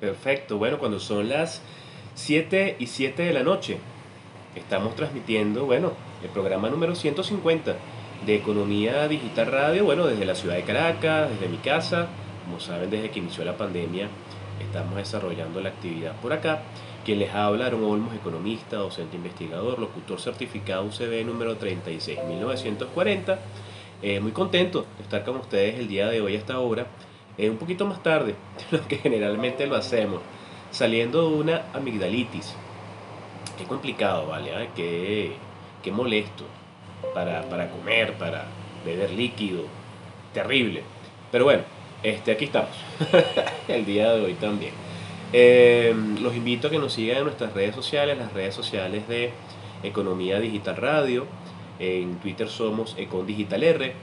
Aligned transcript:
Perfecto, 0.00 0.56
bueno, 0.56 0.78
cuando 0.78 0.98
son 0.98 1.28
las 1.28 1.60
7 2.14 2.76
y 2.78 2.86
7 2.86 3.22
de 3.22 3.34
la 3.34 3.42
noche, 3.42 3.76
estamos 4.56 4.96
transmitiendo, 4.96 5.66
bueno, 5.66 5.92
el 6.24 6.30
programa 6.30 6.70
número 6.70 6.94
150 6.94 7.76
de 8.24 8.34
Economía 8.34 9.06
Digital 9.08 9.48
Radio, 9.48 9.84
bueno, 9.84 10.06
desde 10.06 10.24
la 10.24 10.34
ciudad 10.34 10.54
de 10.54 10.62
Caracas, 10.62 11.28
desde 11.28 11.48
mi 11.48 11.58
casa, 11.58 12.08
como 12.46 12.60
saben, 12.60 12.88
desde 12.88 13.10
que 13.10 13.18
inició 13.18 13.44
la 13.44 13.58
pandemia, 13.58 14.08
estamos 14.58 14.96
desarrollando 14.96 15.60
la 15.60 15.68
actividad 15.68 16.18
por 16.22 16.32
acá. 16.32 16.62
Quien 17.04 17.18
les 17.18 17.34
habla, 17.34 17.66
Aaron 17.66 17.84
Olmos, 17.84 18.14
economista, 18.14 18.76
docente 18.76 19.16
investigador, 19.16 19.78
locutor 19.78 20.18
certificado 20.18 20.82
UCB 20.84 21.26
número 21.26 21.56
36940. 21.56 23.38
Eh, 24.02 24.18
muy 24.20 24.32
contento 24.32 24.86
de 24.96 25.02
estar 25.02 25.24
con 25.26 25.36
ustedes 25.36 25.78
el 25.78 25.88
día 25.88 26.08
de 26.08 26.22
hoy 26.22 26.36
a 26.36 26.38
esta 26.38 26.58
hora 26.58 26.86
un 27.38 27.56
poquito 27.56 27.86
más 27.86 28.02
tarde 28.02 28.34
de 28.70 28.78
lo 28.78 28.86
que 28.86 28.96
generalmente 28.96 29.66
lo 29.66 29.76
hacemos, 29.76 30.20
saliendo 30.70 31.28
de 31.28 31.36
una 31.36 31.62
amigdalitis. 31.72 32.54
Qué 33.56 33.64
complicado, 33.64 34.26
¿vale? 34.26 34.70
Qué, 34.74 35.32
qué, 35.82 35.92
molesto 35.92 36.44
para, 37.14 37.42
para 37.48 37.70
comer, 37.70 38.14
para 38.14 38.46
beber 38.84 39.10
líquido. 39.10 39.64
Terrible. 40.32 40.82
Pero 41.30 41.44
bueno, 41.44 41.62
este, 42.02 42.32
aquí 42.32 42.46
estamos. 42.46 42.70
el 43.68 43.84
día 43.84 44.12
de 44.12 44.20
hoy 44.22 44.34
también. 44.34 44.72
Eh, 45.32 45.94
los 46.20 46.34
invito 46.34 46.68
a 46.68 46.70
que 46.70 46.78
nos 46.78 46.92
sigan 46.92 47.18
en 47.18 47.24
nuestras 47.24 47.52
redes 47.52 47.74
sociales, 47.74 48.18
las 48.18 48.32
redes 48.32 48.54
sociales 48.54 49.06
de 49.08 49.30
Economía 49.82 50.40
Digital 50.40 50.76
Radio. 50.76 51.26
En 51.78 52.16
Twitter 52.16 52.48
somos 52.48 52.94
Econ 52.98 53.26
Digital 53.26 53.62
R 53.62 53.94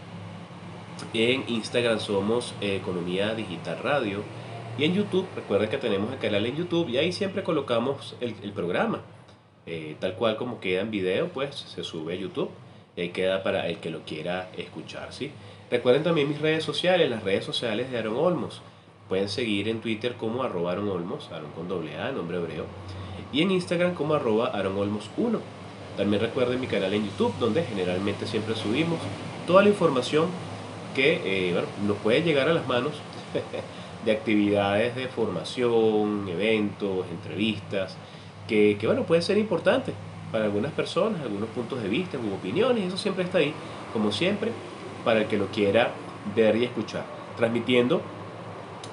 en 1.14 1.44
Instagram 1.48 2.00
somos 2.00 2.54
eh, 2.62 2.76
Economía 2.76 3.34
Digital 3.34 3.80
Radio. 3.80 4.24
Y 4.78 4.84
en 4.84 4.94
YouTube, 4.94 5.28
recuerden 5.36 5.70
que 5.70 5.78
tenemos 5.78 6.12
el 6.12 6.20
canal 6.20 6.46
en 6.46 6.56
YouTube 6.56 6.90
y 6.90 6.98
ahí 6.98 7.12
siempre 7.12 7.44
colocamos 7.44 8.16
el, 8.22 8.34
programa. 8.52 9.02
Eh, 9.66 9.96
tal 10.00 10.14
cual 10.14 10.38
como 10.38 10.60
queda 10.60 10.82
en 10.82 10.92
video, 10.92 11.30
pues 11.30 11.56
se 11.56 11.84
sube 11.84 12.14
a 12.14 12.16
YouTube 12.16 12.50
y 12.96 13.02
ahí 13.02 13.10
queda 13.10 13.44
para 13.44 13.68
el 13.68 13.78
que 13.78 13.90
lo 13.90 14.02
quiera 14.02 14.50
escuchar. 14.56 15.12
¿sí? 15.12 15.32
Recuerden 15.72 16.04
también 16.04 16.30
mis 16.30 16.40
redes 16.40 16.64
sociales, 16.64 17.10
las 17.10 17.24
redes 17.24 17.44
sociales 17.44 17.92
de 17.92 17.98
Aaron 17.98 18.16
Olmos. 18.16 18.62
Pueden 19.10 19.30
seguir 19.30 19.68
en 19.68 19.82
Twitter 19.82 20.14
como 20.14 20.44
arroba 20.44 20.74
Aaron 20.74 20.90
Olmos, 20.90 21.32
Aaron 21.32 21.52
con 21.52 21.68
doble 21.68 21.98
A, 21.98 22.12
nombre 22.12 22.38
hebreo. 22.38 22.66
Y 23.34 23.42
en 23.42 23.52
Instagram 23.52 23.94
como 23.94 24.14
arroba 24.14 24.48
Aaron 24.48 24.78
Olmos 24.78 25.10
1. 25.18 25.40
También 25.98 26.22
recuerden 26.22 26.62
mi 26.62 26.68
canal 26.68 26.94
en 26.94 27.06
YouTube, 27.06 27.34
donde 27.40 27.64
generalmente 27.64 28.28
siempre 28.28 28.56
subimos 28.56 29.00
toda 29.48 29.64
la 29.64 29.70
información 29.70 30.28
que 30.98 31.22
eh, 31.24 31.54
bueno, 31.54 31.68
nos 31.86 31.98
puede 31.98 32.24
llegar 32.24 32.50
a 32.50 32.54
las 32.54 32.68
manos 32.68 32.94
de 34.06 34.12
actividades 34.12 34.96
de 34.96 35.08
formación, 35.08 36.28
eventos, 36.28 37.06
entrevistas, 37.12 37.96
que, 38.48 38.78
que 38.80 38.88
bueno, 38.88 39.04
pueden 39.04 39.22
ser 39.22 39.38
importantes 39.38 39.94
para 40.32 40.46
algunas 40.46 40.72
personas, 40.72 41.22
algunos 41.22 41.50
puntos 41.50 41.84
de 41.84 41.88
vista, 41.88 42.18
u 42.18 42.34
opiniones, 42.34 42.86
eso 42.86 42.98
siempre 42.98 43.24
está 43.24 43.38
ahí, 43.38 43.54
como 43.94 44.12
siempre, 44.12 44.52
para 45.06 45.22
el 45.22 45.28
que 45.28 45.38
lo 45.38 45.48
quiera 45.48 45.92
ver 46.36 46.56
y 46.56 46.66
escuchar. 46.66 47.06
Transmitiendo 47.38 48.02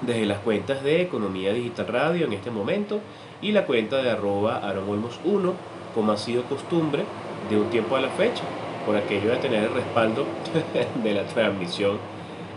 desde 0.01 0.27
las 0.27 0.39
cuentas 0.39 0.83
de 0.83 1.01
Economía 1.01 1.53
Digital 1.53 1.87
Radio 1.87 2.27
en 2.27 2.33
este 2.33 2.51
momento 2.51 2.99
y 3.41 3.51
la 3.51 3.65
cuenta 3.65 4.03
de 4.03 4.11
arroba 4.11 4.61
1, 5.25 5.53
como 5.95 6.11
ha 6.11 6.17
sido 6.17 6.43
costumbre 6.43 7.03
de 7.49 7.57
un 7.57 7.69
tiempo 7.71 7.95
a 7.95 8.01
la 8.01 8.09
fecha 8.09 8.43
por 8.85 8.95
aquello 8.95 9.31
de 9.31 9.37
tener 9.37 9.63
el 9.63 9.73
respaldo 9.73 10.25
de 11.03 11.13
la 11.13 11.25
transmisión 11.25 11.97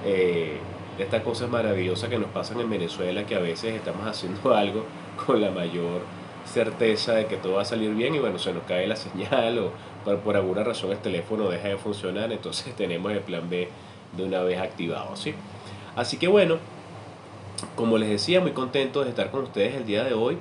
eh, 0.05 0.59
de 0.97 1.05
estas 1.05 1.23
cosas 1.23 1.49
maravillosas 1.49 2.11
que 2.11 2.19
nos 2.19 2.31
pasan 2.31 2.61
en 2.61 2.69
Venezuela, 2.69 3.25
que 3.25 3.35
a 3.35 3.39
veces 3.39 3.75
estamos 3.75 4.07
haciendo 4.07 4.55
algo 4.55 4.85
con 5.27 5.41
la 5.41 5.51
mayor 5.51 6.03
certeza 6.45 7.15
de 7.15 7.27
que 7.27 7.37
todo 7.37 7.55
va 7.55 7.63
a 7.63 7.65
salir 7.65 7.95
bien 7.95 8.15
y 8.15 8.19
bueno, 8.19 8.39
se 8.39 8.53
nos 8.53 8.63
cae 8.65 8.87
la 8.87 8.97
señal 8.97 9.59
o 9.59 9.73
por, 10.17 10.37
alguna 10.37 10.65
razón 10.65 10.91
el 10.91 10.99
teléfono 10.99 11.49
deja 11.51 11.69
de 11.69 11.77
funcionar, 11.77 12.33
entonces 12.33 12.75
tenemos 12.77 13.13
el 13.13 13.21
plan 13.21 13.49
B 13.49 13.69
de 14.17 14.25
una 14.25 14.41
vez 14.43 14.59
activado, 14.59 15.15
¿sí? 15.17 15.35
Así 15.97 16.17
que 16.17 16.29
bueno, 16.29 16.59
como 17.75 17.99
les 17.99 18.09
decía, 18.09 18.41
muy 18.41 18.53
contento 18.53 19.03
de 19.03 19.11
estar 19.11 19.31
con 19.31 19.45
ustedes 19.45 19.75
el 19.75 19.85
día 19.85 20.05
de 20.05 20.15
hoy. 20.15 20.39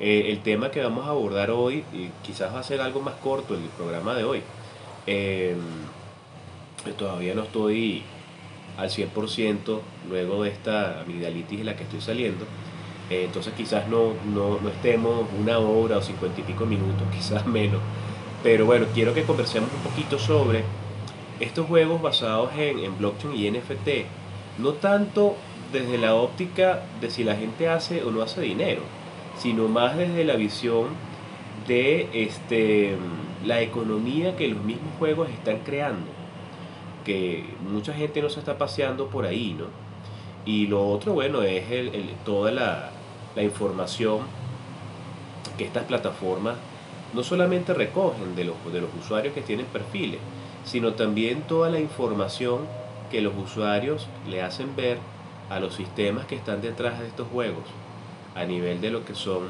Eh, 0.00 0.26
el 0.30 0.40
tema 0.42 0.70
que 0.70 0.80
vamos 0.80 1.06
a 1.06 1.10
abordar 1.10 1.50
hoy, 1.50 1.82
y 1.92 2.10
quizás 2.22 2.54
va 2.54 2.60
a 2.60 2.62
ser 2.62 2.80
algo 2.80 3.00
más 3.00 3.14
corto 3.14 3.54
el 3.54 3.60
programa 3.76 4.14
de 4.14 4.22
hoy, 4.22 4.42
Em, 5.10 5.56
todavía 6.98 7.34
no 7.34 7.44
estoy 7.44 8.02
al 8.76 8.90
100% 8.90 9.80
luego 10.10 10.42
de 10.42 10.50
esta 10.50 11.00
amigdalitis 11.00 11.60
de 11.60 11.64
la 11.64 11.76
que 11.76 11.84
estoy 11.84 12.02
saliendo. 12.02 12.44
Eh, 13.08 13.24
entonces 13.24 13.54
quizás 13.56 13.88
no, 13.88 14.12
no, 14.26 14.58
estemos 14.68 15.26
una 15.40 15.58
hora 15.58 15.96
o 15.96 16.02
cincuenta 16.02 16.42
y 16.42 16.44
pico 16.44 16.66
minutos, 16.66 17.08
quizás 17.16 17.46
menos. 17.46 17.80
Pero 18.42 18.66
bueno, 18.66 18.86
quiero 18.94 19.14
que 19.14 19.22
conversemos 19.22 19.70
un 19.72 19.90
poquito 19.90 20.18
sobre 20.18 20.62
estos 21.40 21.66
juegos 21.66 22.02
basados 22.02 22.50
en, 22.58 22.78
en 22.80 22.98
blockchain 22.98 23.34
y 23.34 23.50
NFT. 23.50 24.58
No 24.58 24.74
tanto 24.74 25.36
desde 25.72 25.96
la 25.96 26.16
óptica 26.16 26.82
de 27.00 27.10
si 27.10 27.24
la 27.24 27.34
gente 27.34 27.66
hace 27.68 28.04
o 28.04 28.10
no 28.10 28.20
hace 28.20 28.42
dinero, 28.42 28.82
sino 29.38 29.68
más 29.68 29.96
desde 29.96 30.24
la 30.24 30.36
visión 30.36 30.88
de 31.66 32.10
este 32.12 32.94
la 33.44 33.60
economía 33.60 34.36
que 34.36 34.48
los 34.48 34.62
mismos 34.62 34.92
juegos 34.98 35.28
están 35.30 35.58
creando, 35.58 36.06
que 37.04 37.44
mucha 37.70 37.92
gente 37.92 38.20
no 38.20 38.28
se 38.28 38.40
está 38.40 38.58
paseando 38.58 39.08
por 39.08 39.26
ahí, 39.26 39.54
¿no? 39.58 39.66
Y 40.44 40.66
lo 40.66 40.88
otro, 40.88 41.12
bueno, 41.12 41.42
es 41.42 41.70
el, 41.70 42.10
toda 42.24 42.50
la, 42.50 42.90
la 43.36 43.42
información 43.42 44.20
que 45.56 45.64
estas 45.64 45.84
plataformas 45.84 46.56
no 47.14 47.22
solamente 47.22 47.74
recogen 47.74 48.34
de 48.34 48.44
los, 48.44 48.56
de 48.72 48.80
los 48.80 48.90
usuarios 48.98 49.34
que 49.34 49.40
tienen 49.42 49.66
perfiles, 49.66 50.20
sino 50.64 50.94
también 50.94 51.42
toda 51.42 51.70
la 51.70 51.80
información 51.80 52.60
que 53.10 53.20
los 53.20 53.34
usuarios 53.36 54.06
le 54.28 54.42
hacen 54.42 54.76
ver 54.76 54.98
a 55.50 55.60
los 55.60 55.74
sistemas 55.74 56.26
que 56.26 56.36
están 56.36 56.60
detrás 56.60 57.00
de 57.00 57.06
estos 57.06 57.28
juegos, 57.28 57.64
a 58.34 58.44
nivel 58.44 58.80
de 58.80 58.90
lo 58.90 59.04
que 59.04 59.14
son, 59.14 59.48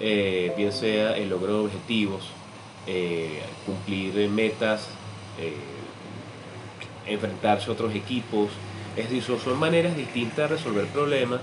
eh, 0.00 0.52
bien 0.56 0.72
sea 0.72 1.16
el 1.16 1.30
logro 1.30 1.58
de 1.58 1.64
objetivos, 1.66 2.28
eh, 2.86 3.40
cumplir 3.66 4.28
metas, 4.30 4.88
eh, 5.38 5.52
enfrentarse 7.06 7.70
a 7.70 7.72
otros 7.72 7.94
equipos. 7.94 8.50
Es 8.96 9.10
decir, 9.10 9.38
son 9.38 9.58
maneras 9.58 9.96
distintas 9.96 10.36
de 10.50 10.56
resolver 10.56 10.86
problemas 10.86 11.40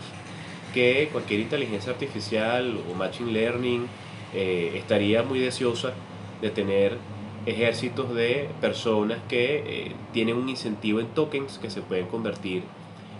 que 0.73 1.09
cualquier 1.11 1.41
inteligencia 1.41 1.91
artificial 1.91 2.79
o 2.89 2.93
machine 2.95 3.31
learning 3.31 3.87
eh, 4.33 4.73
estaría 4.75 5.23
muy 5.23 5.39
deseosa 5.39 5.93
de 6.41 6.49
tener 6.49 6.97
ejércitos 7.45 8.13
de 8.13 8.49
personas 8.59 9.19
que 9.29 9.93
tienen 10.11 10.35
un 10.35 10.49
incentivo 10.49 10.99
en 10.99 11.07
tokens 11.07 11.59
que 11.59 11.69
se 11.69 11.81
pueden 11.81 12.07
convertir 12.07 12.63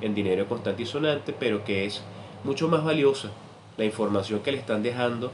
en 0.01 0.15
dinero 0.15 0.47
constante 0.47 0.83
y 0.83 0.85
sonante, 0.85 1.33
pero 1.37 1.63
que 1.63 1.85
es 1.85 2.01
mucho 2.43 2.67
más 2.67 2.83
valiosa 2.83 3.29
la 3.77 3.85
información 3.85 4.39
que 4.41 4.51
le 4.51 4.57
están 4.57 4.83
dejando 4.83 5.31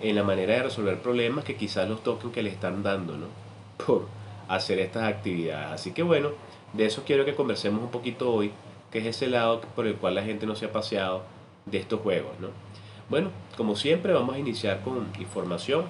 en 0.00 0.16
la 0.16 0.22
manera 0.22 0.54
de 0.54 0.62
resolver 0.64 1.00
problemas 1.00 1.44
que 1.44 1.56
quizás 1.56 1.88
los 1.88 2.02
token 2.02 2.30
que 2.30 2.42
le 2.42 2.50
están 2.50 2.82
dando, 2.82 3.16
¿no? 3.16 3.26
Por 3.86 4.06
hacer 4.48 4.78
estas 4.78 5.04
actividades. 5.04 5.72
Así 5.72 5.92
que 5.92 6.02
bueno, 6.02 6.30
de 6.72 6.86
eso 6.86 7.02
quiero 7.06 7.24
que 7.24 7.34
conversemos 7.34 7.82
un 7.82 7.90
poquito 7.90 8.32
hoy, 8.32 8.52
que 8.90 8.98
es 8.98 9.06
ese 9.06 9.26
lado 9.26 9.60
por 9.74 9.86
el 9.86 9.96
cual 9.96 10.14
la 10.14 10.22
gente 10.22 10.46
no 10.46 10.56
se 10.56 10.66
ha 10.66 10.72
paseado 10.72 11.22
de 11.66 11.78
estos 11.78 12.00
juegos, 12.00 12.32
¿no? 12.40 12.48
Bueno, 13.10 13.30
como 13.56 13.76
siempre 13.76 14.12
vamos 14.12 14.34
a 14.34 14.38
iniciar 14.38 14.82
con 14.82 15.08
información 15.18 15.84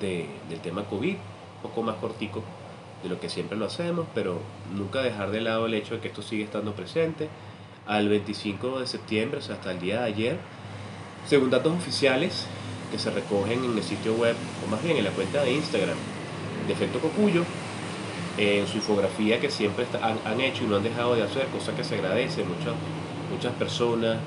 de, 0.00 0.26
del 0.48 0.60
tema 0.60 0.84
COVID, 0.84 1.14
un 1.14 1.62
poco 1.62 1.82
más 1.82 1.96
cortico 1.96 2.42
de 3.02 3.08
lo 3.08 3.20
que 3.20 3.28
siempre 3.28 3.56
lo 3.56 3.66
hacemos, 3.66 4.06
pero 4.14 4.40
nunca 4.74 5.02
dejar 5.02 5.30
de 5.30 5.40
lado 5.40 5.66
el 5.66 5.74
hecho 5.74 5.94
de 5.94 6.00
que 6.00 6.08
esto 6.08 6.22
sigue 6.22 6.44
estando 6.44 6.72
presente. 6.74 7.28
Al 7.86 8.08
25 8.08 8.80
de 8.80 8.86
septiembre, 8.86 9.38
o 9.38 9.42
sea, 9.42 9.56
hasta 9.56 9.70
el 9.70 9.80
día 9.80 10.00
de 10.00 10.06
ayer, 10.06 10.38
según 11.26 11.50
datos 11.50 11.72
oficiales, 11.72 12.46
que 12.90 12.98
se 12.98 13.10
recogen 13.10 13.64
en 13.64 13.76
el 13.76 13.82
sitio 13.82 14.14
web, 14.14 14.36
o 14.64 14.70
más 14.70 14.82
bien 14.82 14.96
en 14.96 15.04
la 15.04 15.10
cuenta 15.10 15.42
de 15.42 15.52
Instagram 15.52 15.96
de 16.66 16.72
Efecto 16.72 16.98
Cocuyo, 17.00 17.44
en 18.38 18.66
su 18.66 18.76
infografía 18.76 19.40
que 19.40 19.50
siempre 19.50 19.86
han, 20.02 20.40
hecho 20.40 20.64
y 20.64 20.66
no 20.66 20.76
han 20.76 20.82
dejado 20.82 21.14
de 21.14 21.22
hacer, 21.22 21.46
cosa 21.46 21.74
que 21.74 21.84
se 21.84 21.94
agradece. 21.96 22.44
Muchas, 22.44 22.74
muchas 23.30 23.52
personas, 23.54 24.18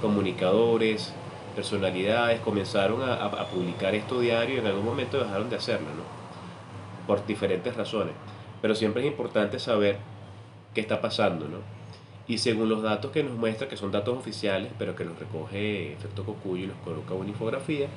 comunicadores, 0.00 1.14
personalidades 1.54 2.40
comenzaron 2.40 3.00
a, 3.02 3.46
publicar 3.46 3.94
esto 3.94 4.20
diario 4.20 4.56
y 4.56 4.58
en 4.58 4.66
algún 4.66 4.84
momento 4.84 5.18
dejaron 5.18 5.48
de 5.48 5.56
hacerlo, 5.56 5.88
¿no? 5.88 6.14
por 7.06 7.24
diferentes 7.26 7.74
razones. 7.76 8.14
Pero 8.60 8.74
siempre 8.74 9.02
es 9.02 9.08
importante 9.08 9.58
saber 9.58 9.98
qué 10.74 10.80
está 10.80 11.00
pasando, 11.00 11.46
¿no? 11.48 11.58
Y 12.26 12.38
según 12.38 12.70
los 12.70 12.82
datos 12.82 13.10
que 13.10 13.22
nos 13.22 13.36
muestra, 13.36 13.68
que 13.68 13.76
son 13.76 13.92
datos 13.92 14.16
oficiales, 14.16 14.72
pero 14.78 14.96
que 14.96 15.04
los 15.04 15.18
recoge 15.18 15.92
Efecto 15.92 16.24
Cocuyo 16.24 16.64
y 16.64 16.68
los 16.68 16.78
coloca 16.78 17.12
una 17.14 17.28
infografía, 17.28 17.88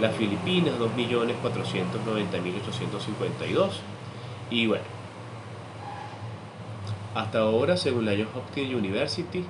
las 0.00 0.14
Filipinas, 0.14 0.78
2.490.852, 0.78 3.70
y 4.50 4.66
bueno, 4.66 4.84
hasta 7.14 7.40
ahora, 7.40 7.76
según 7.76 8.06
la 8.06 8.12
Johns 8.12 8.28
Hopkins 8.34 8.74
University, 8.74 9.44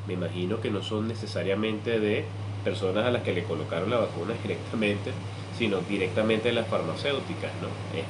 me 0.07 0.15
imagino 0.15 0.61
que 0.61 0.71
no 0.71 0.83
son 0.83 1.09
necesariamente 1.09 1.99
de 2.01 2.25
personas 2.65 3.05
a 3.05 3.11
las 3.11 3.23
que 3.23 3.33
le 3.33 3.45
colocaron 3.45 3.91
la 3.91 3.99
vacuna 3.99 4.35
directamente, 4.43 5.13
sino 5.57 5.79
directamente 5.81 6.49
de 6.49 6.55
las 6.55 6.67
farmacéuticas, 6.67 7.53
¿no? 7.61 7.69
Es, 7.97 8.05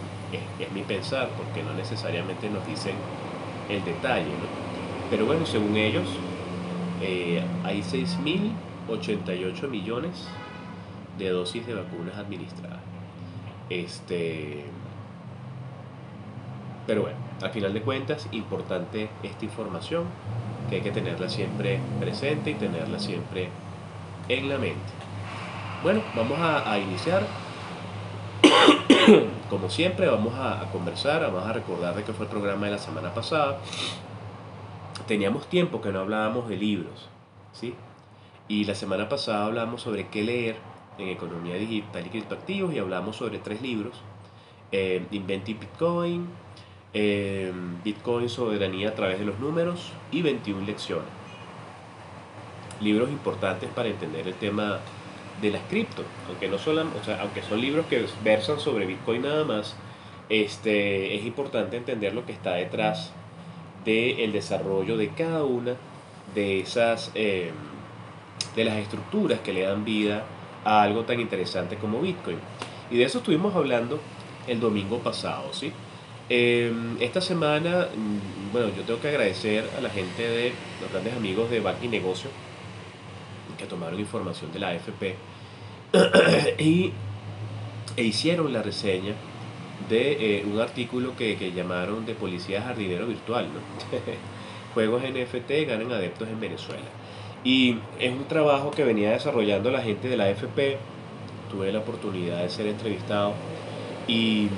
mi 0.73 0.83
pensar, 0.83 1.29
porque 1.37 1.63
no 1.63 1.75
necesariamente 1.75 2.51
nos 2.51 2.67
dicen 2.67 2.95
el 3.69 3.85
detalle, 3.85 4.31
Pero 5.11 5.27
bueno, 5.27 5.47
según 5.47 5.77
ellos, 5.77 6.09
eh, 7.03 7.43
hay 7.63 7.83
6.088 7.83 9.69
millones 9.69 10.27
de 11.19 11.31
dosis 11.31 11.67
de 11.67 11.75
vacunas 11.75 12.17
administradas. 12.17 12.81
Este, 13.71 14.65
pero 16.87 17.03
bueno, 17.03 17.17
al 17.43 17.51
final 17.51 17.73
de 17.73 17.83
cuentas, 17.83 18.29
importante 18.33 19.09
esta 19.23 19.45
información, 19.45 20.05
que 20.69 20.77
hay 20.77 20.83
que 20.83 20.91
tenerla 20.91 21.29
siempre 21.29 21.79
presente 22.01 22.51
y 22.51 22.55
tenerla 22.55 22.99
siempre 22.99 23.49
en 24.29 24.49
la 24.49 24.59
mente. 24.59 24.93
Bueno, 25.83 26.03
vamos 26.15 26.39
a, 26.41 26.79
iniciar. 26.79 27.27
Como 29.51 29.69
siempre, 29.69 30.07
vamos 30.07 30.35
a, 30.35 30.63
a, 30.63 30.71
conversar, 30.71 31.21
vamos 31.23 31.47
a 31.47 31.53
recordar 31.53 31.95
de 31.95 32.05
que 32.05 32.13
fue 32.13 32.27
el 32.27 32.31
programa 32.31 32.67
de 32.67 32.73
la 32.73 32.79
semana 32.79 33.13
pasada. 33.13 33.59
Teníamos 35.07 35.47
tiempo 35.49 35.81
que 35.81 35.91
no 35.91 36.01
hablábamos 36.01 36.49
de 36.49 36.57
libros, 36.57 37.09
¿sí? 37.53 37.75
Y 38.49 38.65
la 38.65 38.75
semana 38.75 39.09
pasada 39.09 39.47
hablamos 39.47 39.83
sobre 39.83 40.09
qué 40.09 40.23
leer 40.23 40.57
en 40.99 41.09
economía 41.09 41.57
digital 41.57 42.07
y 42.07 42.11
criptoactivos 42.11 42.75
y 42.75 42.79
hablamos 42.79 43.17
sobre 43.17 43.39
tres 43.39 43.61
libros, 43.63 44.01
eh, 44.73 45.05
Bitcoin, 45.11 46.29
eh, 46.93 47.53
Bitcoin 47.83 48.29
Soberanía 48.29 48.91
a 48.91 48.95
través 48.95 49.19
de 49.19 49.25
los 49.25 49.39
números 49.39 49.93
y 50.13 50.23
21 50.23 50.67
lecciones. 50.67 51.24
Libros 52.81 53.11
importantes 53.11 53.71
para 53.71 53.89
entender 53.89 54.27
el 54.27 54.35
tema 54.35 54.81
de 55.41 55.51
las 55.51 55.63
cripto, 55.69 56.03
aunque, 56.29 56.49
no 56.49 56.59
son, 56.59 56.79
o 56.79 57.05
sea, 57.05 57.21
aunque 57.21 57.43
son 57.43 57.61
libros 57.61 57.87
que 57.87 58.07
versan 58.23 58.61
sobre 58.61 58.87
Bitcoin 58.87 59.23
nada 59.23 59.45
más, 59.45 59.77
este, 60.29 61.17
es 61.17 61.25
importante 61.25 61.77
entender 61.77 62.15
lo 62.15 62.25
que 62.25 62.33
está 62.33 62.55
detrás 62.55 63.13
del 63.85 64.33
desarrollo 64.33 64.97
de 64.97 65.09
cada 65.09 65.45
una 65.45 65.75
de 66.35 66.61
esas 66.61 67.11
eh, 67.15 67.51
de 68.57 68.65
las 68.65 68.77
estructuras 68.77 69.41
que 69.41 69.53
le 69.53 69.63
dan 69.63 69.85
vida 69.85 70.25
a 70.65 70.83
algo 70.83 71.05
tan 71.05 71.21
interesante 71.21 71.77
como 71.77 72.01
Bitcoin. 72.01 72.39
Y 72.91 72.99
de 72.99 73.05
eso 73.05 73.19
estuvimos 73.19 73.55
hablando 73.55 74.01
el 74.47 74.61
domingo 74.61 74.99
pasado, 74.99 75.53
¿sí? 75.53 75.73
Em, 76.29 76.97
esta 77.01 77.21
semana, 77.21 77.89
mm, 77.95 78.53
bueno, 78.53 78.69
yo 78.75 78.83
tengo 78.85 79.01
que 79.01 79.09
agradecer 79.09 79.69
a 79.77 79.81
la 79.81 79.91
gente 79.91 80.23
de 80.23 80.53
los 80.81 80.91
grandes 80.91 81.15
amigos 81.15 81.51
de 81.51 81.61
Bank 81.61 81.77
y 81.83 81.89
Negocio 81.89 82.31
que 83.57 83.67
tomaron 83.67 83.99
información 83.99 84.53
de 84.53 84.59
la 84.59 84.71
AFP 84.71 85.17
y, 86.59 86.93
e 87.97 88.03
hicieron 88.03 88.53
la 88.53 88.63
reseña 88.63 89.15
de 89.89 90.39
eh, 90.39 90.45
un 90.45 90.61
artículo 90.61 91.17
que, 91.17 91.37
que, 91.37 91.53
llamaron 91.53 92.07
de 92.07 92.15
Policía 92.15 92.63
Jardinero 92.63 93.07
Virtual, 93.07 93.47
¿no? 93.47 93.61
Juegos 94.75 95.03
NFT 95.03 95.69
ganan 95.69 95.93
adeptos 95.93 96.29
en 96.29 96.41
Venezuela. 96.41 96.87
Y 97.45 97.77
es 98.01 98.11
un 98.11 98.25
trabajo 98.25 98.71
que 98.71 98.85
venía 98.85 99.11
desarrollando 99.11 99.71
la 99.71 99.83
gente 99.83 100.09
de 100.09 100.17
la 100.17 100.25
AFP. 100.25 100.79
Tuve 101.51 101.71
la 101.71 101.81
oportunidad 101.81 102.43
de 102.43 102.49
ser 102.49 102.67
entrevistado 102.67 103.35
y 104.09 104.49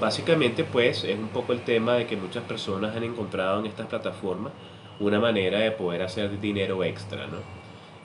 básicamente 0.00 0.64
pues 0.64 1.04
es 1.04 1.18
un 1.18 1.28
poco 1.28 1.52
el 1.52 1.60
tema 1.60 1.94
de 1.94 2.06
que 2.06 2.16
muchas 2.16 2.44
personas 2.44 2.94
han 2.94 3.02
encontrado 3.02 3.60
en 3.60 3.66
estas 3.66 3.86
plataformas 3.86 4.52
una 5.00 5.18
manera 5.18 5.58
de 5.58 5.72
poder 5.72 6.02
hacer 6.02 6.40
dinero 6.40 6.84
extra, 6.84 7.26
¿no? 7.26 7.38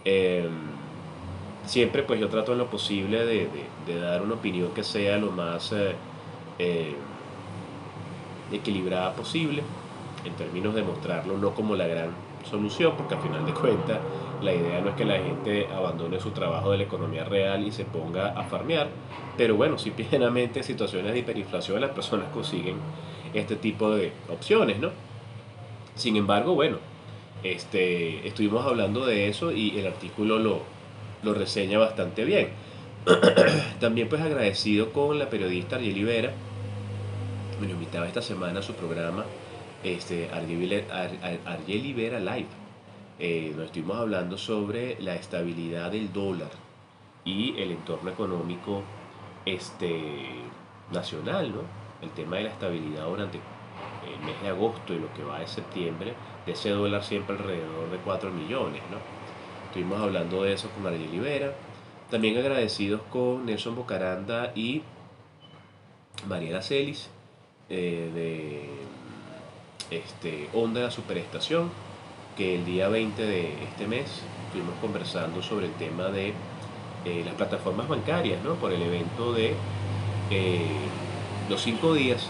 Em, 0.06 0.50
siempre 1.66 2.04
pues 2.04 2.20
yo 2.20 2.30
trato 2.30 2.54
en 2.54 2.58
lo 2.58 2.68
posible 2.68 3.26
de, 3.26 3.50
dar 4.00 4.22
una 4.22 4.36
opinión 4.36 4.72
que 4.74 4.84
sea 4.84 5.18
lo 5.18 5.32
más 5.32 5.72
eh, 5.72 5.96
eh, 6.58 6.96
equilibrada 8.52 9.14
posible, 9.14 9.64
en 10.26 10.34
términos 10.34 10.74
de 10.76 10.84
mostrarlo 10.84 11.38
no 11.38 11.54
como 11.54 11.76
la 11.76 11.88
gran 11.88 12.10
solución, 12.50 12.94
porque 12.98 13.16
al 13.16 13.22
final 13.22 13.46
de 13.46 13.54
cuentas 13.54 14.00
la 14.42 14.54
idea 14.54 14.80
no 14.82 14.90
es 14.90 14.96
que 14.96 15.06
la 15.06 15.18
gente 15.18 15.68
abandone 15.68 16.20
su 16.20 16.32
trabajo 16.32 16.72
de 16.72 16.78
la 16.78 16.84
economía 16.84 17.24
real 17.26 17.66
y 17.68 17.72
se 17.72 17.86
ponga 17.86 18.30
a 18.30 18.44
farmear, 18.44 18.88
pero 19.38 19.56
bueno, 19.56 19.78
si 19.78 19.92
plenamente 19.92 20.60
en 20.60 20.66
situaciones 20.66 21.14
de 21.14 21.20
hiperinflación 21.20 21.82
las 21.82 21.92
personas 21.92 22.30
consiguen 22.34 22.78
este 23.34 23.56
tipo 23.56 23.92
de 23.92 24.12
opciones, 24.30 24.80
¿no? 24.80 24.90
Sin 25.96 26.16
embargo, 26.16 26.56
bueno, 26.56 26.78
este, 27.44 28.28
estuvimos 28.28 28.66
hablando 28.66 29.06
de 29.06 29.28
eso 29.28 29.52
y 29.52 29.78
el 29.80 29.88
artículo 29.88 30.40
lo, 30.40 30.62
lo 31.24 31.34
reseña 31.34 31.80
bastante 31.80 32.26
bien. 32.26 32.50
También 33.80 34.10
pues 34.10 34.22
agradecido 34.22 34.92
con 34.92 35.18
la 35.18 35.30
periodista 35.30 35.78
Ariel 35.78 36.06
Vera, 36.06 36.34
me 37.60 37.70
invitaba 37.70 38.08
esta 38.08 38.22
semana 38.22 38.60
a 38.60 38.64
su 38.64 38.74
programa 38.74 39.26
este, 39.84 40.30
Argel 40.32 41.94
Vera 41.94 42.20
Live. 42.20 42.48
Eh, 43.20 43.54
estuvimos 43.64 43.98
hablando 43.98 44.38
sobre 44.38 45.00
la 45.02 45.16
estabilidad 45.16 45.92
del 45.92 46.12
dólar 46.14 46.52
y 47.26 47.58
el 47.62 47.72
entorno 47.72 48.10
económico 48.10 48.82
este, 49.46 50.26
nacional, 50.92 51.52
¿no? 51.52 51.62
El 52.02 52.12
tema 52.12 52.38
de 52.38 52.44
la 52.44 52.50
estabilidad 52.50 53.06
durante 53.06 53.40
el 54.08 54.26
mes 54.26 54.42
de 54.42 54.50
agosto 54.50 54.94
y 54.94 55.00
lo 55.00 55.14
que 55.14 55.24
va 55.24 55.40
de 55.40 55.48
septiembre, 55.48 56.14
de 56.46 56.52
ese 56.52 56.70
dólar 56.70 57.04
siempre 57.04 57.36
alrededor 57.36 57.90
de 57.92 57.98
4 57.98 58.32
millones, 58.32 58.82
¿no? 58.92 58.98
Estuvimos 59.68 60.02
hablando 60.02 60.44
de 60.44 60.54
eso 60.54 60.70
con 60.70 60.88
Argel 60.88 61.14
Ibera. 61.14 61.54
También 62.10 62.38
agradecidos 62.38 63.02
con 63.12 63.46
Nelson 63.46 63.76
Bocaranda 63.76 64.52
y 64.56 64.82
Mariela 66.28 66.62
Celis 66.62 67.10
eh, 67.70 68.10
de 69.90 69.96
este, 69.96 70.50
Onda 70.54 70.82
la 70.82 70.92
Superestación, 70.92 71.70
que 72.36 72.56
el 72.56 72.66
día 72.66 72.90
20 72.90 73.22
de 73.22 73.64
este 73.64 73.86
mes 73.86 74.24
estuvimos 74.48 74.76
conversando 74.82 75.44
sobre 75.44 75.68
el 75.68 75.74
tema 75.74 76.06
de 76.06 76.34
eh, 77.06 77.22
las 77.24 77.36
plataformas 77.36 77.88
bancarias, 77.88 78.44
¿no? 78.44 78.56
por 78.56 78.72
el 78.72 78.82
evento 78.82 79.34
de 79.34 79.54
eh, 80.32 80.68
los 81.48 81.62
cinco 81.62 81.94
días 81.94 82.28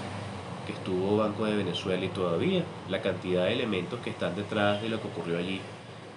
estuvo 0.71 1.17
Banco 1.17 1.45
de 1.45 1.55
Venezuela 1.55 2.03
y 2.03 2.09
todavía 2.09 2.63
la 2.89 3.01
cantidad 3.01 3.45
de 3.45 3.53
elementos 3.53 3.99
que 3.99 4.09
están 4.09 4.35
detrás 4.35 4.81
de 4.81 4.89
lo 4.89 5.01
que 5.01 5.07
ocurrió 5.07 5.38
allí 5.38 5.61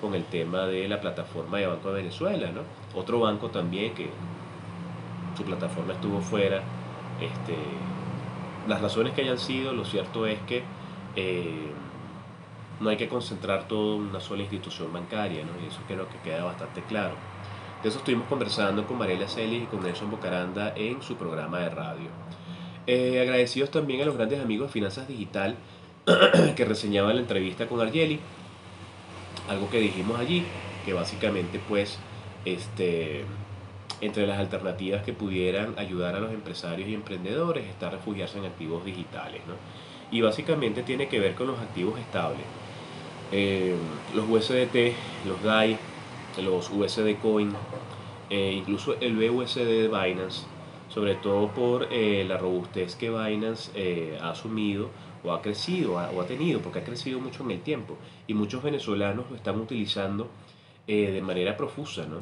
con 0.01 0.15
el 0.15 0.25
tema 0.25 0.67
de 0.67 0.89
la 0.89 1.01
plataforma 1.01 1.59
de 1.59 1.67
Banco 1.67 1.91
de 1.91 2.03
Venezuela, 2.03 2.51
¿no? 2.51 2.63
Otro 2.99 3.21
banco 3.21 3.49
también 3.49 3.95
que 3.95 4.11
su 5.37 5.45
plataforma 5.45 5.95
estuvo 5.95 6.21
fuera, 6.21 6.63
este, 7.21 7.57
las 8.69 8.81
razones 8.81 9.13
que 9.13 9.23
hayan 9.23 9.39
sido, 9.39 9.73
lo 9.73 9.85
cierto 9.85 10.27
es 10.27 10.39
que 10.41 10.63
eh, 11.17 11.73
no 12.81 12.91
hay 12.91 12.97
que 12.97 13.09
concentrar 13.09 13.69
todo 13.69 13.97
en 13.97 14.03
una 14.03 14.21
sola 14.21 14.43
institución 14.43 14.93
bancaria, 14.93 15.45
¿no? 15.45 15.53
y 15.65 15.69
eso 15.69 15.81
creo 15.87 16.09
que 16.09 16.19
queda 16.19 16.45
bastante 16.45 16.83
claro. 16.83 17.15
De 17.83 17.89
eso 17.89 17.99
estuvimos 17.99 18.29
conversando 18.29 18.87
con 18.87 18.99
Mariela 18.99 19.27
Celis 19.27 19.65
y 19.65 19.67
con 19.67 19.83
Nelson 19.83 20.11
Bocaranda 20.11 20.73
en 20.77 21.03
su 21.03 21.17
programa 21.17 21.59
de 21.59 21.71
radio. 21.71 22.09
Eh, 22.87 23.21
agradecidos 23.21 23.71
también 23.71 24.03
a 24.03 24.05
los 24.05 24.17
grandes 24.17 24.41
amigos 24.41 24.69
de 24.69 24.73
Finanzas 24.73 25.07
Digital 25.07 25.57
que 26.57 26.65
reseñaban 26.65 27.15
la 27.15 27.23
entrevista 27.23 27.69
con 27.69 27.81
Argeli 27.81 28.19
algo 29.49 29.69
que 29.71 29.79
dijimos 29.81 30.19
allí, 30.19 30.45
que 30.85 30.93
básicamente 30.93 31.61
pues 31.69 31.99
este, 32.45 33.25
entre 34.01 34.27
las 34.27 34.39
alternativas 34.39 35.03
que 35.03 35.13
pudieran 35.13 35.75
ayudar 35.79 36.17
a 36.17 36.21
los 36.21 36.33
empresarios 36.33 36.89
y 36.89 36.95
emprendedores 36.95 37.67
está 37.67 37.91
refugiarse 37.91 38.39
en 38.39 38.47
activos 38.47 38.85
digitales. 38.85 39.43
¿no? 39.47 39.55
Y 40.11 40.21
básicamente 40.21 40.83
tiene 40.83 41.09
que 41.09 41.21
ver 41.21 41.35
con 41.35 41.47
los 41.47 41.59
activos 41.59 41.99
estables. 41.99 42.45
Eh, 43.31 43.75
los 44.15 44.29
USDT, 44.29 44.95
los 45.27 45.43
DAI, 45.43 45.79
los 46.43 46.71
USD 46.71 47.17
Coin, 47.21 47.53
eh, 48.29 48.53
incluso 48.59 48.95
el 49.01 49.17
BUSD 49.17 49.65
de 49.65 49.89
Binance, 49.89 50.45
sobre 50.93 51.15
todo 51.15 51.49
por 51.49 51.89
eh, 51.91 52.25
la 52.27 52.37
robustez 52.37 52.97
que 52.97 53.11
Binance 53.11 54.19
ha 54.21 54.31
asumido 54.31 54.91
o 55.25 55.33
ha 55.33 55.41
crecido 55.41 55.95
o 55.95 56.21
ha 56.21 56.27
tenido, 56.27 56.61
porque 56.61 56.81
ha 56.81 56.85
crecido 56.85 57.21
mucho 57.21 57.45
en 57.45 57.53
el 57.53 57.61
tiempo 57.61 57.97
y 58.27 58.35
muchos 58.35 58.63
venezolanos 58.63 59.31
lo 59.31 59.37
están 59.37 59.61
utilizando 59.61 60.29
eh, 60.87 61.13
de 61.13 61.23
manera 61.23 61.57
profusa, 61.57 62.07
¿no? 62.07 62.19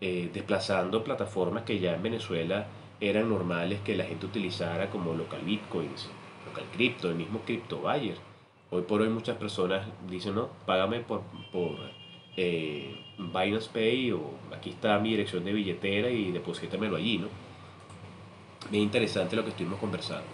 Eh, 0.00 0.30
desplazando 0.32 1.04
plataformas 1.04 1.64
que 1.64 1.78
ya 1.78 1.94
en 1.94 2.02
Venezuela 2.02 2.66
eran 2.98 3.28
normales 3.28 3.80
que 3.80 3.94
la 3.94 4.04
gente 4.04 4.24
utilizara 4.24 4.88
como 4.88 5.12
local 5.12 5.42
bitcoins, 5.44 6.08
local 6.46 6.64
crypto, 6.72 7.10
el 7.10 7.16
mismo 7.16 7.40
crypto 7.40 7.78
buyer. 7.78 8.16
Hoy 8.70 8.82
por 8.82 9.02
hoy 9.02 9.10
muchas 9.10 9.36
personas 9.36 9.86
dicen, 10.08 10.34
no, 10.34 10.48
págame 10.64 11.00
por, 11.00 11.22
por 11.52 11.76
eh, 12.38 13.04
Binance 13.18 13.68
Pay 13.70 14.12
o 14.12 14.22
aquí 14.56 14.70
está 14.70 14.98
mi 14.98 15.10
dirección 15.10 15.44
de 15.44 15.52
billetera 15.52 16.08
y 16.10 16.30
deposítamelo 16.30 16.96
allí, 16.96 17.18
¿no? 17.18 17.28
Bien 18.70 18.84
interesante 18.84 19.34
lo 19.34 19.42
que 19.42 19.50
estuvimos 19.50 19.80
conversando. 19.80 20.26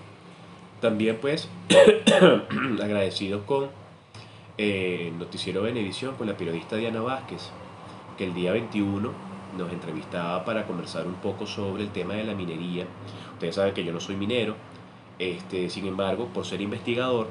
También 0.80 1.18
pues 1.20 1.48
agradecidos 2.82 3.42
con 3.44 3.70
eh, 4.58 5.10
Noticiero 5.18 5.62
Benevisión, 5.62 6.16
con 6.16 6.26
la 6.26 6.36
periodista 6.36 6.76
Diana 6.76 7.00
Vázquez, 7.00 7.50
que 8.18 8.24
el 8.24 8.34
día 8.34 8.52
21 8.52 9.10
nos 9.56 9.72
entrevistaba 9.72 10.44
para 10.44 10.66
conversar 10.66 11.06
un 11.06 11.14
poco 11.14 11.46
sobre 11.46 11.84
el 11.84 11.90
tema 11.90 12.14
de 12.14 12.24
la 12.24 12.34
minería. 12.34 12.86
Ustedes 13.32 13.54
saben 13.54 13.72
que 13.72 13.84
yo 13.84 13.92
no 13.92 14.00
soy 14.00 14.16
minero, 14.16 14.54
este, 15.18 15.70
sin 15.70 15.86
embargo, 15.86 16.26
por 16.26 16.44
ser 16.44 16.60
investigador, 16.60 17.28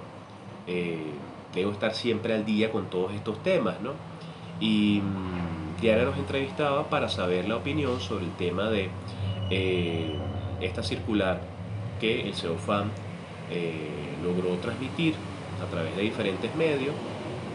eh, 0.65 1.11
debo 1.53 1.71
estar 1.71 1.93
siempre 1.93 2.33
al 2.33 2.45
día 2.45 2.71
con 2.71 2.89
todos 2.89 3.13
estos 3.13 3.41
temas, 3.43 3.79
¿no? 3.81 3.91
Y 4.59 5.01
mm, 5.01 5.81
Diana 5.81 6.05
nos 6.05 6.17
entrevistaba 6.17 6.89
para 6.89 7.09
saber 7.09 7.47
la 7.47 7.57
opinión 7.57 7.99
sobre 7.99 8.25
el 8.25 8.31
tema 8.31 8.69
de 8.71 8.89
eh, 9.51 10.15
esta 10.61 10.83
circular 10.83 11.41
que 11.99 12.27
el 12.27 12.33
CEOFAM 12.33 12.89
eh, 13.51 13.73
logró 14.23 14.55
transmitir 14.57 15.15
a 15.63 15.69
través 15.69 15.95
de 15.95 16.03
diferentes 16.03 16.53
medios, 16.55 16.95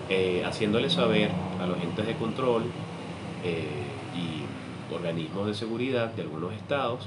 eh, 0.09 0.43
haciéndole 0.45 0.91
saber 0.91 1.31
a 1.61 1.67
los 1.67 1.81
entes 1.83 2.07
de 2.07 2.15
control 2.15 2.65
eh, 3.45 3.67
y 4.15 4.95
organismos 4.95 5.47
de 5.47 5.55
seguridad 5.55 6.13
de 6.15 6.23
algunos 6.23 6.53
estados 6.55 7.07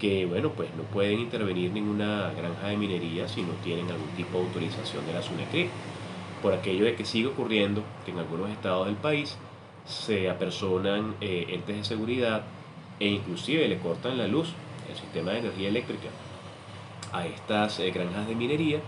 que 0.00 0.26
bueno 0.26 0.50
pues 0.52 0.70
no 0.76 0.84
pueden 0.84 1.18
intervenir 1.18 1.72
ninguna 1.72 2.32
granja 2.36 2.68
de 2.68 2.76
minería 2.76 3.28
si 3.28 3.42
no 3.42 3.52
tienen 3.64 3.90
algún 3.90 4.08
tipo 4.10 4.38
de 4.38 4.44
autorización 4.46 5.04
de 5.06 5.12
la 5.12 5.22
SUNECRIP 5.22 5.68
por 6.40 6.54
aquello 6.54 6.84
de 6.84 6.94
que 6.94 7.04
sigue 7.04 7.26
ocurriendo 7.26 7.82
que 8.04 8.12
en 8.12 8.18
algunos 8.18 8.48
estados 8.48 8.86
del 8.86 8.94
país 8.94 9.36
se 9.84 10.30
apersonan 10.30 11.16
entes 11.20 11.76
de 11.76 11.84
seguridad 11.84 12.44
e 13.00 13.08
inclusive 13.08 13.68
le 13.68 13.78
cortan 13.78 14.18
la 14.18 14.26
luz, 14.26 14.52
el 14.88 14.96
sistema 14.96 15.32
de 15.32 15.38
energía 15.38 15.68
eléctrica 15.68 16.08
a 17.12 17.26
estas 17.26 17.80
eh, 17.80 17.90
granjas 17.90 18.28
de 18.28 18.34
minería 18.34 18.80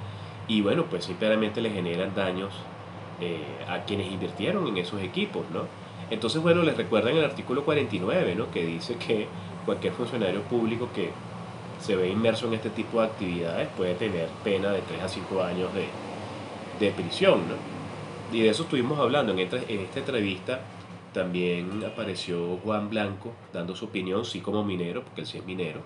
y 0.49 0.63
bueno, 0.63 0.87
pues 0.87 1.05
simplemente 1.05 1.61
le 1.61 1.71
generan 1.71 2.15
daños 2.15 2.53
eh, 3.21 3.45
a 3.69 3.85
quienes 3.85 4.11
invirtieron 4.11 4.67
en 4.67 4.79
esos 4.79 5.01
equipos, 5.01 5.45
¿no? 5.53 5.63
Entonces, 6.11 6.43
bueno, 6.43 6.63
les 6.63 6.77
recuerdan 6.77 7.17
el 7.17 7.25
artículo 7.25 7.65
49, 7.65 8.35
¿no? 8.35 8.51
Que 8.51 8.67
dice 8.67 8.97
que 8.97 9.29
cualquier 9.65 9.93
funcionario 9.93 10.43
público 10.43 10.89
que 10.93 11.11
se 11.81 11.95
ve 11.95 12.09
inmerso 12.09 12.49
en 12.49 12.55
este 12.55 12.71
tipo 12.71 13.01
de 13.01 13.07
actividades 13.07 13.69
puede 13.77 13.95
tener 13.95 14.29
pena 14.43 14.73
de 14.73 14.81
3 14.83 15.03
a 15.03 15.09
5 15.09 15.43
años 15.43 15.71
de, 15.73 15.87
de 16.85 16.93
prisión, 16.93 17.43
¿no? 17.49 18.37
Y 18.37 18.43
de 18.43 18.49
eso 18.49 18.65
estuvimos 18.65 18.99
hablando. 18.99 19.33
En 19.33 19.39
en 19.39 19.81
esta 19.81 20.01
entrevista 20.01 20.61
también 21.13 21.85
apareció 21.85 22.59
Juan 22.65 22.91
Blanco 22.91 23.33
dando 23.53 23.75
su 23.75 23.87
opinión, 23.87 24.25
sí 24.25 24.41
como 24.41 24.65
minero, 24.65 25.03
porque 25.05 25.23
él 25.23 25.27
sí 25.27 25.39
es 25.39 25.45
minero, 25.45 25.83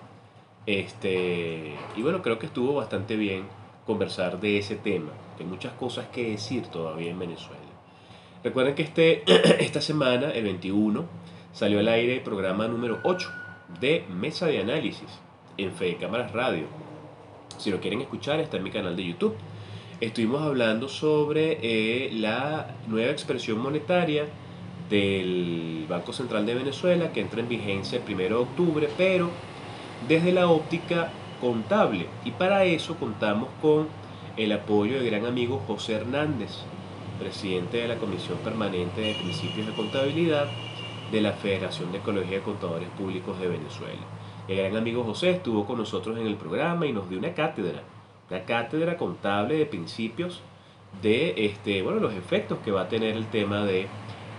este, 0.65 1.75
y 1.95 2.01
bueno, 2.01 2.21
creo 2.21 2.39
que 2.39 2.47
estuvo 2.47 2.73
bastante 2.73 3.15
bien 3.15 3.45
conversar 3.85 4.39
de 4.39 4.57
ese 4.57 4.75
tema. 4.75 5.11
Hay 5.39 5.45
muchas 5.45 5.73
cosas 5.73 6.07
que 6.07 6.31
decir 6.31 6.67
todavía 6.67 7.11
en 7.11 7.19
Venezuela. 7.19 7.61
Recuerden 8.43 8.75
que 8.75 8.83
este, 8.83 9.23
esta 9.63 9.81
semana, 9.81 10.31
el 10.31 10.43
21, 10.43 11.05
salió 11.53 11.79
al 11.79 11.87
aire 11.87 12.15
el 12.15 12.21
programa 12.21 12.67
número 12.67 12.99
8 13.03 13.29
de 13.79 14.05
Mesa 14.09 14.47
de 14.47 14.59
Análisis 14.59 15.09
en 15.57 15.71
Fede 15.71 15.97
Cámaras 15.97 16.31
Radio. 16.31 16.65
Si 17.57 17.69
lo 17.69 17.79
quieren 17.79 18.01
escuchar, 18.01 18.39
está 18.39 18.57
en 18.57 18.63
mi 18.63 18.71
canal 18.71 18.95
de 18.95 19.05
YouTube. 19.05 19.35
Estuvimos 20.01 20.41
hablando 20.41 20.89
sobre 20.89 21.59
eh, 21.61 22.11
la 22.11 22.75
nueva 22.87 23.11
expresión 23.11 23.59
monetaria 23.59 24.25
del 24.89 25.85
Banco 25.89 26.13
Central 26.13 26.45
de 26.45 26.55
Venezuela 26.55 27.11
que 27.11 27.21
entra 27.21 27.39
en 27.39 27.49
vigencia 27.49 28.01
el 28.05 28.13
1 28.13 28.23
de 28.23 28.33
octubre, 28.33 28.89
pero 28.97 29.29
desde 30.07 30.31
la 30.31 30.47
óptica 30.47 31.11
contable. 31.41 32.07
Y 32.23 32.31
para 32.31 32.65
eso 32.65 32.95
contamos 32.95 33.49
con 33.61 33.87
el 34.37 34.51
apoyo 34.51 34.95
del 34.95 35.09
gran 35.09 35.25
amigo 35.25 35.61
José 35.67 35.93
Hernández, 35.93 36.51
presidente 37.19 37.77
de 37.77 37.87
la 37.87 37.95
Comisión 37.95 38.37
Permanente 38.39 39.01
de 39.01 39.13
Principios 39.15 39.67
de 39.67 39.73
Contabilidad 39.73 40.47
de 41.11 41.21
la 41.21 41.31
Federación 41.33 41.91
de 41.91 41.99
Ecología 41.99 42.37
de 42.37 42.43
Contadores 42.43 42.89
Públicos 42.89 43.39
de 43.39 43.47
Venezuela. 43.47 44.01
El 44.47 44.57
gran 44.57 44.77
amigo 44.77 45.03
José 45.03 45.31
estuvo 45.31 45.65
con 45.65 45.77
nosotros 45.77 46.17
en 46.17 46.27
el 46.27 46.35
programa 46.35 46.85
y 46.85 46.93
nos 46.93 47.09
dio 47.09 47.17
una 47.17 47.33
cátedra, 47.33 47.81
una 48.29 48.43
cátedra 48.43 48.97
contable 48.97 49.55
de 49.57 49.65
principios 49.65 50.41
de 51.01 51.45
este, 51.45 51.81
bueno, 51.81 51.99
los 51.99 52.13
efectos 52.13 52.59
que 52.63 52.71
va 52.71 52.81
a 52.81 52.89
tener 52.89 53.15
el 53.15 53.25
tema 53.27 53.65
de 53.65 53.87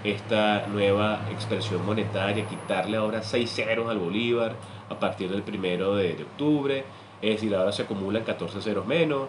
esta 0.04 0.66
nueva 0.66 1.20
expresión 1.30 1.84
monetaria, 1.84 2.46
quitarle 2.46 2.96
ahora 2.96 3.22
6 3.22 3.50
ceros 3.50 3.90
al 3.90 3.98
bolívar 3.98 4.54
a 4.88 4.98
partir 4.98 5.30
del 5.30 5.42
primero 5.42 5.96
de, 5.96 6.14
de 6.14 6.22
octubre, 6.22 6.84
es 7.22 7.30
decir, 7.30 7.54
ahora 7.54 7.72
se 7.72 7.82
acumulan 7.82 8.24
14 8.24 8.60
ceros 8.60 8.86
menos. 8.86 9.28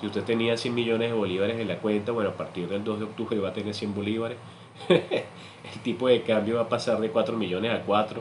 Si 0.00 0.06
usted 0.06 0.22
tenía 0.24 0.56
100 0.56 0.74
millones 0.74 1.10
de 1.10 1.16
bolívares 1.16 1.58
en 1.58 1.68
la 1.68 1.78
cuenta, 1.78 2.12
bueno, 2.12 2.30
a 2.30 2.34
partir 2.34 2.68
del 2.68 2.84
2 2.84 2.98
de 2.98 3.04
octubre 3.04 3.38
va 3.38 3.48
a 3.48 3.52
tener 3.52 3.74
100 3.74 3.94
bolívares. 3.94 4.38
el 4.88 5.82
tipo 5.82 6.08
de 6.08 6.22
cambio 6.22 6.56
va 6.56 6.62
a 6.62 6.68
pasar 6.68 7.00
de 7.00 7.10
4 7.10 7.36
millones 7.36 7.72
a 7.72 7.82
4. 7.82 8.20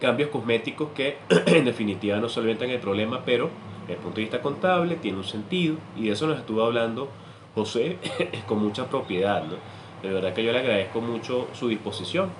Cambios 0.00 0.30
cosméticos 0.30 0.90
que 0.94 1.18
en 1.46 1.64
definitiva 1.64 2.18
no 2.18 2.28
solventan 2.28 2.70
el 2.70 2.80
problema, 2.80 3.22
pero 3.24 3.50
desde 3.82 3.94
el 3.94 3.98
punto 3.98 4.16
de 4.16 4.22
vista 4.22 4.40
contable 4.40 4.96
tiene 4.96 5.18
un 5.18 5.24
sentido 5.24 5.76
y 5.96 6.06
de 6.06 6.12
eso 6.12 6.26
nos 6.26 6.38
estuvo 6.38 6.62
hablando 6.64 7.08
José 7.54 7.98
con 8.46 8.58
mucha 8.62 8.86
propiedad. 8.86 9.44
¿no? 9.44 9.56
De 10.02 10.10
verdad 10.10 10.34
que 10.34 10.42
yo 10.42 10.52
le 10.52 10.58
agradezco 10.58 11.00
mucho 11.00 11.48
su 11.52 11.68
disposición 11.68 12.30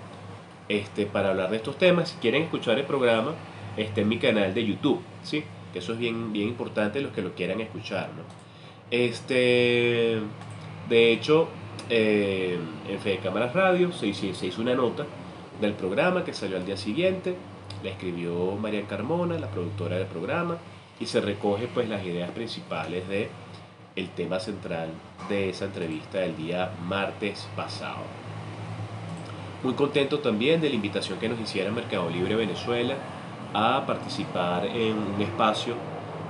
este, 0.69 1.07
para 1.07 1.31
hablar 1.31 1.51
de 1.51 1.57
estos 1.57 1.79
temas. 1.79 2.11
Si 2.11 2.17
quieren 2.19 2.43
escuchar 2.43 2.79
el 2.79 2.85
programa, 2.85 3.35
está 3.77 4.01
en 4.01 4.09
mi 4.09 4.19
canal 4.19 4.53
de 4.53 4.67
YouTube, 4.67 5.01
¿sí? 5.23 5.45
que 5.73 5.79
eso 5.79 5.93
es 5.93 5.99
bien, 5.99 6.33
bien 6.33 6.49
importante 6.49 7.01
los 7.01 7.13
que 7.13 7.23
lo 7.23 7.35
quieran 7.35 7.61
escuchar. 7.61 8.11
¿no? 8.17 8.23
Este, 8.91 10.19
de 10.89 11.13
hecho, 11.13 11.49
eh, 11.89 12.59
en 12.89 12.99
Fede 13.01 13.19
Cámaras 13.19 13.55
Radio 13.55 13.93
se, 13.93 14.13
se 14.13 14.47
hizo 14.47 14.61
una 14.61 14.75
nota 14.75 15.07
del 15.61 15.75
programa 15.75 16.25
que 16.25 16.33
salió 16.33 16.57
al 16.57 16.67
día 16.67 16.77
siguiente, 16.77 17.37
la 17.83 17.91
escribió 17.91 18.53
María 18.57 18.83
Carmona, 18.83 19.39
la 19.39 19.49
productora 19.49 19.97
del 19.97 20.07
programa, 20.07 20.59
y 21.01 21.07
se 21.07 21.21
recoge 21.21 21.69
pues 21.73 21.89
las 21.89 22.05
ideas 22.05 22.31
principales 22.31 23.09
de 23.09 23.29
el 23.97 24.09
tema 24.11 24.41
central 24.41 24.89
de 25.29 25.51
esa 25.51 25.67
entrevista 25.67 26.19
del 26.19 26.37
día 26.37 26.73
martes 26.87 27.49
pasado. 27.57 28.03
Muy 29.63 29.75
contento 29.75 30.19
también 30.19 30.61
de 30.61 30.69
la 30.69 30.75
invitación 30.75 31.19
que 31.19 31.29
nos 31.29 31.39
hiciera 31.39 31.71
Mercado 31.71 32.11
Libre 32.11 32.35
Venezuela 32.35 32.97
a 33.55 33.85
participar 33.87 34.67
en 34.67 34.97
un 34.99 35.21
espacio 35.21 35.75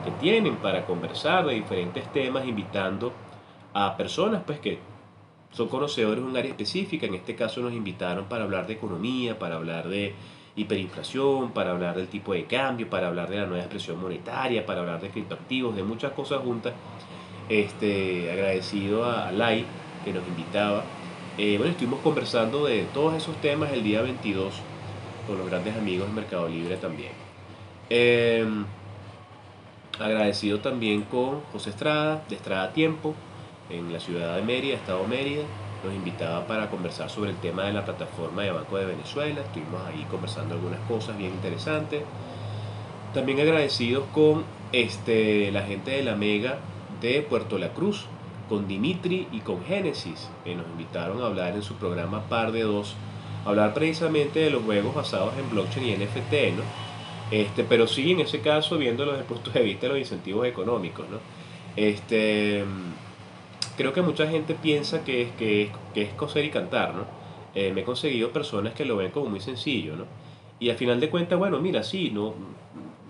que 0.05 0.11
tienen 0.13 0.57
para 0.57 0.85
conversar 0.85 1.47
de 1.47 1.55
diferentes 1.55 2.11
temas, 2.13 2.47
invitando 2.47 3.13
a 3.73 3.97
personas 3.97 4.43
pues 4.45 4.59
que 4.59 4.79
son 5.53 5.69
conocedores 5.69 6.23
de 6.23 6.31
un 6.31 6.37
área 6.37 6.51
específica. 6.51 7.07
En 7.07 7.15
este 7.15 7.35
caso 7.35 7.61
nos 7.61 7.73
invitaron 7.73 8.25
para 8.25 8.45
hablar 8.45 8.67
de 8.67 8.75
economía, 8.75 9.39
para 9.39 9.57
hablar 9.57 9.89
de 9.89 10.15
hiperinflación, 10.57 11.53
para 11.53 11.71
hablar 11.71 11.97
del 11.97 12.09
tipo 12.09 12.33
de 12.35 12.45
cambio, 12.45 12.91
para 12.91 13.09
hablar 13.09 13.31
de 13.31 13.37
la 13.39 13.47
nueva 13.47 13.63
expresión 13.63 14.01
monetaria, 14.01 14.67
para 14.67 14.81
hablar 14.81 15.01
de 15.01 15.09
criptoactivos, 15.09 15.75
de 15.77 15.83
muchas 15.83 16.13
cosas 16.13 16.41
juntas. 16.43 16.75
Este, 17.53 18.33
agradecido 18.33 19.05
a 19.05 19.31
Lai 19.31 19.67
que 20.07 20.13
nos 20.15 20.27
invitaba. 20.27 20.85
Eh, 21.37 21.57
bueno, 21.59 21.73
estuvimos 21.73 22.01
conversando 22.01 22.65
de 22.65 22.85
todos 22.95 23.13
esos 23.13 23.37
temas 23.43 23.71
el 23.73 23.83
día 23.83 24.01
22 24.01 24.55
con 25.27 25.37
los 25.37 25.51
grandes 25.51 25.77
amigos 25.77 26.09
de 26.09 26.15
Mercado 26.15 26.49
Libre 26.49 26.79
también. 26.79 27.13
Em, 27.91 28.65
agradecido 30.01 30.61
también 30.61 31.03
con 31.03 31.43
José 31.53 31.69
Estrada, 31.69 32.25
de 32.27 32.37
Estrada 32.37 32.73
Tiempo, 32.73 33.15
en 33.69 33.93
la 33.93 34.01
ciudad 34.01 34.37
de 34.37 34.41
Mérida, 34.41 34.77
Estado 34.77 35.07
Mérida. 35.07 35.43
Nos 35.85 35.93
invitaba 35.93 36.47
para 36.47 36.71
conversar 36.71 37.11
sobre 37.11 37.33
el 37.33 37.37
tema 37.37 37.65
de 37.65 37.75
la 37.75 37.85
plataforma 37.85 38.45
de 38.45 38.53
Banco 38.53 38.79
de 38.79 38.87
Venezuela. 38.87 39.43
Estuvimos 39.43 39.83
ahí 39.87 40.07
conversando 40.11 40.55
algunas 40.55 40.81
cosas 40.89 41.19
bien 41.19 41.33
interesantes. 41.33 42.03
También 43.13 43.41
agradecidos 43.41 44.05
con 44.15 44.43
este, 44.73 45.53
la 45.53 45.65
gente 45.65 45.91
de 45.91 46.03
la 46.03 46.17
Mega 46.17 46.59
de 47.03 47.21
Puerto 47.21 47.59
La 47.59 47.75
Cruz, 47.75 48.07
con 48.49 48.67
Dimitri 48.67 49.29
y 49.33 49.41
con 49.41 49.63
Génesis, 49.65 50.31
que 50.45 50.55
nos 50.55 50.67
invitaron 50.67 51.21
a 51.21 51.27
hablar 51.27 51.55
en 51.55 51.63
su 51.63 51.75
programa 51.75 52.29
Par 52.29 52.53
de 52.53 52.63
Dos, 52.63 52.95
hablar 53.45 53.75
precisamente 53.75 54.41
de 54.41 54.51
los 54.51 54.63
juegos 54.63 54.95
basados 54.95 55.35
en 55.37 55.51
blockchain 55.51 55.87
y 55.87 55.97
NFT, 55.97 56.57
¿no? 56.57 56.63
Este, 57.31 57.65
pero 57.65 57.87
sí, 57.87 58.13
en 58.13 58.21
ese 58.21 58.41
caso, 58.41 58.79
viéndolo 58.79 59.13
desde 59.13 59.25
el 59.25 59.29
punto 59.29 59.51
de 59.51 59.63
vista 59.63 59.87
de 59.87 59.89
los 59.89 59.99
incentivos 59.99 60.47
económicos, 60.47 61.07
¿no? 61.11 61.19
Este, 61.77 62.65
creo 63.77 63.93
que 63.93 64.03
mucha 64.03 64.27
gente 64.29 64.55
piensa 64.55 65.03
que 65.03 65.23
es, 65.23 65.31
que 65.33 65.71
que 65.95 66.03
es 66.03 66.11
coser 66.15 66.45
y 66.45 66.51
cantar, 66.51 66.95
¿no? 66.95 67.05
Eh, 67.55 67.73
me 67.75 67.83
he 67.83 67.85
conseguido 67.85 68.31
personas 68.31 68.75
que 68.75 68.85
lo 68.85 68.97
ven 68.97 69.11
como 69.11 69.27
muy 69.27 69.41
sencillo, 69.41 69.97
¿no? 69.97 70.05
Y 70.61 70.71
al 70.71 70.77
final 70.77 71.01
de 71.01 71.11
cuentas, 71.11 71.39
bueno, 71.39 71.59
mira, 71.59 71.83
sí, 71.83 72.11
¿no? 72.11 72.35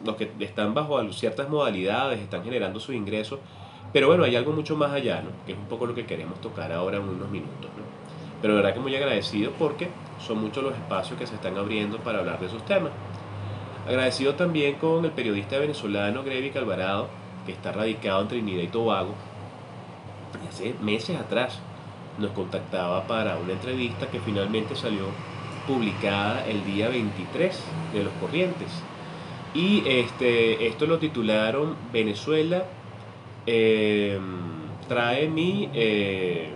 los 0.05 0.17
que 0.17 0.31
están 0.41 0.75
bajo 0.75 1.13
ciertas 1.13 1.49
modalidades 1.49 2.21
están 2.21 2.45
generando 2.45 2.81
sus 2.81 2.95
ingresos, 2.95 3.39
pero 3.93 4.07
bueno, 4.07 4.25
hay 4.25 4.37
algo 4.37 4.53
mucho 4.53 4.77
más 4.77 4.93
allá, 4.93 5.23
¿no? 5.23 5.31
que 5.45 5.53
es 5.53 5.59
un 5.59 5.67
poco 5.67 5.87
lo 5.87 5.95
que 5.95 6.07
queremos 6.07 6.41
tocar 6.41 6.73
ahora 6.73 6.97
en 6.97 7.05
unos 7.05 7.31
minutos. 7.31 7.71
¿no? 7.77 7.85
Pero 8.41 8.55
de 8.55 8.63
verdad 8.63 8.75
que 8.75 8.81
muy 8.81 8.97
agradecido 8.97 9.53
porque 9.59 9.89
son 10.19 10.41
muchos 10.41 10.65
los 10.65 10.75
espacios 10.75 11.19
que 11.19 11.27
se 11.27 11.35
están 11.35 11.57
abriendo 11.57 11.99
para 11.99 12.21
hablar 12.21 12.41
de 12.41 12.47
esos 12.47 12.65
temas. 12.65 12.93
Agradecido 13.87 14.35
también 14.35 14.77
con 14.77 15.05
el 15.05 15.11
periodista 15.11 15.59
venezolano 15.59 16.23
Grevi 16.23 16.57
Alvarado, 16.57 17.09
que 17.45 17.53
está 17.53 17.73
radicado 17.73 18.23
en 18.23 18.29
Trinidad 18.29 18.63
y 18.63 18.69
Tobago. 18.69 19.15
Hace 20.49 20.75
meses 20.81 21.19
atrás 21.19 21.61
nos 22.19 22.31
contactaba 22.31 23.07
para 23.07 23.37
una 23.37 23.53
entrevista 23.53 24.07
que 24.07 24.21
finalmente 24.21 24.75
salió 24.77 25.07
publicada 25.67 26.47
el 26.47 26.65
día 26.65 26.89
23 26.89 27.61
de 27.93 28.05
los 28.05 28.13
Corrientes. 28.15 28.69
Y 29.55 29.83
este, 29.87 30.67
esto 30.67 30.87
lo 30.87 30.99
titularon 30.99 31.77
Venezuela 31.93 32.65
eh, 33.47 34.19
trae 34.89 35.29
mi, 35.29 35.69
eh, 35.75 36.49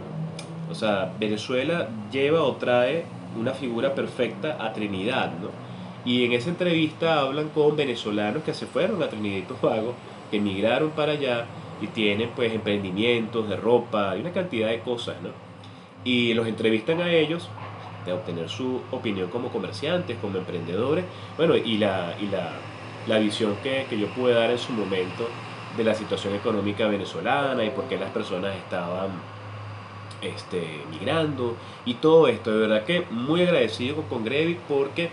o 0.70 0.74
sea, 0.74 1.12
Venezuela 1.18 1.88
lleva 2.10 2.42
o 2.42 2.56
trae 2.56 3.04
una 3.38 3.52
figura 3.52 3.94
perfecta 3.94 4.56
a 4.60 4.72
Trinidad, 4.72 5.32
¿no? 5.40 5.50
Y 6.04 6.24
en 6.24 6.32
esa 6.32 6.50
entrevista 6.50 7.20
hablan 7.20 7.48
con 7.48 7.76
venezolanos 7.76 8.42
que 8.44 8.54
se 8.54 8.66
fueron 8.66 9.02
a 9.02 9.08
Trinidad 9.08 9.38
y 9.38 9.42
Tobago, 9.42 9.94
que 10.30 10.36
emigraron 10.36 10.90
para 10.90 11.12
allá 11.12 11.46
y 11.80 11.88
tienen 11.88 12.30
pues 12.34 12.52
emprendimientos 12.52 13.48
de 13.48 13.56
ropa 13.56 14.16
y 14.16 14.20
una 14.20 14.32
cantidad 14.32 14.68
de 14.68 14.80
cosas, 14.80 15.16
¿no? 15.22 15.30
Y 16.04 16.34
los 16.34 16.46
entrevistan 16.46 17.00
a 17.00 17.12
ellos 17.12 17.48
de 18.04 18.12
obtener 18.12 18.48
su 18.48 18.80
opinión 18.92 19.28
como 19.30 19.48
comerciantes, 19.48 20.16
como 20.18 20.38
emprendedores, 20.38 21.04
bueno, 21.36 21.56
y 21.56 21.78
la, 21.78 22.14
y 22.20 22.26
la, 22.28 22.52
la 23.08 23.18
visión 23.18 23.56
que, 23.62 23.86
que 23.90 23.98
yo 23.98 24.06
pude 24.08 24.34
dar 24.34 24.50
en 24.50 24.58
su 24.58 24.72
momento 24.72 25.28
de 25.76 25.84
la 25.84 25.94
situación 25.94 26.34
económica 26.34 26.86
venezolana 26.86 27.64
y 27.64 27.70
por 27.70 27.84
qué 27.84 27.98
las 27.98 28.10
personas 28.10 28.56
estaban 28.56 29.10
este, 30.22 30.82
migrando 30.90 31.56
y 31.84 31.94
todo 31.94 32.28
esto. 32.28 32.52
De 32.52 32.58
verdad 32.58 32.84
que 32.84 33.02
muy 33.10 33.42
agradecido 33.42 34.02
con 34.02 34.24
Grevi 34.24 34.58
porque 34.68 35.10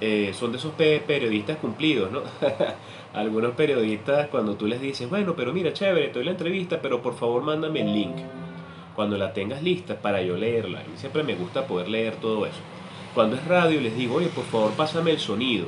eh, 0.00 0.32
son 0.34 0.52
de 0.52 0.58
esos 0.58 0.72
periodistas 0.72 1.56
cumplidos, 1.58 2.10
¿no? 2.10 2.22
Algunos 3.14 3.52
periodistas 3.52 4.28
cuando 4.28 4.54
tú 4.54 4.66
les 4.66 4.80
dices, 4.80 5.08
bueno, 5.08 5.34
pero 5.36 5.52
mira, 5.52 5.72
chévere, 5.72 6.06
estoy 6.06 6.20
en 6.20 6.26
la 6.26 6.32
entrevista, 6.32 6.80
pero 6.80 7.02
por 7.02 7.14
favor 7.14 7.42
mándame 7.42 7.80
el 7.82 7.92
link. 7.92 8.16
Cuando 8.94 9.16
la 9.16 9.32
tengas 9.32 9.62
lista 9.62 10.00
para 10.00 10.22
yo 10.22 10.36
leerla. 10.36 10.82
Y 10.94 10.98
siempre 10.98 11.22
me 11.22 11.34
gusta 11.34 11.66
poder 11.66 11.88
leer 11.88 12.16
todo 12.16 12.46
eso. 12.46 12.60
Cuando 13.14 13.36
es 13.36 13.44
radio 13.46 13.80
les 13.80 13.96
digo, 13.96 14.16
oye, 14.16 14.28
por 14.28 14.44
favor 14.44 14.72
pásame 14.72 15.12
el 15.12 15.18
sonido 15.18 15.66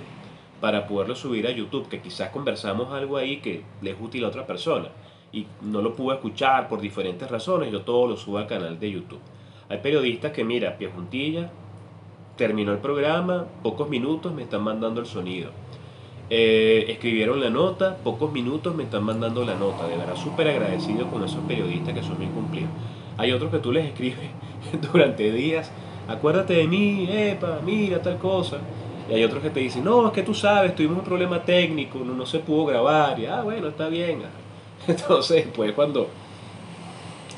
para 0.64 0.86
poderlo 0.86 1.14
subir 1.14 1.46
a 1.46 1.50
YouTube, 1.50 1.90
que 1.90 2.00
quizás 2.00 2.30
conversamos 2.30 2.90
algo 2.90 3.18
ahí 3.18 3.36
que 3.36 3.62
le 3.82 3.90
es 3.90 3.96
útil 4.00 4.24
a 4.24 4.28
otra 4.28 4.46
persona 4.46 4.88
y 5.30 5.46
no 5.60 5.82
lo 5.82 5.94
pude 5.94 6.14
escuchar 6.14 6.68
por 6.68 6.80
diferentes 6.80 7.30
razones, 7.30 7.70
yo 7.70 7.82
todo 7.82 8.06
lo 8.06 8.16
subo 8.16 8.38
al 8.38 8.46
canal 8.46 8.80
de 8.80 8.90
YouTube. 8.90 9.20
Hay 9.68 9.76
periodistas 9.80 10.32
que, 10.32 10.42
mira, 10.42 10.78
pie 10.78 10.88
juntilla, 10.88 11.50
terminó 12.38 12.72
el 12.72 12.78
programa, 12.78 13.44
pocos 13.62 13.90
minutos 13.90 14.32
me 14.32 14.44
están 14.44 14.62
mandando 14.62 15.02
el 15.02 15.06
sonido. 15.06 15.50
Eh, 16.30 16.86
escribieron 16.88 17.42
la 17.42 17.50
nota, 17.50 17.98
pocos 17.98 18.32
minutos 18.32 18.74
me 18.74 18.84
están 18.84 19.04
mandando 19.04 19.44
la 19.44 19.56
nota. 19.56 19.86
De 19.86 19.98
verdad, 19.98 20.16
súper 20.16 20.48
agradecido 20.48 21.08
con 21.08 21.22
esos 21.24 21.40
periodistas 21.40 21.92
que 21.92 22.02
son 22.02 22.18
bien 22.18 22.30
cumplidos. 22.30 22.70
Hay 23.18 23.32
otros 23.32 23.50
que 23.50 23.58
tú 23.58 23.70
les 23.70 23.84
escribes 23.84 24.30
durante 24.92 25.30
días, 25.30 25.70
acuérdate 26.08 26.54
de 26.54 26.66
mí, 26.66 27.06
epa, 27.10 27.60
mira 27.62 28.00
tal 28.00 28.16
cosa. 28.16 28.60
Y 29.08 29.14
hay 29.14 29.24
otros 29.24 29.42
que 29.42 29.50
te 29.50 29.60
dicen, 29.60 29.84
no, 29.84 30.06
es 30.06 30.12
que 30.12 30.22
tú 30.22 30.34
sabes, 30.34 30.74
tuvimos 30.74 30.98
un 30.98 31.04
problema 31.04 31.42
técnico, 31.42 31.98
no, 31.98 32.14
no 32.14 32.26
se 32.26 32.38
pudo 32.38 32.66
grabar. 32.66 33.18
Y, 33.18 33.26
ah, 33.26 33.42
bueno, 33.42 33.68
está 33.68 33.88
bien. 33.88 34.22
Entonces, 34.88 35.46
pues 35.54 35.72
cuando 35.72 36.08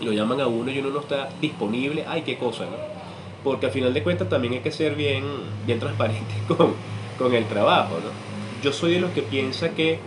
lo 0.00 0.12
llaman 0.12 0.40
a 0.40 0.46
uno 0.46 0.70
y 0.70 0.78
uno 0.78 0.90
no 0.90 1.00
está 1.00 1.28
disponible, 1.40 2.04
ay, 2.06 2.22
qué 2.22 2.38
cosa, 2.38 2.64
¿no? 2.64 2.76
Porque 3.42 3.66
al 3.66 3.72
final 3.72 3.94
de 3.94 4.02
cuentas 4.02 4.28
también 4.28 4.54
hay 4.54 4.60
que 4.60 4.72
ser 4.72 4.94
bien, 4.94 5.24
bien 5.64 5.78
transparente 5.78 6.34
con, 6.48 6.74
con 7.18 7.34
el 7.34 7.46
trabajo, 7.46 7.94
¿no? 7.94 8.26
yo 8.62 8.72
soy 8.72 8.94
de 8.94 9.00
los 9.00 9.12
que 9.12 9.22
piensa 9.22 9.70
que 9.70 10.00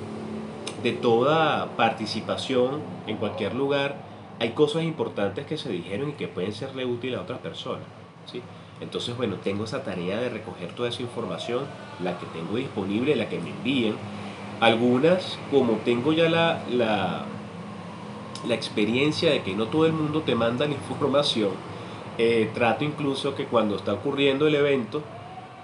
de 0.83 0.91
toda 0.91 1.77
participación 1.77 2.81
en 3.07 3.17
cualquier 3.17 3.55
lugar 3.55 3.95
hay 4.39 4.49
cosas 4.49 4.83
importantes 4.83 5.45
que 5.45 5.57
se 5.57 5.69
dijeron 5.69 6.09
y 6.09 6.13
que 6.13 6.27
pueden 6.27 6.53
serle 6.53 6.85
útil 6.85 7.15
a 7.15 7.21
otras 7.21 7.39
personas. 7.39 7.85
¿sí? 8.25 8.41
Entonces, 8.81 9.15
bueno, 9.17 9.35
tengo 9.43 9.65
esa 9.65 9.83
tarea 9.83 10.17
de 10.19 10.29
recoger 10.29 10.73
toda 10.73 10.89
esa 10.89 11.01
información, 11.01 11.65
la 12.01 12.17
que 12.17 12.25
tengo 12.27 12.55
disponible, 12.55 13.15
la 13.15 13.27
que 13.27 13.39
me 13.39 13.49
envíen. 13.49 13.95
Algunas, 14.61 15.37
como 15.51 15.73
tengo 15.85 16.13
ya 16.13 16.29
la, 16.29 16.63
la, 16.69 17.25
la 18.47 18.55
experiencia 18.55 19.31
de 19.31 19.41
que 19.41 19.55
no 19.55 19.67
todo 19.67 19.85
el 19.85 19.93
mundo 19.93 20.21
te 20.21 20.35
manda 20.35 20.65
la 20.65 20.73
información, 20.73 21.51
eh, 22.17 22.49
trato 22.53 22.83
incluso 22.83 23.35
que 23.35 23.45
cuando 23.45 23.75
está 23.75 23.93
ocurriendo 23.93 24.47
el 24.47 24.55
evento, 24.55 25.01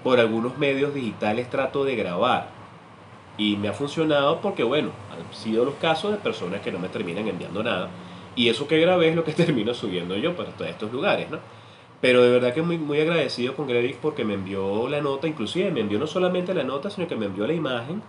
por 0.02 0.20
algunos 0.20 0.56
medios 0.58 0.94
digitales 0.94 1.50
trato 1.50 1.84
de 1.84 1.96
grabar. 1.96 2.48
Y 3.38 3.56
me 3.56 3.68
ha 3.68 3.72
funcionado 3.72 4.40
porque, 4.40 4.62
bueno, 4.62 4.90
han 5.10 5.34
sido 5.34 5.64
los 5.64 5.74
casos 5.74 6.12
de 6.12 6.18
personas 6.18 6.60
que 6.60 6.72
no 6.72 6.78
me 6.78 6.88
terminan 6.88 7.28
enviando 7.28 7.62
nada. 7.62 7.90
Y 8.34 8.48
eso 8.48 8.68
que 8.68 8.78
grabé 8.78 9.08
es 9.08 9.16
lo 9.16 9.24
que 9.24 9.32
termino 9.44 9.74
subiendo 9.74 10.16
yo 10.16 10.36
para 10.36 10.50
todos 10.50 10.70
estos 10.70 10.92
lugares, 10.92 11.30
¿no? 11.30 11.38
Pero 12.00 12.22
de 12.22 12.30
verdad 12.30 12.52
que 12.52 12.62
muy, 12.62 12.78
muy 12.78 13.00
agradecido 13.00 13.56
con 13.56 13.66
Grevix 13.66 13.96
porque 13.96 14.24
me 14.24 14.34
envió 14.34 14.88
la 14.88 15.00
nota, 15.00 15.26
inclusive 15.26 15.70
me 15.70 15.80
envió 15.80 15.98
no 15.98 16.06
solamente 16.06 16.54
la 16.54 16.62
nota, 16.62 16.90
sino 16.90 17.08
que 17.08 17.16
me 17.16 17.26
envió 17.26 17.46
la 17.46 17.54
imagen 17.54 18.02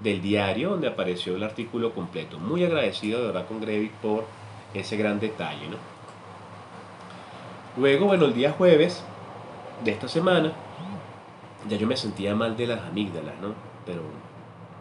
del 0.00 0.20
diario 0.20 0.70
donde 0.70 0.88
apareció 0.88 1.36
el 1.36 1.42
artículo 1.42 1.92
completo. 1.92 2.38
Muy 2.38 2.64
agradecido 2.64 3.20
de 3.20 3.26
verdad 3.28 3.46
con 3.46 3.60
Grevix 3.60 3.94
por 4.02 4.26
ese 4.74 4.96
gran 4.96 5.18
detalle, 5.20 5.68
¿no? 5.68 5.76
Luego, 7.76 8.06
bueno, 8.06 8.26
el 8.26 8.34
día 8.34 8.52
jueves 8.52 9.02
de 9.82 9.92
esta 9.92 10.08
semana, 10.08 10.52
ya 11.68 11.76
yo 11.76 11.86
me 11.86 11.96
sentía 11.96 12.34
mal 12.34 12.56
de 12.56 12.66
las 12.66 12.82
amígdalas, 12.82 13.34
¿no? 13.40 13.54
Pero 13.86 14.02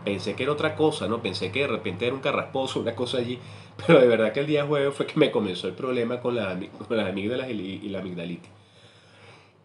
pensé 0.03 0.35
que 0.35 0.43
era 0.43 0.51
otra 0.51 0.75
cosa, 0.75 1.07
¿no? 1.07 1.21
Pensé 1.21 1.51
que 1.51 1.61
de 1.61 1.67
repente 1.67 2.05
era 2.05 2.15
un 2.15 2.21
carrasposo, 2.21 2.79
una 2.79 2.95
cosa 2.95 3.17
allí. 3.17 3.39
Pero 3.87 3.99
de 3.99 4.07
verdad 4.07 4.33
que 4.33 4.41
el 4.41 4.47
día 4.47 4.65
jueves 4.65 4.93
fue 4.93 5.07
que 5.07 5.19
me 5.19 5.31
comenzó 5.31 5.67
el 5.67 5.73
problema 5.73 6.19
con, 6.19 6.35
las 6.35 6.57
amígdalas 6.89 7.49
y, 7.49 7.89
la 7.89 7.99
amigdalitis. 7.99 8.49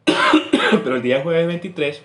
Pero 0.85 0.97
el 0.97 1.03
día 1.03 1.23
jueves 1.23 1.47
23 1.47 2.03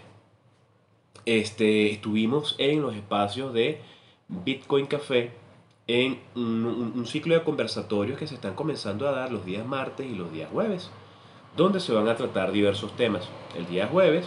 este, 1.26 1.92
estuvimos 1.92 2.56
en 2.58 2.82
los 2.82 2.96
espacios 2.96 3.54
de 3.54 3.80
Bitcoin 4.28 4.88
Café 4.88 5.32
en 5.88 6.20
un, 6.36 7.06
ciclo 7.06 7.34
de 7.34 7.44
conversatorios 7.44 8.18
que 8.18 8.28
se 8.28 8.36
están 8.36 8.56
comenzando 8.56 9.08
a 9.08 9.12
dar 9.12 9.32
los 9.32 9.46
días 9.46 9.66
martes 9.66 10.06
y 10.06 10.16
los 10.16 10.32
días 10.32 10.50
jueves, 10.52 10.90
donde 11.58 11.80
se 11.80 11.92
van 11.92 12.08
a 12.08 12.16
tratar 12.16 12.52
diversos 12.52 12.96
temas. 12.96 13.28
El 13.58 13.68
día 13.68 13.88
jueves 13.88 14.26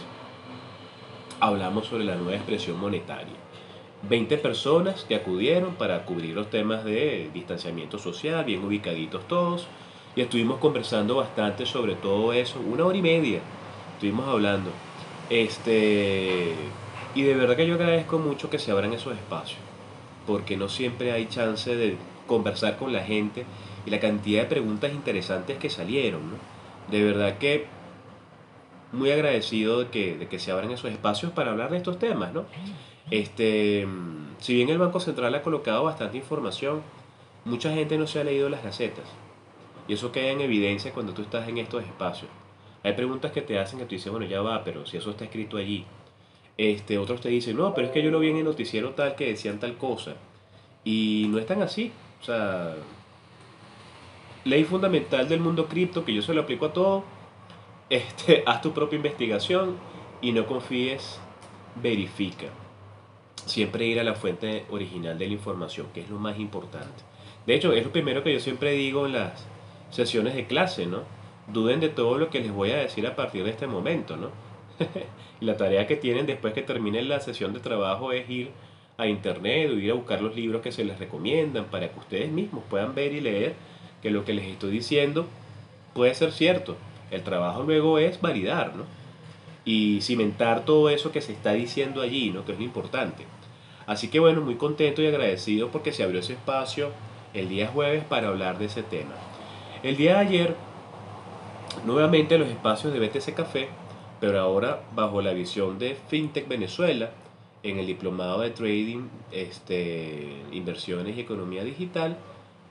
hablamos 1.39 1.87
sobre 1.87 2.03
la 2.03 2.15
nueva 2.15 2.35
expresión 2.35 2.79
monetaria. 2.79 3.44
20 4.09 4.37
personas 4.37 5.03
que 5.03 5.15
acudieron 5.15 5.75
para 5.75 6.05
cubrir 6.05 6.35
los 6.35 6.49
temas 6.49 6.83
de 6.83 7.29
distanciamiento 7.33 7.97
social, 7.97 8.45
bien 8.45 8.63
ubicaditos 8.63 9.27
todos, 9.27 9.67
y 10.15 10.21
estuvimos 10.21 10.59
conversando 10.59 11.15
bastante 11.15 11.65
sobre 11.65 11.95
todo 11.95 12.31
eso, 12.33 12.59
una 12.59 12.85
hora 12.85 12.97
y 12.97 13.01
media 13.01 13.39
estuvimos 13.95 14.27
hablando. 14.27 14.69
Este, 15.29 16.53
y 17.15 17.21
de 17.23 17.33
verdad 17.33 17.55
que 17.55 17.67
yo 17.67 17.75
agradezco 17.75 18.19
mucho 18.19 18.49
que 18.49 18.59
se 18.59 18.71
abran 18.71 18.93
esos 18.93 19.13
espacios, 19.13 19.59
porque 20.27 20.57
no 20.57 20.69
siempre 20.69 21.11
hay 21.11 21.27
chance 21.27 21.75
de 21.75 21.97
conversar 22.27 22.77
con 22.77 22.93
la 22.93 23.03
gente 23.03 23.45
y 23.85 23.89
la 23.89 23.99
cantidad 23.99 24.43
de 24.43 24.49
preguntas 24.49 24.93
interesantes 24.93 25.57
que 25.57 25.69
salieron. 25.69 26.21
De 26.91 27.03
verdad 27.03 27.37
que 27.37 27.65
muy 28.91 29.11
agradecido 29.11 29.79
de 29.79 29.87
que, 29.89 30.17
de 30.17 30.27
que 30.27 30.39
se 30.39 30.51
abran 30.51 30.71
esos 30.71 30.91
espacios 30.91 31.31
para 31.31 31.51
hablar 31.51 31.71
de 31.71 31.77
estos 31.77 31.97
temas. 31.97 32.33
¿no? 32.33 32.45
Este, 33.11 33.87
si 34.39 34.55
bien 34.55 34.69
el 34.69 34.79
Banco 34.79 34.99
Central 34.99 35.35
ha 35.35 35.43
colocado 35.43 35.83
bastante 35.83 36.17
información, 36.17 36.81
mucha 37.43 37.71
gente 37.73 37.97
no 37.97 38.07
se 38.07 38.19
ha 38.19 38.23
leído 38.23 38.49
las 38.49 38.63
gacetas. 38.63 39.05
Y 39.87 39.93
eso 39.93 40.11
queda 40.11 40.31
en 40.31 40.41
evidencia 40.41 40.91
cuando 40.91 41.13
tú 41.13 41.21
estás 41.21 41.47
en 41.47 41.59
estos 41.59 41.83
espacios. 41.83 42.31
Hay 42.83 42.93
preguntas 42.93 43.31
que 43.31 43.41
te 43.41 43.59
hacen 43.59 43.79
que 43.79 43.85
tú 43.85 43.91
dices, 43.91 44.11
bueno, 44.11 44.25
ya 44.25 44.41
va, 44.41 44.63
pero 44.63 44.85
si 44.85 44.97
eso 44.97 45.11
está 45.11 45.25
escrito 45.25 45.57
allí. 45.57 45.85
Este, 46.57 46.97
otros 46.97 47.21
te 47.21 47.29
dicen, 47.29 47.57
no, 47.57 47.73
pero 47.73 47.87
es 47.87 47.93
que 47.93 48.01
yo 48.01 48.09
lo 48.09 48.19
vi 48.19 48.29
en 48.29 48.37
el 48.37 48.45
noticiero 48.45 48.91
tal 48.91 49.15
que 49.15 49.27
decían 49.27 49.59
tal 49.59 49.77
cosa. 49.77 50.15
Y 50.83 51.27
no 51.29 51.37
es 51.37 51.45
tan 51.45 51.61
así. 51.61 51.91
O 52.21 52.23
sea, 52.23 52.75
ley 54.45 54.63
fundamental 54.63 55.27
del 55.29 55.39
mundo 55.39 55.67
cripto, 55.67 56.05
que 56.05 56.13
yo 56.13 56.21
se 56.23 56.33
lo 56.33 56.41
aplico 56.41 56.67
a 56.67 56.73
todo. 56.73 57.03
Este, 57.89 58.43
haz 58.47 58.61
tu 58.61 58.73
propia 58.73 58.97
investigación 58.97 59.77
y 60.21 60.31
no 60.31 60.47
confíes, 60.47 61.19
verifica 61.81 62.47
siempre 63.45 63.85
ir 63.85 63.99
a 63.99 64.03
la 64.03 64.15
fuente 64.15 64.65
original 64.69 65.17
de 65.17 65.27
la 65.27 65.33
información, 65.33 65.87
que 65.93 66.01
es 66.01 66.09
lo 66.09 66.17
más 66.17 66.39
importante. 66.39 67.03
De 67.45 67.55
hecho, 67.55 67.73
es 67.73 67.83
lo 67.83 67.91
primero 67.91 68.23
que 68.23 68.33
yo 68.33 68.39
siempre 68.39 68.71
digo 68.71 69.05
en 69.05 69.13
las 69.13 69.45
sesiones 69.91 70.35
de 70.35 70.45
clase, 70.45 70.87
¿no? 70.87 71.03
Duden 71.47 71.79
de 71.79 71.89
todo 71.89 72.17
lo 72.17 72.29
que 72.29 72.39
les 72.39 72.51
voy 72.51 72.71
a 72.71 72.77
decir 72.77 73.05
a 73.05 73.15
partir 73.15 73.43
de 73.43 73.51
este 73.51 73.67
momento, 73.67 74.17
¿no? 74.17 74.29
la 75.39 75.57
tarea 75.57 75.87
que 75.87 75.95
tienen 75.95 76.25
después 76.25 76.53
que 76.53 76.61
terminen 76.61 77.07
la 77.07 77.19
sesión 77.19 77.53
de 77.53 77.59
trabajo 77.59 78.11
es 78.11 78.29
ir 78.29 78.51
a 78.97 79.07
internet 79.07 79.69
o 79.69 79.73
ir 79.73 79.91
a 79.91 79.95
buscar 79.95 80.21
los 80.21 80.35
libros 80.35 80.61
que 80.61 80.71
se 80.71 80.83
les 80.83 80.97
recomiendan 80.97 81.65
para 81.65 81.89
que 81.89 81.99
ustedes 81.99 82.31
mismos 82.31 82.63
puedan 82.69 82.95
ver 82.95 83.13
y 83.13 83.21
leer 83.21 83.53
que 84.01 84.09
lo 84.09 84.25
que 84.25 84.33
les 84.33 84.45
estoy 84.45 84.71
diciendo 84.71 85.25
puede 85.93 86.15
ser 86.15 86.31
cierto. 86.31 86.75
El 87.11 87.23
trabajo 87.23 87.63
luego 87.63 87.99
es 87.99 88.19
validar, 88.19 88.75
¿no? 88.75 88.83
Y 89.65 90.01
cimentar 90.01 90.65
todo 90.65 90.89
eso 90.89 91.11
que 91.11 91.21
se 91.21 91.33
está 91.33 91.53
diciendo 91.53 92.01
allí, 92.01 92.29
¿no? 92.29 92.45
Que 92.45 92.53
es 92.53 92.57
lo 92.57 92.63
importante. 92.63 93.25
Así 93.87 94.09
que 94.09 94.19
bueno, 94.19 94.41
muy 94.41 94.55
contento 94.55 95.01
y 95.01 95.07
agradecido 95.07 95.69
porque 95.69 95.91
se 95.91 96.03
abrió 96.03 96.19
ese 96.19 96.33
espacio 96.33 96.89
el 97.33 97.49
día 97.49 97.67
jueves 97.67 98.03
para 98.03 98.29
hablar 98.29 98.57
de 98.57 98.65
ese 98.65 98.83
tema. 98.83 99.13
El 99.83 99.97
día 99.97 100.15
de 100.15 100.19
ayer, 100.19 100.55
nuevamente 101.85 102.37
los 102.37 102.49
espacios 102.49 102.93
de 102.93 102.99
BTC 102.99 103.33
Café, 103.35 103.69
pero 104.19 104.39
ahora 104.39 104.81
bajo 104.95 105.21
la 105.21 105.33
visión 105.33 105.77
de 105.77 105.95
FinTech 106.07 106.47
Venezuela, 106.47 107.11
en 107.61 107.79
el 107.79 107.87
diplomado 107.87 108.41
de 108.41 108.51
Trading, 108.51 109.07
este, 109.31 110.43
Inversiones 110.51 111.17
y 111.17 111.21
Economía 111.21 111.63
Digital, 111.63 112.17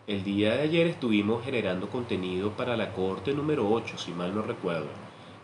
el 0.06 0.22
día 0.22 0.54
de 0.54 0.62
ayer 0.62 0.86
estuvimos 0.86 1.44
generando 1.44 1.88
contenido 1.88 2.50
para 2.50 2.76
la 2.76 2.92
corte 2.92 3.32
número 3.32 3.70
8, 3.70 3.98
si 3.98 4.12
mal 4.12 4.34
no 4.34 4.42
recuerdo. 4.42 4.88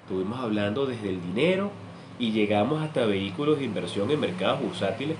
Estuvimos 0.02 0.38
hablando 0.40 0.86
desde 0.86 1.08
el 1.08 1.20
dinero 1.22 1.70
y 2.18 2.32
llegamos 2.32 2.82
hasta 2.82 3.06
vehículos 3.06 3.58
de 3.58 3.64
inversión 3.64 4.10
en 4.10 4.20
mercados 4.20 4.60
bursátiles 4.60 5.16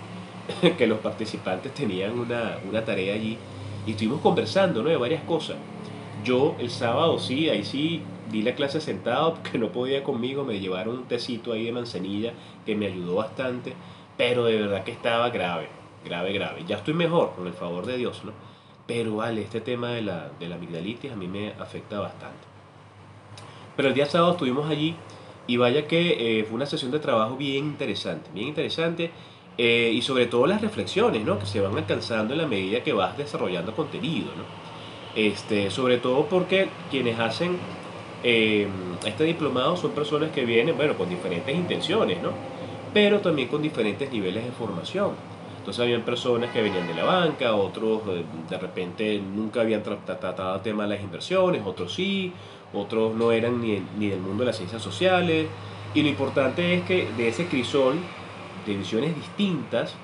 que 0.79 0.87
los 0.87 0.99
participantes 0.99 1.73
tenían 1.75 2.19
una, 2.19 2.85
tarea 2.85 3.15
allí 3.15 3.39
y 3.87 3.93
estuvimos 3.93 4.21
conversando 4.21 4.83
¿no? 4.83 4.89
de 4.89 4.97
varias 4.97 5.23
cosas. 5.25 5.57
Yo 6.25 6.55
el 6.59 6.71
sábado 6.71 7.19
sí, 7.19 7.49
ahí 7.49 7.65
sí 7.65 8.03
di 8.31 8.43
la 8.43 8.55
clase 8.55 8.81
sentado 8.81 9.35
porque 9.43 9.59
no 9.59 9.69
podía 9.69 10.03
conmigo, 10.03 10.45
me 10.45 10.61
llevaron 10.61 10.99
un 10.99 11.05
tecito 11.05 11.53
ahí 11.53 11.65
de 11.65 11.73
manzanilla 11.73 12.33
que 12.67 12.77
me 12.77 12.87
ayudó 12.87 13.17
bastante, 13.17 13.75
pero 14.17 14.45
de 14.45 14.59
verdad 14.61 14.85
que 14.85 14.93
estaba 14.93 15.31
grave, 15.31 15.69
grave, 16.05 16.33
grave. 16.33 16.65
Ya 16.67 16.77
estoy 16.77 16.95
mejor, 16.95 17.33
con 17.35 17.47
el 17.47 17.55
favor 17.55 17.87
de 17.87 17.97
Dios, 17.97 18.23
¿no? 18.25 18.33
Pero 18.87 19.17
vale, 19.17 19.43
este 19.43 19.61
tema 19.61 19.91
de 19.91 20.03
la, 20.03 20.31
de 20.39 20.49
la 20.49 20.57
amigdalitis 20.57 21.13
a 21.13 21.17
mí 21.17 21.29
me 21.29 21.53
afecta 21.53 22.01
bastante. 22.01 22.51
Pero 23.77 23.89
el 23.89 23.95
día 23.95 24.07
sábado 24.07 24.33
estuvimos 24.33 24.69
allí 24.69 24.97
y 25.47 25.57
vaya 25.57 25.87
que 25.87 26.41
eh, 26.41 26.45
fue 26.45 26.57
una 26.57 26.67
sesión 26.67 26.91
de 26.91 26.99
trabajo 26.99 27.37
bien 27.37 27.67
interesante, 27.67 28.31
bien 28.35 28.49
interesante 28.49 29.11
eh, 29.62 29.92
y 29.92 30.01
sobre 30.01 30.25
todo 30.25 30.46
las 30.46 30.62
reflexiones 30.62 31.23
¿no? 31.23 31.38
que 31.38 31.44
se 31.44 31.61
van 31.61 31.77
alcanzando 31.77 32.33
en 32.33 32.40
la 32.40 32.46
medida 32.46 32.83
que 32.83 32.94
vas 32.94 33.18
desarrollando 33.18 33.77
contenido. 33.77 34.29
¿no? 34.35 34.44
Este, 35.14 35.70
sobre 35.70 35.99
todo 35.99 36.25
porque 36.25 36.70
quienes 36.90 37.18
hacen 37.18 37.59
eh, 38.25 38.66
este 39.05 39.25
diplomado 39.25 39.77
son 39.77 39.90
personas 39.90 40.31
que 40.31 40.46
vienen 40.46 40.79
bueno, 40.79 40.94
con 40.96 41.11
diferentes 41.11 41.55
intenciones, 41.55 42.23
¿no? 42.23 42.31
pero 42.94 43.20
también 43.20 43.49
con 43.49 43.61
diferentes 43.61 44.11
niveles 44.11 44.46
de 44.46 44.51
formación. 44.51 45.11
Entonces 45.59 45.83
habían 45.83 46.07
personas 46.07 46.51
que 46.53 46.62
venían 46.62 46.87
de 46.87 46.94
la 46.94 47.05
banca, 47.05 47.55
otros 47.55 48.01
eh, 48.09 48.25
de 48.49 48.57
repente 48.57 49.18
nunca 49.20 49.61
habían 49.61 49.83
tratado 49.83 50.55
el 50.55 50.62
tema 50.62 50.85
de 50.85 50.94
las 50.94 51.03
inversiones, 51.03 51.61
otros 51.66 51.92
sí, 51.92 52.33
otros 52.73 53.14
no 53.14 53.31
eran 53.31 53.61
ni, 53.61 53.83
ni 53.99 54.09
del 54.09 54.20
mundo 54.20 54.42
de 54.42 54.46
las 54.46 54.57
ciencias 54.57 54.81
sociales. 54.81 55.49
Y 55.92 56.03
lo 56.03 56.09
importante 56.09 56.73
es 56.73 56.83
que 56.85 57.09
de 57.14 57.29
ese 57.29 57.44
crisol 57.44 57.96
de 58.66 58.77
visiones 58.77 59.14
distintas, 59.14 59.96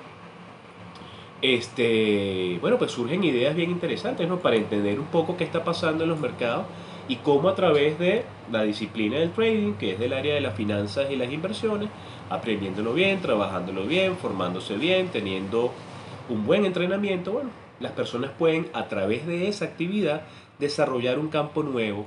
este, 1.41 2.57
bueno, 2.61 2.77
pues 2.77 2.91
surgen 2.91 3.23
ideas 3.23 3.55
bien 3.55 3.69
interesantes, 3.69 4.27
¿no? 4.27 4.39
Para 4.39 4.55
entender 4.55 4.99
un 4.99 5.05
poco 5.05 5.37
qué 5.37 5.43
está 5.43 5.63
pasando 5.63 6.03
en 6.03 6.09
los 6.09 6.19
mercados 6.19 6.65
y 7.07 7.17
cómo 7.17 7.49
a 7.49 7.55
través 7.55 7.99
de 7.99 8.25
la 8.51 8.63
disciplina 8.63 9.17
del 9.17 9.31
trading, 9.31 9.73
que 9.73 9.93
es 9.93 9.99
del 9.99 10.13
área 10.13 10.33
de 10.33 10.41
las 10.41 10.55
finanzas 10.55 11.11
y 11.11 11.15
las 11.15 11.31
inversiones, 11.31 11.89
aprendiéndolo 12.29 12.93
bien, 12.93 13.21
trabajándolo 13.21 13.85
bien, 13.85 14.17
formándose 14.17 14.75
bien, 14.77 15.09
teniendo 15.09 15.71
un 16.29 16.45
buen 16.45 16.65
entrenamiento, 16.65 17.31
bueno, 17.31 17.49
las 17.79 17.91
personas 17.91 18.31
pueden 18.31 18.67
a 18.73 18.87
través 18.87 19.27
de 19.27 19.47
esa 19.47 19.65
actividad 19.65 20.23
desarrollar 20.59 21.19
un 21.19 21.29
campo 21.29 21.63
nuevo 21.63 22.05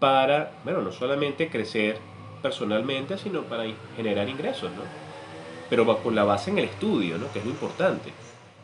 para, 0.00 0.52
bueno, 0.64 0.82
no 0.82 0.92
solamente 0.92 1.48
crecer 1.48 1.98
personalmente, 2.42 3.16
sino 3.18 3.42
para 3.42 3.64
generar 3.96 4.28
ingresos, 4.28 4.70
¿no? 4.72 5.07
Pero 5.68 6.02
con 6.02 6.14
la 6.14 6.24
base 6.24 6.50
en 6.50 6.58
el 6.58 6.64
estudio, 6.66 7.18
¿no? 7.18 7.30
que 7.32 7.40
es 7.40 7.44
lo 7.44 7.50
importante. 7.50 8.12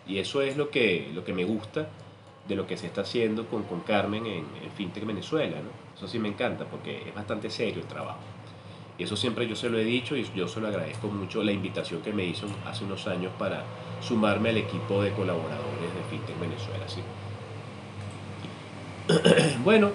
Y 0.07 0.19
eso 0.19 0.43
es 0.43 0.57
lo 0.57 0.71
que, 0.71 1.11
lo 1.15 1.25
que 1.25 1.33
me 1.33 1.45
gusta 1.45 1.89
de 2.47 2.55
lo 2.57 2.67
que 2.67 2.77
se 2.77 2.87
está 2.87 3.03
haciendo 3.03 3.47
con, 3.47 3.63
con 3.65 3.81
Carmen 3.81 4.27
en, 4.27 4.45
en 4.63 4.71
FinTech 4.77 5.05
Venezuela. 5.05 5.57
¿no? 5.57 5.71
Eso 5.97 6.07
sí 6.07 6.19
me 6.19 6.29
encanta 6.29 6.65
porque 6.65 7.09
es 7.09 7.15
bastante 7.15 7.51
serio 7.51 7.83
el 7.83 7.89
trabajo. 7.89 8.21
Y 8.97 9.05
eso 9.05 9.17
siempre 9.17 9.49
yo 9.49 9.57
se 9.57 9.69
lo 9.69 9.79
he 9.79 9.85
dicho 9.85 10.17
y 10.17 10.25
yo 10.35 10.47
se 10.47 10.61
lo 10.61 10.69
agradezco 10.69 11.09
mucho 11.09 11.43
la 11.43 11.53
invitación 11.53 12.01
que 12.01 12.13
me 12.13 12.25
hizo 12.25 12.47
hace 12.65 12.85
unos 12.85 13.07
años 13.09 13.33
para 13.39 13.65
sumarme 14.01 14.51
al 14.51 14.59
equipo 14.59 15.03
de 15.03 15.11
colaboradores 15.13 15.95
de 15.95 16.03
FinTech 16.11 16.39
Venezuela. 16.39 16.89
¿sí? 16.89 17.01
bueno, 19.65 19.91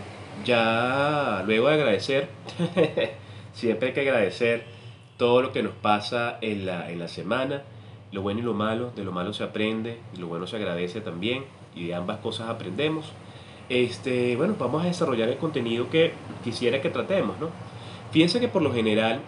ya 0.45 1.43
luego 1.45 1.69
de 1.69 1.73
agradecer, 1.75 2.29
siempre 3.53 3.89
hay 3.89 3.93
que 3.93 4.01
agradecer 4.01 4.78
todo 5.19 5.41
lo 5.41 5.51
que 5.51 5.61
nos 5.61 5.73
pasa 5.73 6.37
en 6.39 6.65
la, 6.65 6.89
en 6.89 6.97
la 6.97 7.09
semana, 7.09 7.63
lo 8.13 8.21
bueno 8.21 8.39
y 8.39 8.43
lo 8.43 8.53
malo, 8.53 8.91
de 8.95 9.03
lo 9.03 9.11
malo 9.11 9.33
se 9.33 9.43
aprende 9.43 9.99
y 10.15 10.17
lo 10.17 10.27
bueno 10.27 10.47
se 10.47 10.55
agradece 10.55 11.01
también 11.01 11.43
y 11.75 11.87
de 11.87 11.93
ambas 11.93 12.19
cosas 12.19 12.47
aprendemos. 12.47 13.11
Este, 13.67 14.37
bueno, 14.37 14.55
vamos 14.57 14.81
a 14.81 14.85
desarrollar 14.85 15.27
el 15.27 15.35
contenido 15.35 15.89
que 15.89 16.13
quisiera 16.41 16.81
que 16.81 16.89
tratemos, 16.89 17.37
¿no? 17.37 17.49
Fíjense 18.11 18.39
que 18.39 18.47
por 18.47 18.61
lo 18.61 18.73
general, 18.73 19.19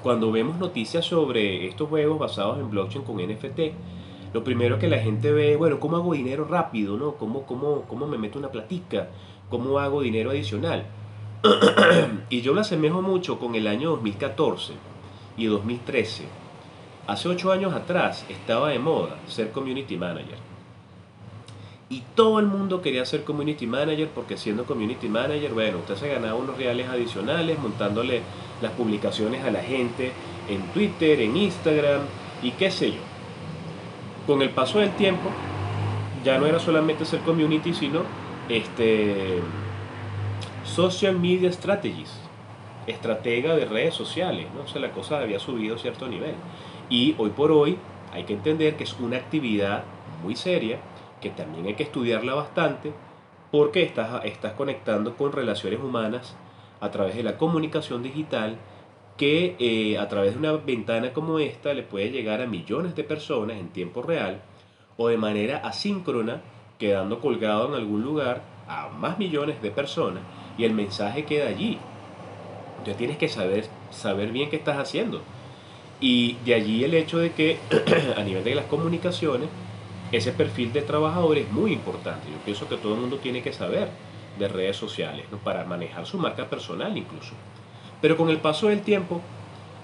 cuando 0.00 0.30
vemos 0.30 0.58
noticias 0.58 1.04
sobre 1.04 1.66
estos 1.66 1.88
juegos 1.88 2.20
basados 2.20 2.60
en 2.60 2.70
blockchain 2.70 3.04
con 3.04 3.16
NFT, 3.16 3.58
lo 4.32 4.44
primero 4.44 4.78
que 4.78 4.86
la 4.86 5.00
gente 5.00 5.32
ve, 5.32 5.56
bueno, 5.56 5.80
¿cómo 5.80 5.96
hago 5.96 6.12
dinero 6.12 6.44
rápido? 6.44 6.96
¿no? 6.96 7.14
¿Cómo, 7.16 7.42
cómo, 7.46 7.82
cómo 7.88 8.06
me 8.06 8.16
meto 8.16 8.38
una 8.38 8.52
platica? 8.52 9.08
¿Cómo 9.50 9.80
hago 9.80 10.02
dinero 10.02 10.30
adicional? 10.30 10.86
Y 12.30 12.40
yo 12.40 12.52
lo 12.52 12.60
asemejo 12.60 13.02
mucho 13.02 13.38
con 13.38 13.54
el 13.54 13.66
año 13.66 13.90
2014 13.90 14.74
y 15.36 15.46
2013. 15.46 16.24
Hace 17.06 17.28
ocho 17.28 17.52
años 17.52 17.72
atrás 17.72 18.24
estaba 18.28 18.70
de 18.70 18.78
moda 18.78 19.16
ser 19.28 19.52
community 19.52 19.96
manager. 19.96 20.36
Y 21.90 22.02
todo 22.14 22.38
el 22.38 22.46
mundo 22.46 22.82
quería 22.82 23.06
ser 23.06 23.24
community 23.24 23.66
manager 23.66 24.08
porque 24.14 24.36
siendo 24.36 24.64
community 24.64 25.08
manager, 25.08 25.52
bueno, 25.54 25.78
usted 25.78 25.96
se 25.96 26.08
ganaba 26.08 26.34
unos 26.34 26.58
reales 26.58 26.86
adicionales 26.88 27.58
montándole 27.58 28.20
las 28.60 28.72
publicaciones 28.72 29.42
a 29.44 29.50
la 29.50 29.62
gente 29.62 30.12
en 30.50 30.60
Twitter, 30.74 31.20
en 31.20 31.36
Instagram 31.36 32.02
y 32.42 32.50
qué 32.50 32.70
sé 32.70 32.90
yo. 32.90 33.00
Con 34.26 34.42
el 34.42 34.50
paso 34.50 34.80
del 34.80 34.90
tiempo, 34.96 35.30
ya 36.24 36.36
no 36.36 36.44
era 36.44 36.58
solamente 36.58 37.06
ser 37.06 37.20
community, 37.20 37.72
sino 37.72 38.02
este, 38.50 39.40
social 40.68 41.18
media 41.18 41.50
strategies, 41.50 42.20
estratega 42.86 43.56
de 43.56 43.64
redes 43.64 43.94
sociales, 43.94 44.46
¿no? 44.54 44.62
O 44.62 44.66
sea, 44.68 44.80
la 44.80 44.92
cosa 44.92 45.18
había 45.18 45.38
subido 45.38 45.76
a 45.76 45.78
cierto 45.78 46.06
nivel. 46.06 46.34
Y 46.90 47.14
hoy 47.18 47.30
por 47.30 47.50
hoy 47.50 47.78
hay 48.12 48.24
que 48.24 48.34
entender 48.34 48.76
que 48.76 48.84
es 48.84 48.98
una 49.00 49.16
actividad 49.16 49.84
muy 50.22 50.36
seria, 50.36 50.78
que 51.20 51.30
también 51.30 51.66
hay 51.66 51.74
que 51.74 51.82
estudiarla 51.82 52.34
bastante, 52.34 52.92
porque 53.50 53.82
estás, 53.82 54.24
estás 54.24 54.52
conectando 54.52 55.16
con 55.16 55.32
relaciones 55.32 55.80
humanas 55.80 56.36
a 56.80 56.90
través 56.90 57.16
de 57.16 57.22
la 57.22 57.38
comunicación 57.38 58.02
digital 58.02 58.58
que 59.16 59.56
eh, 59.58 59.98
a 59.98 60.06
través 60.08 60.34
de 60.34 60.38
una 60.38 60.52
ventana 60.52 61.12
como 61.12 61.40
esta 61.40 61.74
le 61.74 61.82
puede 61.82 62.10
llegar 62.10 62.40
a 62.40 62.46
millones 62.46 62.94
de 62.94 63.02
personas 63.02 63.56
en 63.56 63.70
tiempo 63.70 64.02
real 64.02 64.42
o 64.96 65.08
de 65.08 65.16
manera 65.16 65.58
asíncrona, 65.58 66.42
quedando 66.78 67.20
colgado 67.20 67.68
en 67.68 67.74
algún 67.74 68.02
lugar 68.02 68.42
a 68.68 68.88
más 68.88 69.18
millones 69.18 69.60
de 69.60 69.70
personas 69.72 70.22
y 70.58 70.64
el 70.64 70.74
mensaje 70.74 71.24
queda 71.24 71.48
allí. 71.48 71.78
Entonces 72.72 72.96
tienes 72.96 73.16
que 73.16 73.28
saber, 73.28 73.66
saber 73.90 74.30
bien 74.32 74.50
qué 74.50 74.56
estás 74.56 74.76
haciendo. 74.76 75.22
Y 76.00 76.34
de 76.44 76.54
allí 76.54 76.84
el 76.84 76.94
hecho 76.94 77.18
de 77.18 77.32
que 77.32 77.58
a 78.16 78.22
nivel 78.22 78.44
de 78.44 78.54
las 78.54 78.66
comunicaciones, 78.66 79.48
ese 80.12 80.32
perfil 80.32 80.72
de 80.72 80.82
trabajador 80.82 81.38
es 81.38 81.50
muy 81.50 81.72
importante. 81.72 82.28
Yo 82.30 82.38
pienso 82.44 82.68
que 82.68 82.76
todo 82.76 82.94
el 82.94 83.00
mundo 83.00 83.18
tiene 83.18 83.42
que 83.42 83.52
saber 83.52 83.88
de 84.38 84.48
redes 84.48 84.76
sociales, 84.76 85.26
¿no? 85.30 85.38
para 85.38 85.64
manejar 85.64 86.06
su 86.06 86.18
marca 86.18 86.48
personal 86.48 86.96
incluso. 86.96 87.34
Pero 88.00 88.16
con 88.16 88.28
el 88.28 88.38
paso 88.38 88.68
del 88.68 88.82
tiempo 88.82 89.20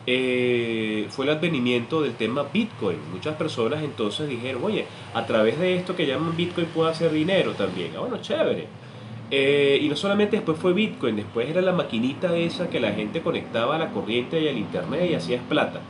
eh, 0.06 1.06
fue 1.10 1.24
el 1.24 1.32
advenimiento 1.32 2.02
del 2.02 2.14
tema 2.14 2.44
Bitcoin. 2.52 2.98
Muchas 3.12 3.36
personas 3.36 3.82
entonces 3.82 4.28
dijeron, 4.28 4.62
oye, 4.64 4.86
a 5.14 5.26
través 5.26 5.58
de 5.58 5.76
esto 5.76 5.96
que 5.96 6.06
llaman 6.06 6.36
Bitcoin 6.36 6.66
puedo 6.68 6.88
hacer 6.88 7.10
dinero 7.10 7.52
también. 7.52 7.92
Ah, 7.96 8.00
bueno, 8.00 8.18
chévere. 8.20 8.66
Eh, 9.30 9.78
y 9.80 9.88
no 9.88 9.96
solamente 9.96 10.36
después 10.36 10.58
fue 10.58 10.72
Bitcoin, 10.72 11.16
después 11.16 11.48
era 11.48 11.60
la 11.60 11.72
maquinita 11.72 12.36
esa 12.36 12.68
que 12.68 12.78
la 12.78 12.92
gente 12.92 13.22
conectaba 13.22 13.76
a 13.76 13.78
la 13.78 13.90
corriente 13.90 14.40
y 14.40 14.48
al 14.48 14.58
internet 14.58 15.10
y 15.10 15.14
hacías 15.14 15.42
plata, 15.48 15.80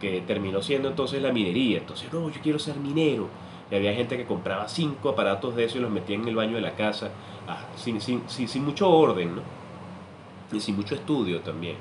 que 0.00 0.20
terminó 0.20 0.62
siendo 0.62 0.88
entonces 0.88 1.22
la 1.22 1.32
minería. 1.32 1.78
Entonces, 1.78 2.12
no, 2.12 2.28
yo 2.30 2.40
quiero 2.42 2.58
ser 2.58 2.76
minero. 2.76 3.28
Y 3.70 3.74
había 3.74 3.94
gente 3.94 4.16
que 4.16 4.24
compraba 4.24 4.68
cinco 4.68 5.08
aparatos 5.08 5.56
de 5.56 5.64
eso 5.64 5.78
y 5.78 5.80
los 5.80 5.90
metía 5.90 6.14
en 6.16 6.28
el 6.28 6.36
baño 6.36 6.54
de 6.54 6.60
la 6.60 6.76
casa, 6.76 7.10
ah, 7.48 7.64
sin, 7.76 8.00
sin, 8.00 8.22
sin, 8.28 8.46
sin 8.46 8.64
mucho 8.64 8.88
orden, 8.88 9.36
¿no? 9.36 9.42
y 10.52 10.60
sin 10.60 10.76
mucho 10.76 10.94
estudio 10.94 11.40
también. 11.40 11.76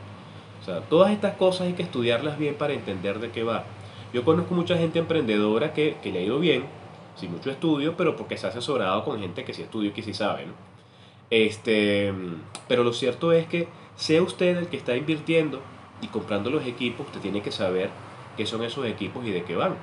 O 0.61 0.65
sea, 0.65 0.81
todas 0.81 1.11
estas 1.11 1.35
cosas 1.35 1.67
hay 1.67 1.73
que 1.73 1.83
estudiarlas 1.83 2.39
bien 2.39 2.55
para 2.55 2.73
entender 2.73 3.19
de 3.19 3.29
qué 3.29 3.43
va. 3.43 3.65
Yo 4.13 4.23
conozco 4.23 4.55
mucha 4.55 4.77
gente 4.77 4.97
emprendedora 4.97 5.73
que, 5.73 5.97
que 6.01 6.11
le 6.11 6.19
ha 6.19 6.23
ido 6.23 6.39
bien, 6.39 6.65
sin 7.15 7.31
mucho 7.31 7.51
estudio, 7.51 7.95
pero 7.95 8.15
porque 8.15 8.37
se 8.37 8.47
ha 8.47 8.49
asesorado 8.49 9.03
con 9.03 9.19
gente 9.19 9.43
que 9.43 9.53
sí 9.53 9.61
estudia 9.61 9.89
y 9.89 9.93
que 9.93 10.01
sí 10.01 10.13
sabe. 10.13 10.47
¿no? 10.47 10.53
Este, 11.29 12.13
pero 12.67 12.83
lo 12.83 12.93
cierto 12.93 13.31
es 13.31 13.47
que 13.47 13.67
sea 13.95 14.21
usted 14.21 14.57
el 14.57 14.67
que 14.67 14.77
está 14.77 14.95
invirtiendo 14.95 15.61
y 16.01 16.07
comprando 16.07 16.49
los 16.49 16.65
equipos, 16.65 17.07
usted 17.07 17.21
tiene 17.21 17.41
que 17.41 17.51
saber 17.51 17.89
qué 18.37 18.45
son 18.45 18.63
esos 18.63 18.85
equipos 18.85 19.25
y 19.25 19.31
de 19.31 19.43
qué 19.43 19.55
van. 19.55 19.75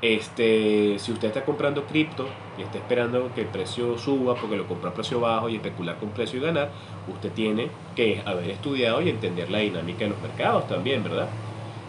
Este, 0.00 0.96
si 1.00 1.10
usted 1.10 1.28
está 1.28 1.44
comprando 1.44 1.84
cripto 1.84 2.28
y 2.56 2.62
está 2.62 2.78
esperando 2.78 3.32
que 3.34 3.40
el 3.40 3.48
precio 3.48 3.98
suba 3.98 4.36
porque 4.36 4.56
lo 4.56 4.68
compra 4.68 4.90
a 4.90 4.94
precio 4.94 5.18
bajo 5.18 5.48
y 5.48 5.56
especular 5.56 5.98
con 5.98 6.10
precio 6.10 6.38
y 6.38 6.42
ganar, 6.42 6.70
usted 7.12 7.32
tiene 7.32 7.68
que 7.96 8.22
haber 8.24 8.50
estudiado 8.50 9.02
y 9.02 9.08
entender 9.08 9.50
la 9.50 9.58
dinámica 9.58 10.04
de 10.04 10.10
los 10.10 10.20
mercados 10.20 10.68
también, 10.68 11.02
¿verdad? 11.02 11.28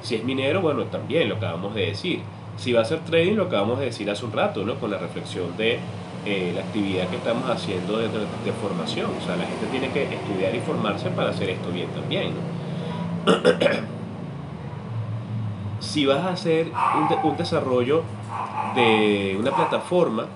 Si 0.01 0.15
es 0.15 0.23
minero, 0.23 0.61
bueno, 0.61 0.85
también 0.85 1.29
lo 1.29 1.35
acabamos 1.35 1.75
de 1.75 1.87
decir. 1.87 2.21
Si 2.57 2.73
va 2.73 2.81
a 2.81 2.85
ser 2.85 2.99
trading, 3.05 3.35
lo 3.35 3.43
acabamos 3.43 3.79
de 3.79 3.85
decir 3.85 4.09
hace 4.09 4.25
un 4.25 4.31
rato, 4.31 4.63
¿no? 4.65 4.75
Con 4.79 4.89
la 4.89 4.97
reflexión 4.97 5.55
de 5.55 5.79
eh, 6.25 6.51
la 6.53 6.61
actividad 6.61 7.07
que 7.07 7.15
estamos 7.15 7.49
haciendo 7.49 7.97
de, 7.97 8.07
de, 8.07 8.51
formación. 8.61 9.09
O 9.17 9.25
sea, 9.25 9.35
la 9.35 9.45
gente 9.45 9.65
tiene 9.71 9.89
que 9.89 10.03
estudiar 10.03 10.53
y 10.53 10.59
formarse 10.59 11.09
para 11.09 11.29
hacer 11.29 11.49
esto 11.49 11.71
bien 11.71 11.87
también, 11.89 12.33
si 15.79 16.05
vas 16.05 16.25
a 16.25 16.29
hacer 16.29 16.67
un, 16.67 17.31
un, 17.31 17.37
desarrollo 17.37 18.03
de 18.75 19.37
una 19.39 19.55
plataforma, 19.55 20.27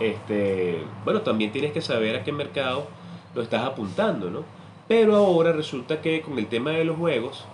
este, 0.00 0.82
bueno, 1.04 1.22
también 1.22 1.52
tienes 1.52 1.72
que 1.72 1.80
saber 1.80 2.16
a 2.16 2.24
qué 2.24 2.32
mercado 2.32 2.86
lo 3.34 3.42
estás 3.42 3.64
apuntando, 3.64 4.30
¿no? 4.30 4.44
Pero 4.88 5.16
ahora 5.16 5.52
resulta 5.52 6.00
que 6.00 6.20
con 6.20 6.38
el 6.38 6.46
tema 6.46 6.70
de 6.70 6.84
los 6.84 6.96
juegos, 6.96 7.44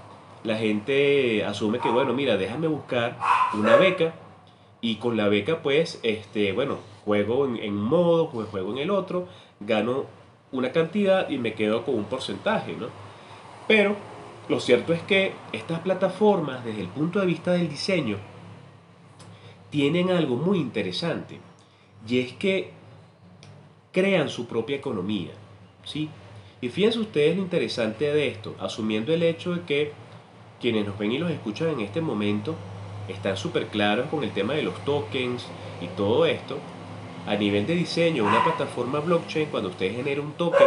la 0.45 0.57
gente 0.57 1.45
asume 1.45 1.79
que, 1.79 1.89
bueno, 1.89 2.13
mira, 2.13 2.37
déjame 2.37 2.67
buscar 2.67 3.17
una 3.55 3.77
beca 3.77 4.13
y 4.81 4.97
con 4.97 5.17
la 5.17 5.29
beca, 5.29 5.63
pues, 5.63 5.99
este, 6.03 6.53
bueno, 6.53 6.79
juego 7.05 7.47
en, 7.47 7.57
en 7.57 7.75
un 7.75 7.85
modo, 7.85 8.31
pues 8.31 8.49
juego 8.49 8.73
en 8.73 8.79
el 8.79 8.91
otro, 8.91 9.27
gano 9.61 10.05
una 10.53 10.73
cantidad 10.73 11.29
y 11.29 11.39
me 11.39 11.55
quedo 11.55 11.85
con 11.85 11.95
un 11.95 12.05
porcentaje, 12.05 12.75
¿no? 12.77 12.89
Pero 13.67 13.97
lo 14.49 14.61
cierto 14.61 14.93
es 14.93 15.01
que 15.03 15.33
estas 15.53 15.81
plataformas, 15.81 16.65
desde 16.65 16.83
el 16.83 16.89
punto 16.89 17.21
de 17.21 17.27
vista 17.27 17.53
del 17.53 17.69
diseño, 17.69 18.19
tienen 19.71 20.11
algo 20.11 20.37
muy 20.37 20.59
interesante. 20.59 21.41
Y 22.07 22.19
es 22.19 22.33
que 22.33 22.71
crean 23.93 24.29
su 24.29 24.47
propia 24.47 24.77
economía. 24.77 25.31
¿sí? 25.85 26.09
Y 26.61 26.69
fíjense 26.69 26.99
ustedes 26.99 27.37
lo 27.37 27.43
interesante 27.43 28.13
de 28.13 28.29
esto, 28.29 28.55
asumiendo 28.61 29.13
el 29.13 29.23
hecho 29.23 29.55
de 29.55 29.63
que 29.63 29.93
quienes 30.61 30.87
nos 30.87 30.99
ven 30.99 31.13
y 31.13 31.19
los 31.19 31.31
escuchan 31.31 31.69
en 31.69 31.81
este 31.81 32.01
momento 32.01 32.55
están 33.09 33.37
súper 33.37 33.67
claros 33.67 34.09
con 34.11 34.23
el 34.23 34.31
tema 34.31 34.55
de 34.55 34.63
los 34.63 34.85
tokens 34.85 35.47
y 35.81 35.87
todo 35.97 36.27
esto. 36.27 36.59
A 37.27 37.37
nivel 37.37 37.67
de 37.67 37.75
diseño, 37.75 38.25
una 38.25 38.43
plataforma 38.43 38.99
blockchain, 38.99 39.49
cuando 39.49 39.69
usted 39.69 39.95
genera 39.95 40.21
un 40.21 40.33
token 40.33 40.67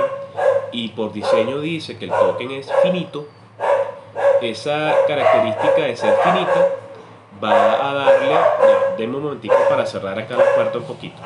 y 0.72 0.90
por 0.90 1.12
diseño 1.12 1.60
dice 1.60 1.98
que 1.98 2.06
el 2.06 2.12
token 2.12 2.52
es 2.52 2.72
finito, 2.82 3.28
esa 4.42 4.94
característica 5.08 5.82
de 5.82 5.96
ser 5.98 6.16
finita 6.24 6.70
va 7.44 7.90
a 7.90 7.94
darle, 7.94 8.30
ya, 8.30 8.96
denme 8.98 9.18
un 9.18 9.24
momentico 9.24 9.56
para 9.70 9.86
cerrar 9.86 10.18
acá 10.18 10.38
la 10.38 10.56
puerta 10.56 10.78
un 10.78 10.86
poquito. 10.86 11.22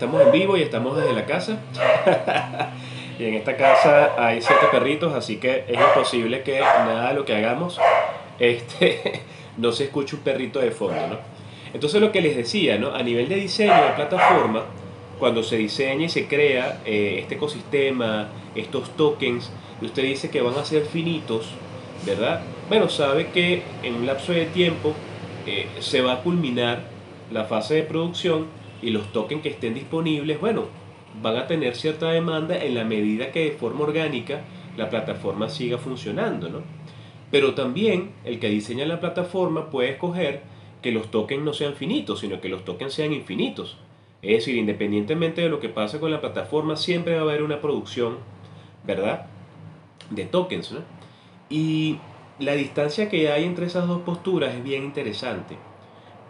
Estamos 0.00 0.22
en 0.22 0.32
vivo 0.32 0.56
y 0.56 0.62
estamos 0.62 0.96
desde 0.96 1.12
la 1.12 1.26
casa. 1.26 1.60
y 3.18 3.24
en 3.26 3.34
esta 3.34 3.54
casa 3.54 4.14
hay 4.16 4.40
siete 4.40 4.64
perritos, 4.72 5.12
así 5.12 5.36
que 5.36 5.64
es 5.68 5.78
imposible 5.78 6.42
que 6.42 6.58
nada 6.58 7.10
de 7.10 7.14
lo 7.16 7.26
que 7.26 7.34
hagamos 7.34 7.78
este, 8.38 9.20
no 9.58 9.72
se 9.72 9.84
escuche 9.84 10.16
un 10.16 10.22
perrito 10.22 10.58
de 10.58 10.70
fondo, 10.70 11.06
¿no? 11.06 11.18
Entonces 11.74 12.00
lo 12.00 12.10
que 12.12 12.22
les 12.22 12.34
decía, 12.34 12.78
¿no? 12.78 12.94
a 12.94 13.02
nivel 13.02 13.28
de 13.28 13.34
diseño 13.34 13.74
de 13.74 13.90
plataforma, 13.94 14.64
cuando 15.18 15.42
se 15.42 15.58
diseña 15.58 16.06
y 16.06 16.08
se 16.08 16.26
crea 16.26 16.80
eh, 16.86 17.18
este 17.20 17.34
ecosistema, 17.34 18.28
estos 18.54 18.96
tokens, 18.96 19.52
y 19.82 19.84
usted 19.84 20.02
dice 20.02 20.30
que 20.30 20.40
van 20.40 20.54
a 20.54 20.64
ser 20.64 20.86
finitos, 20.86 21.50
¿verdad? 22.06 22.40
Bueno, 22.70 22.88
sabe 22.88 23.26
que 23.32 23.64
en 23.82 23.96
un 23.96 24.06
lapso 24.06 24.32
de 24.32 24.46
tiempo 24.46 24.94
eh, 25.46 25.68
se 25.80 26.00
va 26.00 26.14
a 26.14 26.20
culminar 26.22 26.84
la 27.30 27.44
fase 27.44 27.74
de 27.74 27.82
producción 27.82 28.59
y 28.82 28.90
los 28.90 29.12
tokens 29.12 29.42
que 29.42 29.50
estén 29.50 29.74
disponibles, 29.74 30.40
bueno, 30.40 30.66
van 31.22 31.36
a 31.36 31.46
tener 31.46 31.76
cierta 31.76 32.10
demanda 32.10 32.56
en 32.56 32.74
la 32.74 32.84
medida 32.84 33.32
que 33.32 33.44
de 33.44 33.52
forma 33.52 33.84
orgánica 33.84 34.42
la 34.76 34.88
plataforma 34.88 35.48
siga 35.48 35.78
funcionando, 35.78 36.48
¿no? 36.48 36.62
Pero 37.30 37.54
también 37.54 38.12
el 38.24 38.38
que 38.40 38.48
diseña 38.48 38.86
la 38.86 39.00
plataforma 39.00 39.70
puede 39.70 39.90
escoger 39.90 40.42
que 40.82 40.92
los 40.92 41.10
tokens 41.10 41.42
no 41.44 41.52
sean 41.52 41.74
finitos, 41.74 42.20
sino 42.20 42.40
que 42.40 42.48
los 42.48 42.64
tokens 42.64 42.94
sean 42.94 43.12
infinitos. 43.12 43.76
Es 44.22 44.38
decir, 44.38 44.56
independientemente 44.56 45.42
de 45.42 45.48
lo 45.48 45.60
que 45.60 45.68
pase 45.68 46.00
con 46.00 46.10
la 46.10 46.20
plataforma, 46.20 46.76
siempre 46.76 47.14
va 47.14 47.20
a 47.20 47.24
haber 47.24 47.42
una 47.42 47.60
producción, 47.60 48.18
¿verdad? 48.84 49.26
De 50.10 50.24
tokens, 50.24 50.72
¿no? 50.72 50.80
Y 51.48 51.98
la 52.38 52.54
distancia 52.54 53.08
que 53.08 53.30
hay 53.30 53.44
entre 53.44 53.66
esas 53.66 53.86
dos 53.86 54.02
posturas 54.02 54.54
es 54.54 54.64
bien 54.64 54.84
interesante, 54.84 55.56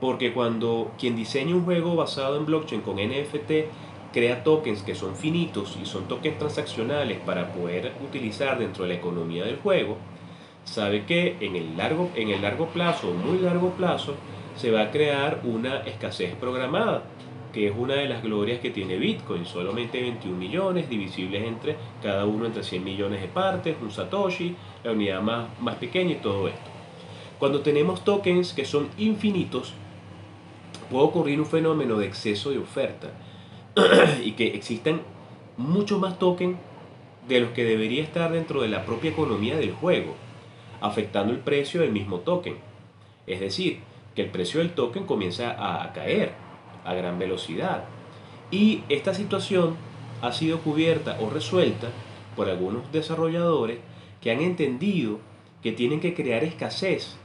porque 0.00 0.32
cuando 0.32 0.92
quien 0.98 1.16
diseña 1.16 1.54
un 1.54 1.64
juego 1.64 1.94
basado 1.94 2.36
en 2.36 2.46
blockchain 2.46 2.80
con 2.80 2.96
NFT 2.96 3.50
crea 4.12 4.42
tokens 4.42 4.82
que 4.82 4.94
son 4.94 5.14
finitos 5.14 5.78
y 5.80 5.86
son 5.86 6.08
tokens 6.08 6.38
transaccionales 6.38 7.18
para 7.18 7.52
poder 7.52 7.92
utilizar 8.04 8.58
dentro 8.58 8.84
de 8.84 8.90
la 8.90 8.96
economía 8.96 9.44
del 9.44 9.58
juego, 9.58 9.96
sabe 10.64 11.04
que 11.04 11.36
en 11.40 11.56
el 11.56 11.76
largo, 11.76 12.10
en 12.14 12.30
el 12.30 12.42
largo 12.42 12.66
plazo, 12.66 13.12
muy 13.12 13.38
largo 13.38 13.70
plazo, 13.70 14.14
se 14.56 14.70
va 14.70 14.82
a 14.82 14.90
crear 14.90 15.40
una 15.44 15.78
escasez 15.78 16.34
programada, 16.34 17.04
que 17.52 17.68
es 17.68 17.74
una 17.76 17.94
de 17.94 18.08
las 18.08 18.22
glorias 18.22 18.60
que 18.60 18.70
tiene 18.70 18.96
Bitcoin, 18.96 19.44
solamente 19.44 20.00
21 20.00 20.36
millones 20.36 20.88
divisibles 20.88 21.44
entre 21.44 21.76
cada 22.02 22.24
uno 22.24 22.46
entre 22.46 22.62
100 22.62 22.84
millones 22.84 23.20
de 23.20 23.28
partes, 23.28 23.76
un 23.80 23.90
Satoshi, 23.90 24.54
la 24.84 24.92
unidad 24.92 25.20
más, 25.20 25.48
más 25.60 25.76
pequeña 25.76 26.12
y 26.12 26.16
todo 26.16 26.48
esto. 26.48 26.70
Cuando 27.38 27.60
tenemos 27.60 28.04
tokens 28.04 28.52
que 28.52 28.64
son 28.64 28.88
infinitos, 28.98 29.72
puede 30.90 31.04
ocurrir 31.04 31.40
un 31.40 31.46
fenómeno 31.46 31.96
de 31.96 32.06
exceso 32.06 32.50
de 32.50 32.58
oferta 32.58 33.10
y 34.24 34.32
que 34.32 34.48
existan 34.48 35.02
muchos 35.56 36.00
más 36.00 36.18
tokens 36.18 36.56
de 37.28 37.40
los 37.40 37.50
que 37.50 37.64
debería 37.64 38.02
estar 38.02 38.32
dentro 38.32 38.62
de 38.62 38.68
la 38.68 38.84
propia 38.84 39.10
economía 39.10 39.56
del 39.56 39.72
juego, 39.72 40.14
afectando 40.80 41.32
el 41.32 41.38
precio 41.38 41.80
del 41.80 41.92
mismo 41.92 42.18
token. 42.18 42.56
Es 43.26 43.40
decir, 43.40 43.80
que 44.14 44.22
el 44.22 44.30
precio 44.30 44.60
del 44.60 44.72
token 44.72 45.06
comienza 45.06 45.54
a 45.58 45.92
caer 45.92 46.32
a 46.84 46.94
gran 46.94 47.18
velocidad. 47.18 47.84
Y 48.50 48.82
esta 48.88 49.14
situación 49.14 49.76
ha 50.22 50.32
sido 50.32 50.58
cubierta 50.58 51.18
o 51.20 51.30
resuelta 51.30 51.88
por 52.34 52.48
algunos 52.48 52.90
desarrolladores 52.92 53.78
que 54.20 54.30
han 54.30 54.40
entendido 54.40 55.18
que 55.62 55.72
tienen 55.72 56.00
que 56.00 56.14
crear 56.14 56.42
escasez 56.42 57.16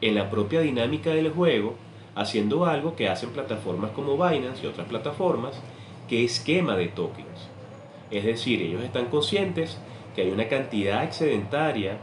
en 0.00 0.14
la 0.14 0.30
propia 0.30 0.60
dinámica 0.60 1.10
del 1.10 1.30
juego, 1.30 1.74
haciendo 2.18 2.66
algo 2.66 2.96
que 2.96 3.08
hacen 3.08 3.30
plataformas 3.30 3.92
como 3.92 4.16
Binance 4.16 4.64
y 4.64 4.66
otras 4.66 4.88
plataformas, 4.88 5.54
que 6.08 6.24
es 6.24 6.40
quema 6.40 6.76
de 6.76 6.88
tokens. 6.88 7.48
Es 8.10 8.24
decir, 8.24 8.60
ellos 8.60 8.82
están 8.82 9.06
conscientes 9.06 9.78
que 10.16 10.22
hay 10.22 10.30
una 10.32 10.48
cantidad 10.48 11.04
excedentaria 11.04 11.98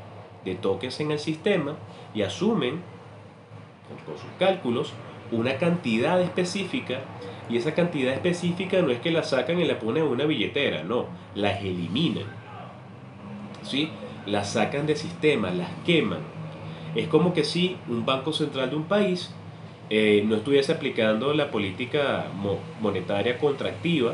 de 0.45 0.55
tokens 0.55 1.01
en 1.01 1.11
el 1.11 1.19
sistema 1.19 1.75
y 2.13 2.21
asumen, 2.21 2.81
con 4.05 4.17
sus 4.17 4.31
cálculos, 4.39 4.93
una 5.33 5.57
cantidad 5.57 6.21
específica 6.21 7.01
y 7.49 7.57
esa 7.57 7.73
cantidad 7.73 8.13
específica 8.13 8.81
no 8.81 8.91
es 8.91 9.01
que 9.01 9.11
la 9.11 9.23
sacan 9.23 9.59
y 9.59 9.65
la 9.65 9.79
ponen 9.79 10.05
en 10.05 10.09
una 10.09 10.23
billetera, 10.23 10.83
no, 10.83 11.07
las 11.35 11.61
eliminan. 11.61 12.23
¿Sí? 13.63 13.89
Las 14.25 14.53
sacan 14.53 14.87
de 14.87 14.95
sistema, 14.95 15.51
las 15.51 15.69
queman. 15.85 16.19
Es 16.95 17.09
como 17.09 17.33
que 17.33 17.43
si 17.43 17.75
un 17.89 18.05
banco 18.05 18.31
central 18.31 18.69
de 18.69 18.77
un 18.77 18.85
país 18.85 19.33
eh, 19.89 20.23
no 20.25 20.35
estuviese 20.35 20.71
aplicando 20.71 21.33
la 21.33 21.51
política 21.51 22.27
monetaria 22.81 23.37
contractiva, 23.37 24.13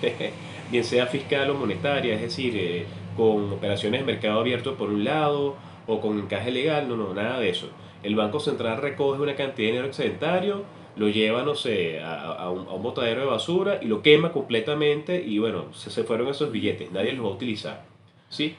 bien 0.70 0.84
sea 0.84 1.06
fiscal 1.06 1.50
o 1.50 1.54
monetaria, 1.54 2.14
es 2.14 2.22
decir, 2.22 2.54
eh, 2.56 2.86
con 3.16 3.52
operaciones 3.52 4.00
de 4.00 4.06
mercado 4.06 4.40
abierto 4.40 4.76
por 4.76 4.88
un 4.88 5.04
lado 5.04 5.56
o 5.86 6.00
con 6.00 6.18
encaje 6.18 6.50
legal, 6.50 6.88
no, 6.88 6.96
no, 6.96 7.14
nada 7.14 7.38
de 7.38 7.50
eso 7.50 7.68
el 8.02 8.16
Banco 8.16 8.40
Central 8.40 8.78
recoge 8.78 9.20
una 9.22 9.34
cantidad 9.34 9.66
de 9.66 9.72
dinero 9.72 9.86
excedentario, 9.86 10.64
lo 10.96 11.08
lleva, 11.08 11.42
no 11.42 11.54
sé, 11.54 12.00
a, 12.02 12.50
un, 12.50 12.82
botadero 12.82 13.20
de 13.20 13.26
basura 13.26 13.78
y 13.80 13.86
lo 13.86 14.02
quema 14.02 14.32
completamente 14.32 15.22
y 15.22 15.38
bueno, 15.38 15.72
se, 15.72 15.90
se, 15.90 16.04
fueron 16.04 16.28
esos 16.28 16.50
billetes, 16.52 16.92
nadie 16.92 17.12
los 17.12 17.24
va 17.24 17.30
a 17.30 17.34
utilizar. 17.34 17.84
¿sí? 18.28 18.56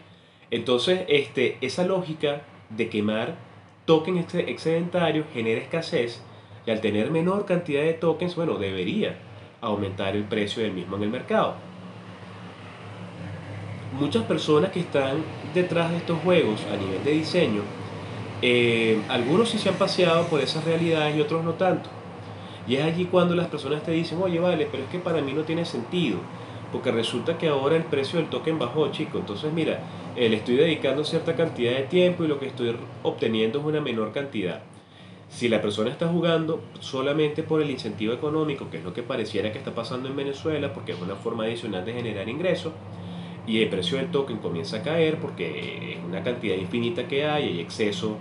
Entonces, 0.49 1.01
este, 1.07 1.57
esa 1.61 1.85
lógica 1.85 2.41
de 2.69 2.89
quemar 2.89 3.35
tokens 3.85 4.33
excedentarios 4.33 5.27
genera 5.33 5.61
escasez 5.61 6.23
y 6.65 6.71
al 6.71 6.81
tener 6.81 7.11
menor 7.11 7.45
cantidad 7.45 7.83
de 7.83 7.93
tokens, 7.93 8.35
bueno, 8.35 8.57
debería 8.57 9.17
aumentar 9.61 10.15
el 10.15 10.23
precio 10.23 10.63
del 10.63 10.73
mismo 10.73 10.95
en 10.97 11.03
el 11.03 11.09
mercado. 11.09 11.55
Muchas 13.99 14.23
personas 14.23 14.71
que 14.71 14.79
están 14.79 15.23
detrás 15.53 15.91
de 15.91 15.97
estos 15.97 16.19
juegos 16.19 16.65
a 16.71 16.77
nivel 16.77 17.03
de 17.03 17.11
diseño 17.11 17.61
eh, 18.45 19.01
algunos 19.07 19.47
sí 19.47 19.57
se 19.57 19.69
han 19.69 19.75
paseado 19.75 20.25
por 20.25 20.41
esas 20.41 20.65
realidades 20.65 21.15
y 21.15 21.21
otros 21.21 21.45
no 21.45 21.53
tanto. 21.53 21.89
Y 22.67 22.75
es 22.75 22.83
allí 22.83 23.05
cuando 23.05 23.35
las 23.35 23.47
personas 23.47 23.83
te 23.83 23.91
dicen, 23.91 24.21
oye, 24.21 24.37
vale, 24.37 24.67
pero 24.69 24.83
es 24.83 24.89
que 24.89 24.99
para 24.99 25.21
mí 25.21 25.31
no 25.31 25.43
tiene 25.43 25.63
sentido, 25.63 26.17
porque 26.73 26.91
resulta 26.91 27.37
que 27.37 27.47
ahora 27.47 27.77
el 27.77 27.85
precio 27.85 28.19
del 28.19 28.27
token 28.27 28.59
bajó, 28.59 28.91
chico. 28.91 29.17
Entonces, 29.17 29.53
mira, 29.53 29.79
eh, 30.17 30.27
le 30.27 30.35
estoy 30.35 30.57
dedicando 30.57 31.05
cierta 31.05 31.37
cantidad 31.37 31.71
de 31.71 31.83
tiempo 31.83 32.25
y 32.25 32.27
lo 32.27 32.37
que 32.37 32.47
estoy 32.47 32.75
obteniendo 33.03 33.59
es 33.59 33.65
una 33.65 33.79
menor 33.79 34.11
cantidad. 34.11 34.61
Si 35.33 35.49
la 35.49 35.61
persona 35.61 35.89
está 35.89 36.07
jugando 36.07 36.61
solamente 36.79 37.41
por 37.41 37.59
el 37.59 37.71
incentivo 37.71 38.13
económico, 38.13 38.69
que 38.69 38.77
es 38.77 38.83
lo 38.83 38.93
que 38.93 39.01
pareciera 39.01 39.51
que 39.51 39.57
está 39.57 39.73
pasando 39.73 40.07
en 40.07 40.15
Venezuela, 40.15 40.71
porque 40.73 40.91
es 40.91 41.01
una 41.01 41.15
forma 41.15 41.45
adicional 41.45 41.83
de 41.83 41.93
generar 41.93 42.29
ingresos, 42.29 42.71
y 43.47 43.61
el 43.61 43.69
precio 43.69 43.97
del 43.97 44.11
token 44.11 44.37
comienza 44.37 44.77
a 44.77 44.83
caer 44.83 45.17
porque 45.17 45.93
es 45.93 46.03
una 46.03 46.23
cantidad 46.23 46.55
infinita 46.55 47.07
que 47.07 47.25
hay, 47.25 47.45
hay 47.45 47.59
exceso 47.59 48.17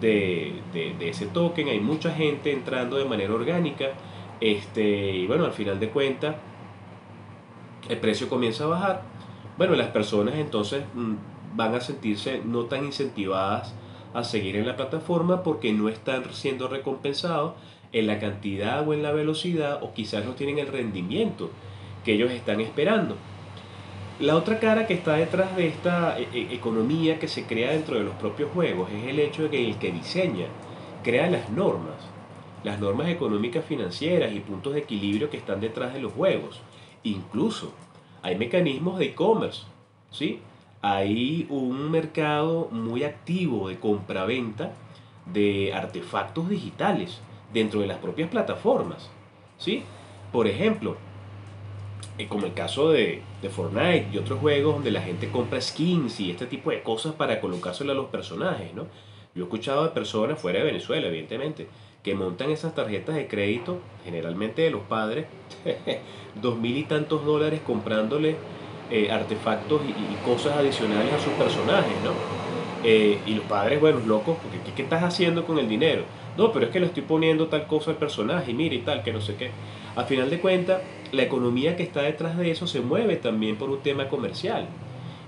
de, 0.00 0.62
ese 1.00 1.26
token, 1.26 1.68
hay 1.68 1.80
mucha 1.80 2.12
gente 2.12 2.50
entrando 2.50 2.96
de 2.96 3.04
manera 3.04 3.32
orgánica 3.32 3.90
este, 4.40 5.12
y 5.12 5.26
bueno, 5.26 5.44
al 5.44 5.52
final 5.52 5.78
de 5.78 5.90
cuentas 5.90 6.36
el 7.88 7.98
precio 7.98 8.28
comienza 8.28 8.64
a 8.64 8.68
bajar. 8.68 9.02
Bueno, 9.58 9.74
las 9.74 9.88
personas 9.88 10.34
entonces 10.36 10.82
mm, 10.94 11.14
van 11.54 11.74
a 11.74 11.80
sentirse 11.80 12.40
no 12.42 12.64
tan 12.64 12.86
incentivadas 12.86 13.74
a 14.14 14.24
seguir 14.24 14.56
en 14.56 14.66
la 14.66 14.76
plataforma 14.76 15.42
porque 15.42 15.72
no 15.72 15.88
están 15.88 16.32
siendo 16.32 16.68
recompensados 16.68 17.54
en 17.92 18.06
la 18.06 18.18
cantidad 18.18 18.86
o 18.86 18.94
en 18.94 19.02
la 19.02 19.12
velocidad 19.12 19.82
o 19.82 19.92
quizás 19.92 20.24
no 20.24 20.32
tienen 20.32 20.58
el 20.58 20.68
rendimiento 20.68 21.50
que 22.04 22.14
ellos 22.14 22.30
están 22.30 22.60
esperando. 22.60 23.16
La 24.20 24.36
otra 24.36 24.60
cara 24.60 24.86
que 24.86 24.94
está 24.94 25.14
detrás 25.14 25.56
de 25.56 25.66
esta 25.66 26.18
e, 26.18 26.28
e, 26.32 26.54
economía 26.54 27.18
que 27.18 27.26
se 27.26 27.44
crea 27.44 27.72
dentro 27.72 27.96
de 27.96 28.04
los 28.04 28.14
propios 28.14 28.50
juegos 28.52 28.88
es 28.92 29.08
el 29.08 29.18
hecho 29.18 29.42
de 29.42 29.50
que 29.50 29.64
el 29.64 29.76
que 29.78 29.90
diseña 29.90 30.46
crea 31.02 31.28
las 31.28 31.50
normas, 31.50 31.96
las 32.62 32.78
normas 32.78 33.08
económicas 33.08 33.64
financieras 33.64 34.32
y 34.32 34.40
puntos 34.40 34.74
de 34.74 34.80
equilibrio 34.80 35.30
que 35.30 35.36
están 35.36 35.60
detrás 35.60 35.92
de 35.92 36.00
los 36.00 36.12
juegos. 36.12 36.60
Incluso 37.02 37.72
hay 38.22 38.36
mecanismos 38.36 38.98
de 38.98 39.06
e-commerce, 39.06 39.62
¿sí? 40.12 40.40
Hay 40.86 41.46
un 41.48 41.90
mercado 41.90 42.68
muy 42.70 43.04
activo 43.04 43.70
de 43.70 43.78
compra-venta 43.78 44.74
de 45.24 45.72
artefactos 45.72 46.50
digitales 46.50 47.20
dentro 47.54 47.80
de 47.80 47.86
las 47.86 47.96
propias 47.96 48.28
plataformas, 48.28 49.08
¿sí? 49.56 49.82
Por 50.30 50.46
ejemplo, 50.46 50.98
eh, 52.18 52.28
como 52.28 52.44
el 52.44 52.52
caso 52.52 52.90
de, 52.90 53.22
de, 53.40 53.48
Fortnite 53.48 54.08
y 54.12 54.18
otros 54.18 54.40
juegos 54.40 54.74
donde 54.74 54.90
la 54.90 55.00
gente 55.00 55.30
compra 55.30 55.58
skins 55.58 56.20
y 56.20 56.30
este 56.30 56.44
tipo 56.44 56.70
de 56.70 56.82
cosas 56.82 57.14
para 57.14 57.40
colocárselo 57.40 57.92
a 57.92 57.94
los 57.94 58.10
personajes, 58.10 58.74
¿no? 58.74 58.82
Yo 59.34 59.44
he 59.44 59.46
escuchado 59.46 59.84
de 59.84 59.88
personas 59.88 60.38
fuera 60.38 60.58
de 60.58 60.66
Venezuela, 60.66 61.06
evidentemente, 61.06 61.66
que 62.02 62.14
montan 62.14 62.50
esas 62.50 62.74
tarjetas 62.74 63.14
de 63.14 63.26
crédito, 63.26 63.78
generalmente 64.04 64.60
de 64.60 64.70
los 64.70 64.82
padres, 64.82 65.28
dos 66.42 66.58
mil 66.58 66.76
y 66.76 66.84
tantos 66.84 67.24
dólares 67.24 67.62
comprándole 67.66 68.36
eh, 68.90 69.10
artefactos 69.10 69.82
y, 69.82 70.14
cosas 70.24 70.56
adicionales 70.56 71.12
a 71.12 71.18
sus 71.18 71.32
personajes, 71.34 71.94
¿no? 72.02 72.12
Eh, 72.82 73.18
y 73.26 73.34
los 73.34 73.44
padres, 73.46 73.80
bueno, 73.80 74.00
locos, 74.06 74.36
porque 74.42 74.58
¿qué, 74.64 74.72
¿qué, 74.72 74.82
estás 74.82 75.02
haciendo 75.02 75.46
con 75.46 75.58
el 75.58 75.68
dinero? 75.68 76.02
No, 76.36 76.52
pero 76.52 76.66
es 76.66 76.72
que 76.72 76.80
le 76.80 76.86
estoy 76.86 77.02
poniendo 77.02 77.46
tal 77.46 77.66
cosa 77.66 77.92
al 77.92 77.96
personaje, 77.96 78.50
y 78.50 78.54
mira 78.54 78.74
y 78.74 78.80
tal, 78.80 79.02
que 79.02 79.12
no 79.12 79.20
sé 79.20 79.36
qué. 79.36 79.50
A 79.96 80.04
final 80.04 80.28
de 80.28 80.40
cuentas, 80.40 80.82
la 81.12 81.22
economía 81.22 81.76
que 81.76 81.84
está 81.84 82.02
detrás 82.02 82.36
de 82.36 82.50
eso 82.50 82.66
se 82.66 82.80
mueve 82.80 83.16
también 83.16 83.56
por 83.56 83.70
un 83.70 83.78
tema 83.78 84.08
comercial. 84.08 84.66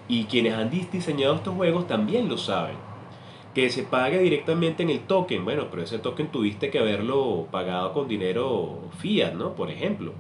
Y 0.09 0.25
quienes 0.25 0.55
han 0.55 0.71
diseñado 0.71 1.37
estos 1.37 1.55
juegos 1.55 1.87
también 1.87 2.29
lo 2.29 2.39
saben. 2.39 2.77
que 3.55 3.71
se 3.71 3.85
pague 3.85 4.19
directamente 4.19 4.83
en 4.83 4.91
el 4.91 5.01
token. 5.01 5.47
Bueno, 5.47 5.69
pero 5.71 5.83
ese 5.83 5.99
token 5.99 6.29
tuviste 6.29 6.69
que 6.69 6.79
haberlo 6.79 7.47
pagado 7.51 7.95
con 7.95 8.07
dinero 8.07 8.81
fiat, 8.99 9.33
¿no? 9.33 9.55
Por 9.55 9.71
ejemplo. 9.71 10.13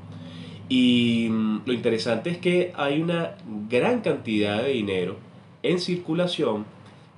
Y 0.68 1.28
mm, 1.30 1.62
lo 1.64 1.72
interesante 1.72 2.30
es 2.30 2.38
que 2.38 2.72
hay 2.76 3.00
una 3.00 3.36
gran 3.68 4.00
cantidad 4.00 4.62
de 4.62 4.70
dinero 4.70 5.16
en 5.62 5.78
circulación 5.78 6.64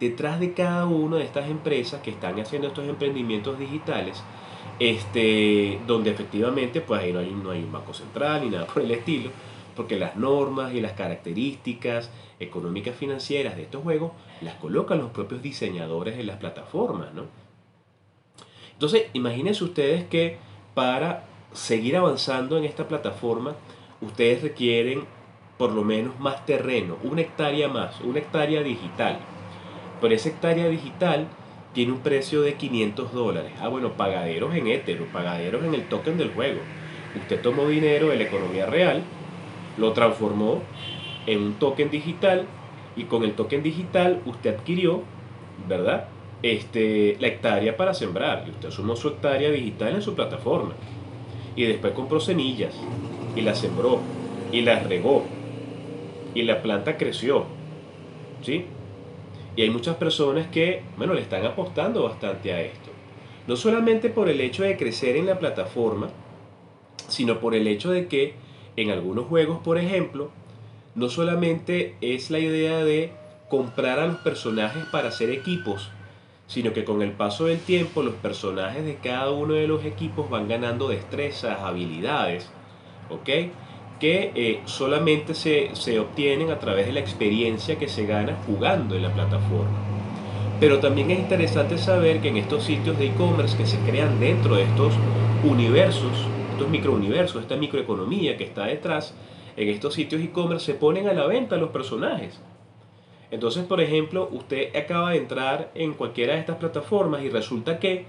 detrás 0.01 0.39
de 0.41 0.53
cada 0.53 0.87
una 0.87 1.17
de 1.17 1.25
estas 1.25 1.49
empresas 1.51 2.03
que 2.03 2.11
están 2.11 2.39
haciendo 2.39 2.69
estos 2.69 2.89
emprendimientos 2.89 3.59
digitales, 3.59 4.23
este, 4.79 5.81
donde 5.87 6.11
efectivamente 6.11 6.81
pues 6.81 7.03
ahí 7.03 7.13
no 7.13 7.19
hay, 7.19 7.31
no 7.31 7.51
hay 7.51 7.65
un 7.65 7.73
banco 7.73 7.93
central 7.93 8.43
ni 8.45 8.51
nada 8.51 8.67
por 8.67 8.83
el 8.83 8.91
estilo, 8.91 9.31
porque 9.75 9.99
las 9.99 10.17
normas 10.17 10.73
y 10.75 10.81
las 10.81 10.93
características 10.93 12.11
económicas 12.39 12.95
financieras 12.95 13.57
de 13.57 13.63
estos 13.63 13.83
juegos 13.83 14.13
las 14.41 14.55
colocan 14.55 14.99
los 14.99 15.11
propios 15.11 15.43
diseñadores 15.43 16.19
en 16.19 16.27
las 16.27 16.37
plataformas, 16.37 17.13
¿no? 17.15 17.25
Entonces, 18.73 19.07
imagínense 19.13 19.65
ustedes 19.65 20.05
que 20.05 20.39
para 20.75 21.25
seguir 21.53 21.97
avanzando 21.97 22.57
en 22.59 22.65
esta 22.65 22.89
plataforma, 22.89 23.55
ustedes 24.01 24.43
requieren 24.43 25.05
por 25.57 25.73
lo 25.73 25.83
menos 25.83 26.19
más 26.21 26.47
terreno, 26.47 26.97
una 27.03 27.23
hectárea 27.23 27.69
más, 27.69 28.01
una 28.01 28.21
hectárea 28.21 28.63
digital. 28.63 29.19
Pero 30.01 30.15
esa 30.15 30.29
hectárea 30.29 30.69
digital 30.69 31.27
tiene 31.73 31.93
un 31.93 31.99
precio 31.99 32.43
de 32.43 32.55
500 32.55 33.13
dólares. 33.13 33.53
Ah, 33.61 33.69
bueno, 33.69 33.93
pagaderos 33.93 34.55
en 34.55 34.69
Ether, 34.69 35.05
pagaderos 35.07 35.65
en 35.65 35.75
el 35.75 35.89
token 35.89 36.17
del 36.17 36.33
juego. 36.33 36.61
Usted 37.21 37.41
tomó 37.43 37.67
dinero 37.67 38.09
de 38.09 38.17
la 38.17 38.25
economía 38.25 38.67
real, 38.67 39.03
lo 39.77 39.93
transformó 39.93 40.63
en 41.27 41.43
un 41.43 41.55
token 41.55 41.91
digital 41.91 42.47
y 42.97 43.05
con 43.05 43.25
el 43.25 43.33
token 43.33 43.63
digital 43.63 44.23
usted 44.27 44.57
adquirió, 44.57 45.03
¿verdad? 45.69 46.09
Este, 46.43 47.17
la 47.19 47.27
hectárea 47.27 47.77
para 47.77 47.95
sembrar 47.95 48.45
y 48.47 48.51
usted 48.51 48.71
sumó 48.71 48.95
su 48.95 49.09
hectárea 49.09 49.51
digital 49.51 49.97
en 49.97 50.03
su 50.03 50.15
plataforma 50.15 50.75
y 51.59 51.67
después 51.67 51.93
compró 51.93 52.21
semillas 52.21 52.73
y 53.35 53.41
las 53.41 53.59
sembró 53.59 53.99
y 54.53 54.61
las 54.61 54.87
regó 54.87 55.25
y 56.33 56.43
la 56.43 56.63
planta 56.63 56.97
creció, 56.97 57.47
¿sí? 58.43 58.67
Y 59.57 59.63
hay 59.63 59.71
muchas 59.71 59.97
personas 59.97 60.47
que, 60.47 60.83
bueno, 60.97 61.15
le 61.15 61.21
están 61.21 61.45
apostando 61.45 62.05
bastante 62.05 62.53
a 62.53 62.61
esto. 62.61 62.91
No 63.49 63.57
solamente 63.57 64.09
por 64.09 64.29
el 64.29 64.41
hecho 64.41 64.63
de 64.63 64.77
crecer 64.77 65.17
en 65.17 65.27
la 65.27 65.41
plataforma, 65.41 66.11
sino 67.09 67.41
por 67.41 67.57
el 67.57 67.67
hecho 67.67 67.91
de 67.91 68.07
que 68.07 68.35
en 68.77 68.91
algunos 68.91 69.27
juegos, 69.27 69.59
por 69.59 69.79
ejemplo, 69.79 70.31
no 70.95 71.09
solamente 71.09 71.97
es 72.01 72.31
la 72.31 72.39
idea 72.39 72.85
de 72.85 73.11
comprar 73.51 73.99
a 73.99 74.07
los 74.07 74.19
personajes 74.19 74.85
para 74.93 75.09
hacer 75.09 75.31
equipos, 75.31 75.91
sino 76.49 76.73
que 76.73 76.85
con 76.85 77.03
el 77.03 77.13
paso 77.13 77.45
del 77.45 77.61
tiempo 77.61 78.03
los 78.03 78.15
personajes 78.15 78.85
de 78.85 78.97
cada 78.97 79.31
uno 79.31 79.55
de 79.55 79.69
los 79.69 79.85
equipos 79.85 80.29
van 80.29 80.49
ganando 80.49 80.89
destrezas, 80.89 81.61
habilidades, 81.61 82.51
¿ok? 83.11 83.29
Que 84.01 84.33
eh, 84.35 84.63
solamente 84.65 85.35
se, 85.35 85.71
se 85.75 86.01
obtienen 86.01 86.51
a 86.51 86.59
través 86.59 86.87
de 86.87 86.93
la 86.93 87.01
experiencia 87.01 87.79
que 87.79 87.87
se 87.87 88.07
gana 88.07 88.37
jugando 88.47 88.97
en 88.97 89.03
la 89.03 89.13
plataforma. 89.13 89.77
Pero 90.59 90.81
también 90.81 91.11
es 91.11 91.19
interesante 91.19 91.77
saber 91.77 92.21
que 92.21 92.29
en 92.29 92.39
estos 92.39 92.65
sitios 92.65 92.99
de 92.99 93.09
e-commerce 93.09 93.57
que 93.57 93.67
se 93.67 93.79
crean 93.81 94.19
dentro 94.19 94.57
de 94.57 94.63
estos 94.63 94.95
universos, 95.45 96.13
estos 96.53 96.69
microuniversos, 96.69 97.43
esta 97.43 97.57
microeconomía 97.57 98.37
que 98.39 98.45
está 98.45 98.65
detrás, 98.65 99.15
en 99.57 99.69
estos 99.69 99.95
sitios 99.95 100.23
e-commerce 100.23 100.65
se 100.65 100.75
ponen 100.75 101.09
a 101.09 101.13
la 101.13 101.27
venta 101.27 101.57
los 101.59 101.71
personajes. 101.71 102.41
Entonces, 103.31 103.65
por 103.65 103.81
ejemplo, 103.81 104.29
usted 104.33 104.75
acaba 104.75 105.11
de 105.11 105.19
entrar 105.19 105.71
en 105.75 105.95
cualquiera 105.95 106.35
de 106.35 106.41
estas 106.41 106.57
plataformas 106.57 107.23
y 107.23 107.29
resulta 107.29 107.79
que 107.79 108.07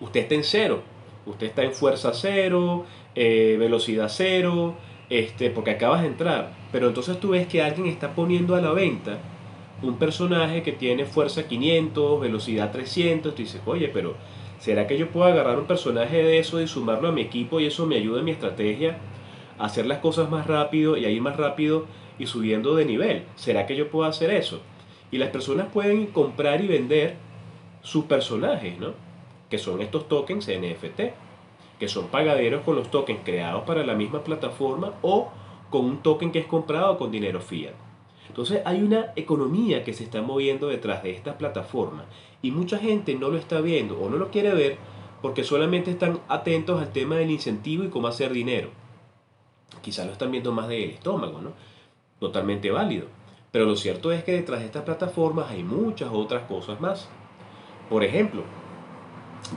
usted 0.00 0.20
está 0.20 0.34
en 0.34 0.44
cero. 0.44 0.82
Usted 1.26 1.48
está 1.48 1.62
en 1.62 1.72
fuerza 1.72 2.12
cero, 2.12 2.84
eh, 3.14 3.56
velocidad 3.58 4.08
cero, 4.08 4.74
este, 5.08 5.50
porque 5.50 5.72
acabas 5.72 6.02
de 6.02 6.08
entrar. 6.08 6.52
Pero 6.72 6.88
entonces 6.88 7.20
tú 7.20 7.30
ves 7.30 7.46
que 7.46 7.62
alguien 7.62 7.86
está 7.86 8.14
poniendo 8.14 8.56
a 8.56 8.60
la 8.60 8.72
venta 8.72 9.18
un 9.82 9.96
personaje 9.96 10.62
que 10.62 10.72
tiene 10.72 11.04
fuerza 11.04 11.46
500, 11.46 12.20
velocidad 12.20 12.72
300. 12.72 13.34
Tú 13.34 13.42
dices, 13.42 13.60
oye, 13.66 13.88
pero 13.88 14.14
¿será 14.58 14.86
que 14.86 14.98
yo 14.98 15.08
puedo 15.08 15.26
agarrar 15.26 15.58
un 15.58 15.66
personaje 15.66 16.22
de 16.22 16.38
eso 16.38 16.60
y 16.60 16.66
sumarlo 16.66 17.08
a 17.08 17.12
mi 17.12 17.22
equipo 17.22 17.60
y 17.60 17.66
eso 17.66 17.86
me 17.86 17.96
ayuda 17.96 18.18
en 18.18 18.24
mi 18.24 18.30
estrategia 18.32 18.98
a 19.58 19.66
hacer 19.66 19.86
las 19.86 19.98
cosas 19.98 20.30
más 20.30 20.46
rápido 20.46 20.96
y 20.96 21.04
a 21.04 21.10
ir 21.10 21.20
más 21.20 21.36
rápido 21.36 21.86
y 22.20 22.26
subiendo 22.26 22.76
de 22.76 22.84
nivel. 22.84 23.24
¿Será 23.34 23.66
que 23.66 23.74
yo 23.74 23.90
puedo 23.90 24.06
hacer 24.06 24.30
eso? 24.30 24.60
Y 25.10 25.16
las 25.16 25.30
personas 25.30 25.68
pueden 25.72 26.06
comprar 26.08 26.62
y 26.62 26.68
vender 26.68 27.16
sus 27.80 28.04
personajes, 28.04 28.78
¿no? 28.78 28.92
Que 29.48 29.56
son 29.56 29.80
estos 29.80 30.06
tokens 30.06 30.46
NFT, 30.46 31.00
que 31.78 31.88
son 31.88 32.08
pagaderos 32.08 32.60
con 32.60 32.76
los 32.76 32.90
tokens 32.90 33.20
creados 33.24 33.62
para 33.62 33.86
la 33.86 33.94
misma 33.94 34.22
plataforma 34.22 34.92
o 35.00 35.30
con 35.70 35.86
un 35.86 36.02
token 36.02 36.30
que 36.30 36.40
es 36.40 36.46
comprado 36.46 36.98
con 36.98 37.10
dinero 37.10 37.40
fiat. 37.40 37.72
Entonces 38.28 38.60
hay 38.66 38.82
una 38.82 39.12
economía 39.16 39.82
que 39.82 39.94
se 39.94 40.04
está 40.04 40.20
moviendo 40.20 40.68
detrás 40.68 41.02
de 41.02 41.12
esta 41.12 41.38
plataforma 41.38 42.04
y 42.42 42.50
mucha 42.50 42.78
gente 42.78 43.14
no 43.14 43.30
lo 43.30 43.38
está 43.38 43.62
viendo 43.62 43.98
o 43.98 44.10
no 44.10 44.18
lo 44.18 44.30
quiere 44.30 44.52
ver 44.54 44.76
porque 45.22 45.42
solamente 45.42 45.90
están 45.90 46.20
atentos 46.28 46.80
al 46.80 46.92
tema 46.92 47.16
del 47.16 47.30
incentivo 47.30 47.82
y 47.82 47.88
cómo 47.88 48.08
hacer 48.08 48.30
dinero. 48.32 48.68
Quizás 49.80 50.04
lo 50.04 50.12
están 50.12 50.30
viendo 50.30 50.52
más 50.52 50.68
del 50.68 50.90
estómago, 50.90 51.40
¿no? 51.40 51.52
Totalmente 52.20 52.70
válido. 52.70 53.06
Pero 53.50 53.64
lo 53.64 53.74
cierto 53.74 54.12
es 54.12 54.22
que 54.22 54.32
detrás 54.32 54.60
de 54.60 54.66
estas 54.66 54.84
plataformas 54.84 55.50
hay 55.50 55.64
muchas 55.64 56.10
otras 56.12 56.44
cosas 56.44 56.80
más. 56.80 57.08
Por 57.88 58.04
ejemplo, 58.04 58.44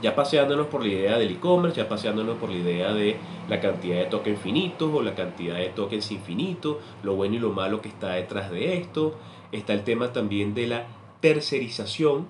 ya 0.02 0.16
paseándonos 0.16 0.66
por 0.66 0.82
la 0.82 0.88
idea 0.88 1.18
del 1.18 1.30
e-commerce, 1.30 1.76
ya 1.76 1.88
paseándonos 1.88 2.38
por 2.38 2.50
la 2.50 2.56
idea 2.56 2.92
de 2.92 3.16
la 3.48 3.60
cantidad 3.60 3.98
de 3.98 4.06
tokens 4.06 4.40
finitos 4.40 4.92
o 4.92 5.02
la 5.02 5.14
cantidad 5.14 5.56
de 5.56 5.68
tokens 5.68 6.10
infinitos, 6.10 6.78
lo 7.02 7.14
bueno 7.14 7.36
y 7.36 7.38
lo 7.38 7.50
malo 7.50 7.80
que 7.80 7.88
está 7.88 8.12
detrás 8.14 8.50
de 8.50 8.78
esto, 8.78 9.14
está 9.52 9.72
el 9.72 9.84
tema 9.84 10.12
también 10.12 10.54
de 10.54 10.66
la 10.66 10.86
tercerización, 11.20 12.26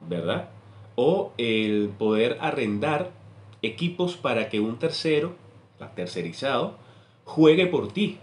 ¿verdad? 0.00 0.48
O 0.94 1.32
el 1.36 1.90
poder 1.98 2.38
arrendar 2.40 3.10
equipos 3.60 4.16
para 4.16 4.48
que 4.48 4.60
un 4.60 4.78
tercero, 4.78 5.34
tercerizado, 5.94 6.76
juegue 7.24 7.66
por 7.66 7.88
ti. 7.88 8.18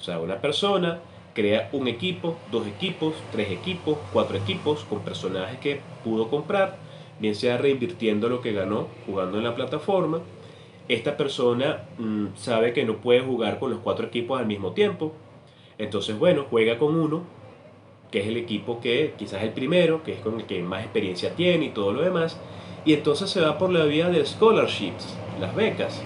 O 0.00 0.02
sea, 0.02 0.18
una 0.18 0.40
persona 0.40 1.00
crea 1.34 1.68
un 1.72 1.88
equipo, 1.88 2.36
dos 2.50 2.66
equipos, 2.66 3.14
tres 3.32 3.50
equipos, 3.50 3.98
cuatro 4.12 4.38
equipos 4.38 4.84
con 4.84 5.00
personajes 5.00 5.58
que 5.58 5.80
pudo 6.02 6.28
comprar, 6.28 6.76
bien 7.18 7.34
sea 7.34 7.58
reinvirtiendo 7.58 8.28
lo 8.28 8.40
que 8.40 8.52
ganó 8.52 8.88
jugando 9.06 9.38
en 9.38 9.44
la 9.44 9.54
plataforma. 9.54 10.20
Esta 10.88 11.16
persona 11.16 11.84
mm, 11.98 12.28
sabe 12.34 12.72
que 12.72 12.84
no 12.84 12.96
puede 12.96 13.20
jugar 13.20 13.58
con 13.58 13.70
los 13.70 13.80
cuatro 13.80 14.06
equipos 14.06 14.40
al 14.40 14.46
mismo 14.46 14.72
tiempo. 14.72 15.12
Entonces, 15.78 16.18
bueno, 16.18 16.46
juega 16.50 16.78
con 16.78 16.96
uno, 16.96 17.22
que 18.10 18.20
es 18.20 18.26
el 18.26 18.36
equipo 18.36 18.80
que 18.80 19.14
quizás 19.16 19.42
es 19.42 19.48
el 19.48 19.52
primero, 19.52 20.02
que 20.02 20.14
es 20.14 20.20
con 20.20 20.40
el 20.40 20.46
que 20.46 20.62
más 20.62 20.82
experiencia 20.82 21.36
tiene 21.36 21.66
y 21.66 21.70
todo 21.70 21.92
lo 21.92 22.02
demás. 22.02 22.38
Y 22.84 22.94
entonces 22.94 23.30
se 23.30 23.40
va 23.40 23.58
por 23.58 23.70
la 23.70 23.84
vía 23.84 24.08
de 24.08 24.24
scholarships, 24.24 25.16
las 25.38 25.54
becas. 25.54 26.02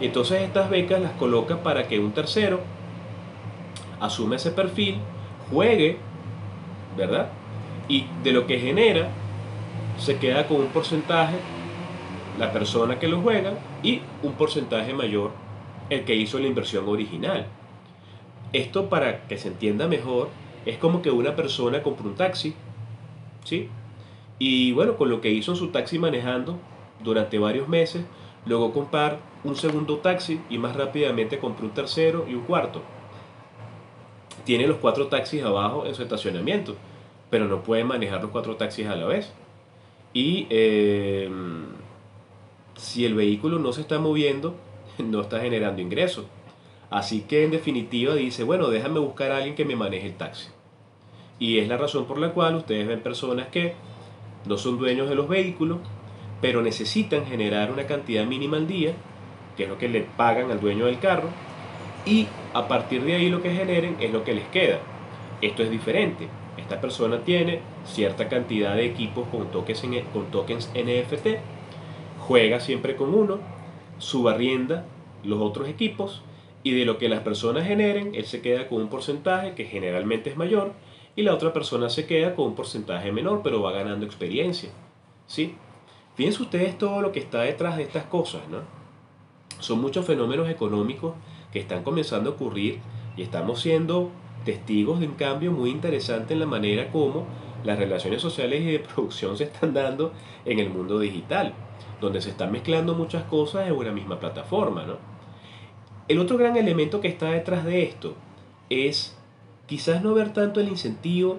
Y 0.00 0.06
entonces 0.06 0.42
estas 0.42 0.70
becas 0.70 1.02
las 1.02 1.12
coloca 1.12 1.62
para 1.62 1.88
que 1.88 1.98
un 1.98 2.12
tercero 2.12 2.60
asume 4.00 4.36
ese 4.36 4.50
perfil, 4.50 4.96
juegue, 5.50 5.98
¿verdad? 6.96 7.28
Y 7.88 8.06
de 8.22 8.32
lo 8.32 8.46
que 8.46 8.58
genera, 8.58 9.08
se 9.98 10.18
queda 10.18 10.46
con 10.46 10.58
un 10.58 10.68
porcentaje 10.68 11.36
la 12.38 12.52
persona 12.52 12.98
que 12.98 13.08
lo 13.08 13.20
juega 13.20 13.54
y 13.82 14.02
un 14.22 14.32
porcentaje 14.32 14.92
mayor 14.92 15.30
el 15.88 16.04
que 16.04 16.14
hizo 16.14 16.38
la 16.38 16.46
inversión 16.46 16.88
original. 16.88 17.46
Esto 18.52 18.88
para 18.88 19.26
que 19.26 19.38
se 19.38 19.48
entienda 19.48 19.88
mejor 19.88 20.28
es 20.66 20.78
como 20.78 21.00
que 21.00 21.10
una 21.10 21.36
persona 21.36 21.82
compra 21.82 22.06
un 22.06 22.14
taxi, 22.14 22.54
¿sí? 23.44 23.68
Y 24.38 24.72
bueno, 24.72 24.96
con 24.96 25.08
lo 25.08 25.20
que 25.20 25.30
hizo 25.30 25.54
su 25.56 25.68
taxi 25.68 25.98
manejando 25.98 26.58
durante 27.02 27.38
varios 27.38 27.68
meses, 27.68 28.04
luego 28.44 28.72
comprar 28.72 29.18
un 29.44 29.56
segundo 29.56 29.98
taxi 29.98 30.40
y 30.50 30.58
más 30.58 30.76
rápidamente 30.76 31.38
compró 31.38 31.66
un 31.66 31.72
tercero 31.72 32.26
y 32.28 32.34
un 32.34 32.42
cuarto 32.42 32.82
tiene 34.46 34.68
los 34.68 34.78
cuatro 34.78 35.08
taxis 35.08 35.42
abajo 35.42 35.86
en 35.86 35.94
su 35.94 36.02
estacionamiento, 36.02 36.76
pero 37.30 37.46
no 37.46 37.64
puede 37.64 37.82
manejar 37.82 38.22
los 38.22 38.30
cuatro 38.30 38.56
taxis 38.56 38.86
a 38.86 38.94
la 38.94 39.04
vez. 39.04 39.32
Y 40.14 40.46
eh, 40.50 41.28
si 42.76 43.04
el 43.04 43.14
vehículo 43.14 43.58
no 43.58 43.72
se 43.72 43.80
está 43.80 43.98
moviendo, 43.98 44.54
no 44.98 45.20
está 45.20 45.40
generando 45.40 45.82
ingresos. 45.82 46.26
Así 46.90 47.22
que 47.22 47.44
en 47.44 47.50
definitiva 47.50 48.14
dice, 48.14 48.44
bueno, 48.44 48.68
déjame 48.68 49.00
buscar 49.00 49.32
a 49.32 49.38
alguien 49.38 49.56
que 49.56 49.64
me 49.64 49.74
maneje 49.74 50.06
el 50.06 50.16
taxi. 50.16 50.48
Y 51.40 51.58
es 51.58 51.66
la 51.66 51.76
razón 51.76 52.06
por 52.06 52.18
la 52.18 52.32
cual 52.32 52.54
ustedes 52.54 52.86
ven 52.86 53.00
personas 53.00 53.48
que 53.48 53.74
no 54.46 54.56
son 54.56 54.78
dueños 54.78 55.08
de 55.08 55.16
los 55.16 55.28
vehículos, 55.28 55.78
pero 56.40 56.62
necesitan 56.62 57.26
generar 57.26 57.72
una 57.72 57.88
cantidad 57.88 58.24
mínima 58.24 58.58
al 58.58 58.68
día, 58.68 58.94
que 59.56 59.64
es 59.64 59.68
lo 59.68 59.76
que 59.76 59.88
le 59.88 60.02
pagan 60.02 60.52
al 60.52 60.60
dueño 60.60 60.86
del 60.86 61.00
carro, 61.00 61.30
y 62.06 62.28
a 62.56 62.68
partir 62.68 63.04
de 63.04 63.14
ahí 63.14 63.28
lo 63.28 63.42
que 63.42 63.52
generen 63.52 63.98
es 64.00 64.10
lo 64.10 64.24
que 64.24 64.32
les 64.32 64.46
queda. 64.48 64.78
Esto 65.42 65.62
es 65.62 65.70
diferente. 65.70 66.28
esta 66.56 66.80
persona 66.80 67.20
tiene 67.20 67.60
cierta 67.84 68.30
cantidad 68.30 68.74
de 68.74 68.86
equipos 68.86 69.28
con 69.28 69.50
tokens, 69.50 69.84
con 70.10 70.30
tokens 70.30 70.72
NFT, 70.74 71.38
juega 72.18 72.60
siempre 72.60 72.96
con 72.96 73.14
uno, 73.14 73.38
subarrienda 73.98 74.86
los 75.22 75.38
otros 75.42 75.68
equipos 75.68 76.22
y 76.62 76.72
de 76.72 76.86
lo 76.86 76.96
que 76.96 77.10
las 77.10 77.20
personas 77.20 77.66
generen, 77.66 78.14
él 78.14 78.24
se 78.24 78.40
queda 78.40 78.68
con 78.68 78.80
un 78.80 78.88
porcentaje 78.88 79.52
que 79.52 79.66
generalmente 79.66 80.30
es 80.30 80.38
mayor 80.38 80.72
y 81.14 81.22
la 81.22 81.34
otra 81.34 81.52
persona 81.52 81.90
se 81.90 82.06
queda 82.06 82.34
con 82.34 82.46
un 82.46 82.54
porcentaje 82.54 83.12
menor, 83.12 83.42
pero 83.44 83.60
va 83.60 83.72
ganando 83.72 84.06
experiencia. 84.06 84.70
¿Sí? 85.26 85.54
Fíjense 86.14 86.42
ustedes 86.42 86.78
todo 86.78 87.02
lo 87.02 87.12
que 87.12 87.20
está 87.20 87.42
detrás 87.42 87.76
de 87.76 87.82
estas 87.82 88.04
cosas, 88.04 88.48
¿no? 88.48 88.60
Son 89.58 89.78
muchos 89.78 90.06
fenómenos 90.06 90.48
económicos 90.48 91.12
están 91.58 91.82
comenzando 91.82 92.30
a 92.30 92.32
ocurrir 92.34 92.80
y 93.16 93.22
estamos 93.22 93.60
siendo 93.60 94.10
testigos 94.44 95.00
de 95.00 95.08
un 95.08 95.14
cambio 95.14 95.52
muy 95.52 95.70
interesante 95.70 96.34
en 96.34 96.40
la 96.40 96.46
manera 96.46 96.90
como 96.90 97.26
las 97.64 97.78
relaciones 97.78 98.22
sociales 98.22 98.62
y 98.62 98.72
de 98.72 98.78
producción 98.78 99.36
se 99.36 99.44
están 99.44 99.74
dando 99.74 100.12
en 100.44 100.58
el 100.58 100.70
mundo 100.70 100.98
digital, 100.98 101.52
donde 102.00 102.20
se 102.20 102.30
están 102.30 102.52
mezclando 102.52 102.94
muchas 102.94 103.24
cosas 103.24 103.66
en 103.66 103.74
una 103.74 103.92
misma 103.92 104.20
plataforma. 104.20 104.84
¿no? 104.84 104.96
El 106.08 106.20
otro 106.20 106.38
gran 106.38 106.56
elemento 106.56 107.00
que 107.00 107.08
está 107.08 107.30
detrás 107.30 107.64
de 107.64 107.82
esto 107.82 108.14
es 108.70 109.16
quizás 109.66 110.02
no 110.02 110.14
ver 110.14 110.32
tanto 110.32 110.60
el 110.60 110.68
incentivo 110.68 111.38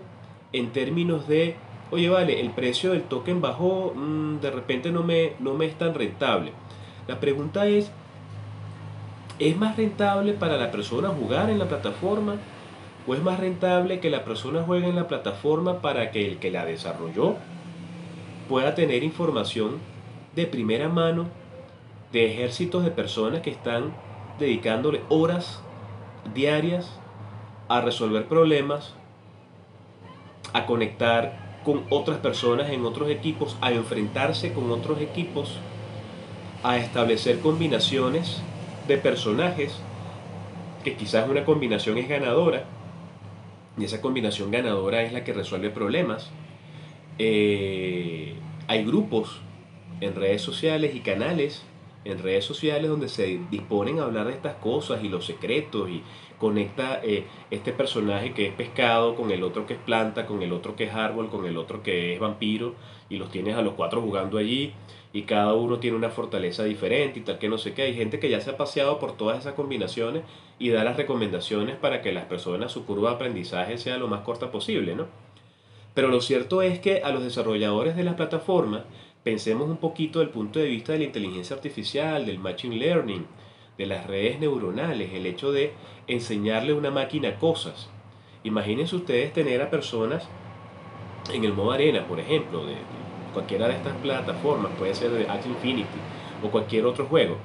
en 0.52 0.72
términos 0.72 1.28
de, 1.28 1.56
oye, 1.92 2.10
vale, 2.10 2.42
el 2.42 2.52
precio 2.52 2.92
del 2.92 3.04
token 3.04 3.42
bajó, 3.42 3.94
mm, 3.96 4.40
de 4.42 4.52
repente 4.52 4.92
no 4.92 5.04
me, 5.04 5.34
no 5.40 5.54
me 5.54 5.66
es 5.66 5.78
tan 5.78 5.94
rentable. 5.94 6.52
La 7.08 7.20
pregunta 7.20 7.68
es, 7.68 7.92
¿es 9.40 9.58
más 9.58 9.78
rentable 9.78 10.34
para 10.34 10.58
la 10.58 10.72
persona 10.72 11.10
jugar 11.10 11.50
en 11.50 11.60
la 11.60 11.68
plataforma? 11.68 12.36
¿O 13.08 13.14
es 13.14 13.22
más 13.22 13.40
rentable 13.40 14.00
que 14.00 14.10
la 14.10 14.26
persona 14.26 14.64
juegue 14.64 14.88
en 14.88 14.96
la 14.96 15.08
plataforma 15.08 15.82
para 15.82 16.12
que 16.12 16.28
el 16.28 16.40
que 16.40 16.52
la 16.52 16.66
desarrolló 16.66 17.36
pueda 18.50 18.76
tener 18.76 19.04
información 19.04 19.78
de 20.36 20.46
primera 20.46 20.90
mano 20.90 21.28
de 22.12 22.32
ejércitos 22.32 22.84
de 22.84 22.92
personas 22.92 23.42
que 23.42 23.50
están 23.50 23.94
dedicándole 24.40 25.02
horas 25.10 25.62
diarias 26.34 27.00
a 27.68 27.82
resolver 27.82 28.28
problemas, 28.28 28.94
a 30.54 30.66
conectar 30.66 31.60
con 31.66 31.84
otras 31.90 32.18
personas 32.20 32.70
en 32.70 32.86
otros 32.86 33.10
equipos, 33.10 33.58
a 33.62 33.72
enfrentarse 33.72 34.54
con 34.54 34.72
otros 34.72 35.02
equipos, 35.02 35.58
a 36.64 36.78
establecer 36.78 37.40
combinaciones 37.40 38.42
de 38.88 38.98
personajes, 38.98 39.80
que 40.84 40.96
quizás 40.96 41.30
una 41.30 41.46
combinación 41.46 41.98
es 41.98 42.08
ganadora, 42.08 42.66
y 43.78 43.86
esa 43.86 44.02
combinación 44.02 44.52
ganadora 44.52 45.04
es 45.04 45.14
la 45.14 45.24
que 45.24 45.34
resuelve 45.34 45.70
problemas. 45.70 46.32
Eh, 47.20 48.36
hay 48.68 48.84
grupos 48.84 49.40
en 50.02 50.16
redes 50.16 50.42
sociales 50.42 50.96
y 50.96 51.00
canales 51.00 51.64
en 52.08 52.24
redes 52.24 52.46
sociales 52.46 52.90
donde 52.90 53.10
se 53.10 53.40
disponen 53.52 54.00
a 54.00 54.04
hablar 54.04 54.28
de 54.28 54.34
estas 54.34 54.56
cosas 54.56 55.04
y 55.04 55.10
los 55.10 55.26
secretos 55.26 55.90
y 55.90 56.02
conecta 56.38 57.02
eh, 57.04 57.26
este 57.52 57.74
personaje 57.74 58.34
que 58.34 58.48
es 58.48 58.54
pescado 58.54 59.16
con 59.16 59.32
el 59.32 59.44
otro 59.44 59.66
que 59.66 59.74
es 59.74 59.80
planta, 59.80 60.26
con 60.26 60.42
el 60.42 60.54
otro 60.54 60.76
que 60.76 60.86
es 60.86 60.94
árbol, 60.94 61.30
con 61.30 61.46
el 61.46 61.58
otro 61.58 61.84
que 61.84 62.14
es 62.14 62.20
vampiro 62.20 62.76
y 63.10 63.18
los 63.18 63.30
tienes 63.30 63.58
a 63.58 63.62
los 63.62 63.74
cuatro 63.74 64.02
jugando 64.02 64.38
allí 64.38 64.74
y 65.18 65.24
cada 65.24 65.56
uno 65.56 65.80
tiene 65.80 65.98
una 65.98 66.12
fortaleza 66.12 66.64
diferente 66.64 67.18
y 67.18 67.24
tal 67.24 67.40
que 67.40 67.50
no 67.50 67.58
sé 67.58 67.74
qué. 67.74 67.82
Hay 67.82 67.96
gente 67.96 68.20
que 68.20 68.30
ya 68.30 68.40
se 68.40 68.52
ha 68.52 68.58
paseado 68.58 69.00
por 69.00 69.18
todas 69.18 69.40
esas 69.40 69.56
combinaciones 69.56 70.22
y 70.60 70.70
da 70.70 70.84
las 70.84 70.96
recomendaciones 70.96 71.76
para 71.76 72.04
que 72.04 72.12
las 72.12 72.26
personas 72.26 72.72
su 72.72 72.86
curva 72.86 73.10
de 73.10 73.16
aprendizaje 73.16 73.80
sea 73.80 73.98
lo 73.98 74.08
más 74.08 74.22
corta 74.22 74.52
posible, 74.52 74.96
¿no? 74.96 75.08
Pero 75.96 76.10
lo 76.10 76.22
cierto 76.22 76.62
es 76.62 76.78
que 76.78 77.02
a 77.02 77.10
los 77.10 77.24
desarrolladores 77.24 77.96
de 77.96 78.04
las 78.04 78.14
plataformas 78.14 78.84
pensemos 79.24 79.68
un 79.68 79.78
poquito 79.78 80.20
del 80.20 80.30
punto 80.30 80.60
de 80.60 80.68
vista 80.68 80.92
de 80.92 81.00
la 81.00 81.06
inteligencia 81.06 81.56
artificial, 81.56 82.28
del 82.28 82.38
machine 82.38 82.76
learning, 82.76 83.26
de 83.76 83.88
las 83.88 84.06
redes 84.06 84.40
neuronales, 84.40 85.12
el 85.14 85.26
hecho 85.26 85.52
de 85.52 85.74
enseñarle 86.06 86.74
a 86.74 86.76
una 86.76 86.92
máquina 86.92 87.40
cosas. 87.40 87.90
Imagínense 88.44 88.96
ustedes 88.96 89.34
tener 89.34 89.64
a 89.64 89.72
personas 89.72 90.30
en 91.34 91.44
el 91.44 91.54
modo 91.54 91.72
arena, 91.72 92.08
por 92.08 92.20
ejemplo, 92.20 92.68
de 92.68 92.76
cualquiera 93.34 93.68
de 93.68 93.76
estas 93.76 93.96
plataformas, 93.98 94.72
puede 94.78 94.96
ser 94.96 95.12
de 95.12 95.28
Axie 95.28 95.52
Infinity 95.52 96.00
o 96.44 96.50
cualquier 96.50 96.86
otro 96.86 97.06
juego, 97.06 97.38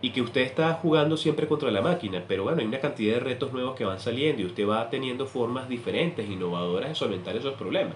y 0.00 0.10
que 0.10 0.20
usted 0.20 0.42
está 0.42 0.74
jugando 0.74 1.16
siempre 1.16 1.46
contra 1.46 1.70
la 1.70 1.80
máquina, 1.80 2.22
pero 2.28 2.44
bueno, 2.44 2.60
hay 2.60 2.66
una 2.66 2.78
cantidad 2.78 3.14
de 3.14 3.20
retos 3.20 3.52
nuevos 3.52 3.74
que 3.74 3.86
van 3.86 3.98
saliendo 3.98 4.42
y 4.42 4.44
usted 4.44 4.68
va 4.68 4.90
teniendo 4.90 5.26
formas 5.26 5.68
diferentes, 5.68 6.28
innovadoras 6.28 6.90
de 6.90 6.94
solventar 6.94 7.34
esos 7.36 7.54
problemas. 7.54 7.94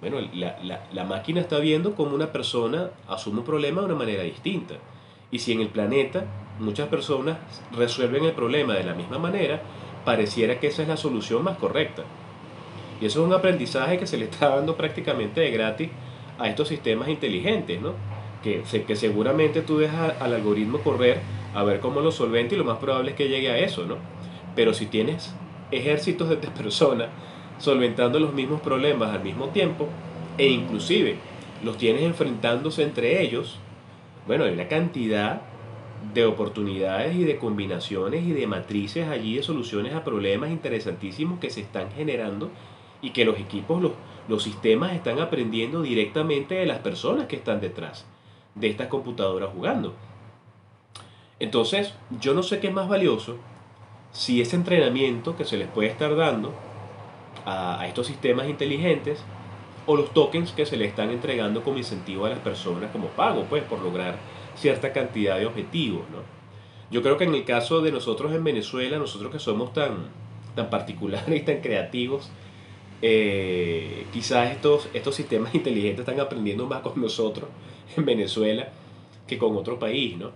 Bueno, 0.00 0.18
la, 0.32 1.04
máquina 1.04 1.40
está 1.40 1.58
viendo 1.58 1.94
cómo 1.94 2.14
una 2.14 2.32
persona 2.32 2.90
asume 3.08 3.40
un 3.40 3.44
problema 3.44 3.80
de 3.80 3.86
una 3.86 3.96
manera 3.96 4.22
distinta. 4.22 4.74
Y 5.30 5.38
si 5.38 5.52
en 5.52 5.60
el 5.60 5.68
planeta 5.68 6.24
muchas 6.58 6.88
personas 6.88 7.38
resuelven 7.72 8.24
el 8.24 8.32
problema 8.32 8.74
de 8.74 8.84
la 8.84 8.94
misma 8.94 9.18
manera, 9.18 9.60
pareciera 10.04 10.60
que 10.60 10.68
esa 10.68 10.82
es 10.82 10.88
la 10.88 10.96
solución 10.96 11.44
más 11.44 11.56
correcta. 11.58 12.02
Y 13.00 13.06
eso 13.06 13.20
es 13.20 13.26
un 13.26 13.34
aprendizaje 13.34 13.98
que 13.98 14.06
se 14.06 14.16
le 14.16 14.24
está 14.26 14.48
dando 14.48 14.76
prácticamente 14.76 15.40
de 15.40 15.50
gratis 15.50 15.90
a 16.38 16.48
estos 16.48 16.68
sistemas 16.68 17.08
inteligentes, 17.08 17.80
¿no? 17.80 17.92
Que, 18.42 18.62
que 18.86 18.96
seguramente 18.96 19.62
tú 19.62 19.78
dejas 19.78 20.14
al 20.20 20.34
algoritmo 20.34 20.78
correr 20.78 21.20
a 21.54 21.64
ver 21.64 21.80
cómo 21.80 22.00
lo 22.00 22.12
solventa 22.12 22.54
y 22.54 22.58
lo 22.58 22.64
más 22.64 22.78
probable 22.78 23.10
es 23.10 23.16
que 23.16 23.28
llegue 23.28 23.50
a 23.50 23.58
eso, 23.58 23.84
¿no? 23.84 23.96
Pero 24.54 24.72
si 24.74 24.86
tienes 24.86 25.34
ejércitos 25.70 26.28
de 26.28 26.36
personas 26.36 27.08
solventando 27.58 28.20
los 28.20 28.32
mismos 28.32 28.60
problemas 28.60 29.10
al 29.14 29.22
mismo 29.22 29.48
tiempo 29.48 29.88
e 30.38 30.48
inclusive 30.48 31.16
los 31.64 31.78
tienes 31.78 32.02
enfrentándose 32.02 32.82
entre 32.82 33.22
ellos, 33.22 33.58
bueno, 34.26 34.44
hay 34.44 34.52
una 34.52 34.68
cantidad 34.68 35.42
de 36.12 36.24
oportunidades 36.24 37.16
y 37.16 37.24
de 37.24 37.38
combinaciones 37.38 38.24
y 38.24 38.32
de 38.32 38.46
matrices 38.46 39.08
allí 39.08 39.36
de 39.36 39.42
soluciones 39.42 39.94
a 39.94 40.04
problemas 40.04 40.50
interesantísimos 40.50 41.38
que 41.40 41.50
se 41.50 41.60
están 41.60 41.90
generando 41.92 42.50
y 43.06 43.10
que 43.10 43.24
los 43.24 43.38
equipos, 43.38 43.80
los, 43.80 43.92
los 44.26 44.42
sistemas 44.42 44.92
están 44.92 45.20
aprendiendo 45.20 45.82
directamente 45.82 46.56
de 46.56 46.66
las 46.66 46.80
personas 46.80 47.26
que 47.26 47.36
están 47.36 47.60
detrás 47.60 48.04
de 48.56 48.66
estas 48.66 48.88
computadoras 48.88 49.50
jugando. 49.54 49.94
Entonces, 51.38 51.94
yo 52.20 52.34
no 52.34 52.42
sé 52.42 52.58
qué 52.58 52.66
es 52.66 52.74
más 52.74 52.88
valioso 52.88 53.36
si 54.10 54.40
ese 54.40 54.56
entrenamiento 54.56 55.36
que 55.36 55.44
se 55.44 55.56
les 55.56 55.68
puede 55.68 55.88
estar 55.88 56.16
dando 56.16 56.52
a, 57.44 57.86
estos 57.86 58.08
sistemas 58.08 58.48
inteligentes 58.48 59.22
o 59.86 59.94
los 59.94 60.12
tokens 60.12 60.50
que 60.50 60.66
se 60.66 60.76
le 60.76 60.86
están 60.86 61.10
entregando 61.10 61.62
como 61.62 61.78
incentivo 61.78 62.26
a 62.26 62.30
las 62.30 62.40
personas 62.40 62.90
como 62.90 63.06
pago, 63.10 63.44
pues 63.48 63.62
por 63.62 63.78
lograr 63.78 64.16
cierta 64.56 64.92
cantidad 64.92 65.38
de 65.38 65.46
objetivos, 65.46 66.02
¿no? 66.10 66.24
Yo 66.90 67.02
creo 67.02 67.16
que 67.16 67.24
en 67.24 67.36
el 67.36 67.44
caso 67.44 67.82
de 67.82 67.92
nosotros 67.92 68.32
en 68.32 68.42
Venezuela, 68.42 68.98
nosotros 68.98 69.30
que 69.30 69.38
somos 69.38 69.72
tan, 69.72 70.08
tan 70.56 70.70
particulares 70.70 71.40
y 71.40 71.44
tan 71.44 71.60
creativos, 71.60 72.32
eh, 73.02 74.06
quizás 74.12 74.52
estos, 74.52 74.88
estos 74.94 75.14
sistemas 75.14 75.54
inteligentes 75.54 76.00
están 76.00 76.20
aprendiendo 76.20 76.66
más 76.66 76.80
con 76.80 77.00
nosotros 77.00 77.48
en 77.96 78.04
Venezuela 78.04 78.68
que 79.26 79.38
con 79.38 79.56
otro 79.56 79.78
país, 79.78 80.16
¿no? 80.16 80.30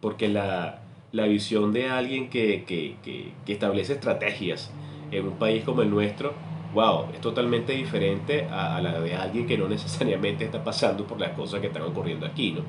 Porque 0.00 0.28
la, 0.28 0.82
la 1.12 1.26
visión 1.26 1.72
de 1.72 1.88
alguien 1.88 2.28
que, 2.30 2.64
que, 2.64 2.96
que, 3.02 3.32
que 3.44 3.52
establece 3.52 3.94
estrategias 3.94 4.72
en 5.10 5.26
un 5.26 5.34
país 5.34 5.62
como 5.64 5.82
el 5.82 5.90
nuestro, 5.90 6.32
wow, 6.74 7.06
es 7.12 7.20
totalmente 7.20 7.72
diferente 7.72 8.46
a, 8.50 8.80
la 8.80 9.00
de 9.00 9.14
alguien 9.14 9.46
que 9.46 9.58
no 9.58 9.68
necesariamente 9.68 10.44
está 10.44 10.64
pasando 10.64 11.06
por 11.06 11.20
las 11.20 11.30
cosas 11.30 11.60
que 11.60 11.68
están 11.68 11.82
ocurriendo 11.82 12.26
aquí, 12.26 12.52
¿no? 12.52 12.62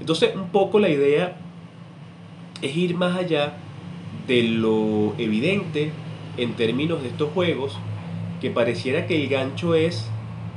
Entonces, 0.00 0.34
un 0.34 0.50
poco 0.50 0.78
la 0.78 0.88
idea 0.88 1.36
es 2.60 2.76
ir 2.76 2.94
más 2.96 3.16
allá 3.16 3.54
de 4.26 4.42
lo 4.42 5.14
evidente 5.18 5.92
en 6.36 6.54
términos 6.54 7.02
de 7.02 7.08
estos 7.08 7.30
juegos, 7.32 7.78
que 8.40 8.50
pareciera 8.50 9.06
que 9.06 9.22
el 9.22 9.28
gancho 9.28 9.74
es 9.74 10.08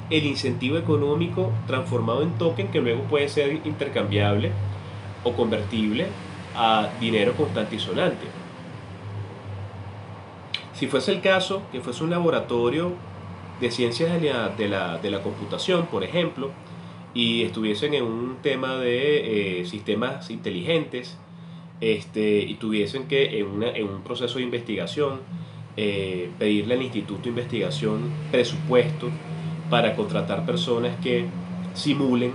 el 0.10 0.26
incentivo 0.26 0.78
económico 0.78 1.52
transformado 1.68 2.24
en 2.24 2.38
token 2.38 2.70
que 2.70 2.82
luego 2.82 3.04
puede 3.04 3.30
ser 3.30 3.62
intercambiable 3.66 4.52
o 5.24 5.34
convertible 5.34 6.08
a 6.56 6.90
dinero 7.00 7.34
constante 7.34 7.76
y 7.76 7.80
sonante. 7.80 8.26
Si 10.74 10.88
fuese 10.88 11.12
el 11.12 11.22
caso, 11.22 11.62
que 11.72 11.82
fuese 11.82 12.04
un 12.04 12.10
laboratorio 12.10 12.94
de 13.60 13.70
ciencias 13.70 14.22
de 14.22 14.70
la, 14.70 15.22
computación, 15.22 15.88
por 15.88 16.04
ejemplo, 16.04 16.52
y 17.14 17.44
estuviesen 17.44 17.94
en 17.94 18.04
un 18.04 18.38
tema 18.42 18.78
de 18.78 19.60
eh, 19.62 19.66
sistemas 19.66 20.30
inteligentes, 20.30 21.18
este, 21.82 22.40
y 22.40 22.56
tuviesen 22.56 23.08
que 23.08 23.40
en, 23.40 23.90
un 23.90 24.04
proceso 24.04 24.38
de 24.38 24.44
investigación 24.44 25.22
eh, 25.78 26.30
pedirle 26.38 26.76
al 26.76 26.82
Instituto 26.82 27.24
de 27.24 27.30
Investigación 27.30 28.12
presupuesto 28.32 29.10
para 29.70 29.96
contratar 29.96 30.46
personas 30.46 30.98
que 31.02 31.26
simulen 31.74 32.34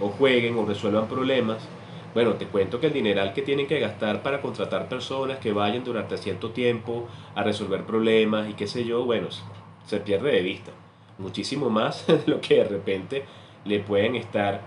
o 0.00 0.08
jueguen 0.08 0.56
o 0.56 0.64
resuelvan 0.64 1.08
problemas 1.08 1.68
bueno, 2.16 2.32
te 2.36 2.46
cuento 2.46 2.80
que 2.80 2.86
el 2.86 2.94
dineral 2.94 3.34
que 3.34 3.42
tienen 3.42 3.66
que 3.66 3.78
gastar 3.78 4.22
para 4.22 4.40
contratar 4.40 4.88
personas 4.88 5.36
que 5.36 5.52
vayan 5.52 5.84
durante 5.84 6.16
cierto 6.16 6.48
tiempo 6.48 7.06
a 7.34 7.42
resolver 7.42 7.84
problemas 7.84 8.48
y 8.48 8.54
qué 8.54 8.66
sé 8.66 8.86
yo, 8.86 9.04
bueno, 9.04 9.28
se 9.84 10.00
pierde 10.00 10.32
de 10.32 10.40
vista. 10.40 10.72
Muchísimo 11.18 11.68
más 11.68 12.06
de 12.06 12.22
lo 12.24 12.40
que 12.40 12.54
de 12.54 12.64
repente 12.64 13.26
le 13.66 13.80
pueden 13.80 14.16
estar 14.16 14.62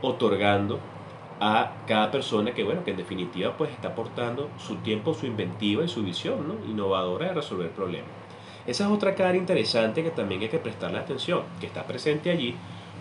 otorgando 0.00 0.80
a 1.40 1.72
cada 1.86 2.10
persona 2.10 2.52
que, 2.54 2.64
bueno, 2.64 2.84
que 2.84 2.92
en 2.92 2.96
definitiva 2.96 3.56
pues 3.56 3.70
está 3.70 3.88
aportando 3.88 4.50
su 4.58 4.76
tiempo, 4.76 5.14
su 5.14 5.26
inventiva 5.26 5.84
y 5.84 5.88
su 5.88 6.02
visión 6.02 6.48
¿no? 6.48 6.70
innovadora 6.70 7.28
de 7.28 7.34
resolver 7.34 7.70
problemas. 7.70 8.10
Esa 8.66 8.84
es 8.84 8.90
otra 8.90 9.14
cara 9.14 9.36
interesante 9.36 10.02
que 10.02 10.10
también 10.10 10.40
hay 10.42 10.48
que 10.48 10.58
prestarle 10.58 10.98
atención, 10.98 11.42
que 11.60 11.66
está 11.66 11.86
presente 11.86 12.30
allí, 12.30 12.54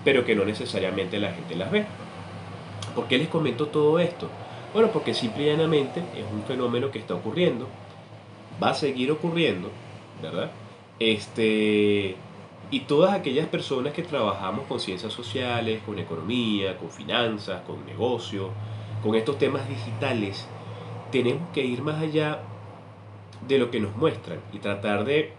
pero 0.03 0.23
que 0.23 0.35
no 0.35 0.45
necesariamente 0.45 1.19
la 1.19 1.31
gente 1.31 1.55
las 1.55 1.71
ve. 1.71 1.85
¿Por 2.93 3.07
qué 3.07 3.17
les 3.17 3.27
comento 3.27 3.67
todo 3.67 3.99
esto? 3.99 4.29
Bueno, 4.73 4.89
porque 4.91 5.13
simple 5.13 5.43
y 5.43 5.47
llanamente 5.47 6.01
es 6.15 6.25
un 6.31 6.43
fenómeno 6.43 6.91
que 6.91 6.99
está 6.99 7.15
ocurriendo, 7.15 7.67
va 8.61 8.69
a 8.69 8.73
seguir 8.73 9.11
ocurriendo, 9.11 9.69
¿verdad? 10.21 10.51
Este, 10.99 12.15
y 12.71 12.81
todas 12.81 13.13
aquellas 13.13 13.47
personas 13.47 13.93
que 13.93 14.03
trabajamos 14.03 14.65
con 14.67 14.79
ciencias 14.79 15.13
sociales, 15.13 15.81
con 15.85 15.99
economía, 15.99 16.77
con 16.77 16.89
finanzas, 16.89 17.61
con 17.61 17.85
negocios, 17.85 18.49
con 19.03 19.15
estos 19.15 19.37
temas 19.37 19.67
digitales, 19.69 20.47
tenemos 21.11 21.49
que 21.53 21.63
ir 21.63 21.81
más 21.81 22.01
allá 22.01 22.39
de 23.47 23.59
lo 23.59 23.69
que 23.69 23.79
nos 23.79 23.95
muestran 23.95 24.39
y 24.51 24.59
tratar 24.59 25.05
de 25.05 25.33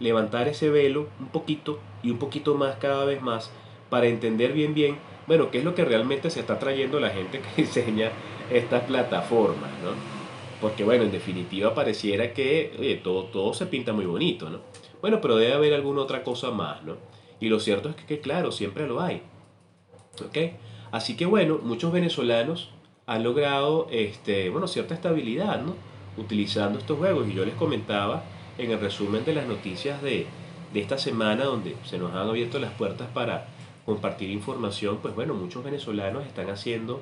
levantar 0.00 0.48
ese 0.48 0.70
velo 0.70 1.08
un 1.20 1.28
poquito 1.28 1.78
y 2.02 2.10
un 2.10 2.18
poquito 2.18 2.54
más 2.54 2.76
cada 2.76 3.04
vez 3.04 3.22
más 3.22 3.50
para 3.88 4.06
entender 4.06 4.52
bien 4.52 4.74
bien, 4.74 4.96
bueno, 5.26 5.50
qué 5.50 5.58
es 5.58 5.64
lo 5.64 5.74
que 5.74 5.84
realmente 5.84 6.30
se 6.30 6.40
está 6.40 6.58
trayendo 6.58 6.98
la 6.98 7.10
gente 7.10 7.40
que 7.40 7.62
diseña 7.62 8.10
estas 8.50 8.84
plataformas, 8.84 9.70
¿no? 9.82 9.90
Porque 10.60 10.84
bueno, 10.84 11.04
en 11.04 11.12
definitiva 11.12 11.74
pareciera 11.74 12.32
que, 12.32 13.00
todo, 13.02 13.24
todo 13.24 13.54
se 13.54 13.66
pinta 13.66 13.92
muy 13.92 14.06
bonito, 14.06 14.48
¿no? 14.48 14.60
Bueno, 15.02 15.20
pero 15.20 15.36
debe 15.36 15.52
haber 15.52 15.74
alguna 15.74 16.00
otra 16.00 16.22
cosa 16.22 16.50
más, 16.50 16.82
¿no? 16.84 16.96
Y 17.40 17.48
lo 17.48 17.60
cierto 17.60 17.90
es 17.90 17.96
que, 17.96 18.20
claro, 18.20 18.52
siempre 18.52 18.86
lo 18.86 19.00
hay. 19.00 19.22
¿Ok? 20.24 20.54
Así 20.92 21.16
que 21.16 21.26
bueno, 21.26 21.58
muchos 21.62 21.92
venezolanos 21.92 22.70
han 23.06 23.24
logrado, 23.24 23.88
este, 23.90 24.48
bueno, 24.48 24.68
cierta 24.68 24.94
estabilidad, 24.94 25.60
¿no? 25.60 25.74
Utilizando 26.16 26.78
estos 26.78 26.98
juegos. 26.98 27.28
Y 27.28 27.34
yo 27.34 27.44
les 27.44 27.54
comentaba 27.54 28.22
en 28.56 28.70
el 28.70 28.78
resumen 28.78 29.24
de 29.24 29.34
las 29.34 29.46
noticias 29.46 30.00
de, 30.02 30.26
de 30.72 30.80
esta 30.80 30.96
semana 30.96 31.44
donde 31.44 31.76
se 31.84 31.98
nos 31.98 32.12
han 32.14 32.28
abierto 32.28 32.58
las 32.60 32.72
puertas 32.72 33.08
para 33.12 33.48
compartir 33.84 34.30
información, 34.30 34.98
pues 35.02 35.14
bueno, 35.14 35.34
muchos 35.34 35.64
venezolanos 35.64 36.24
están 36.24 36.48
haciendo 36.50 37.00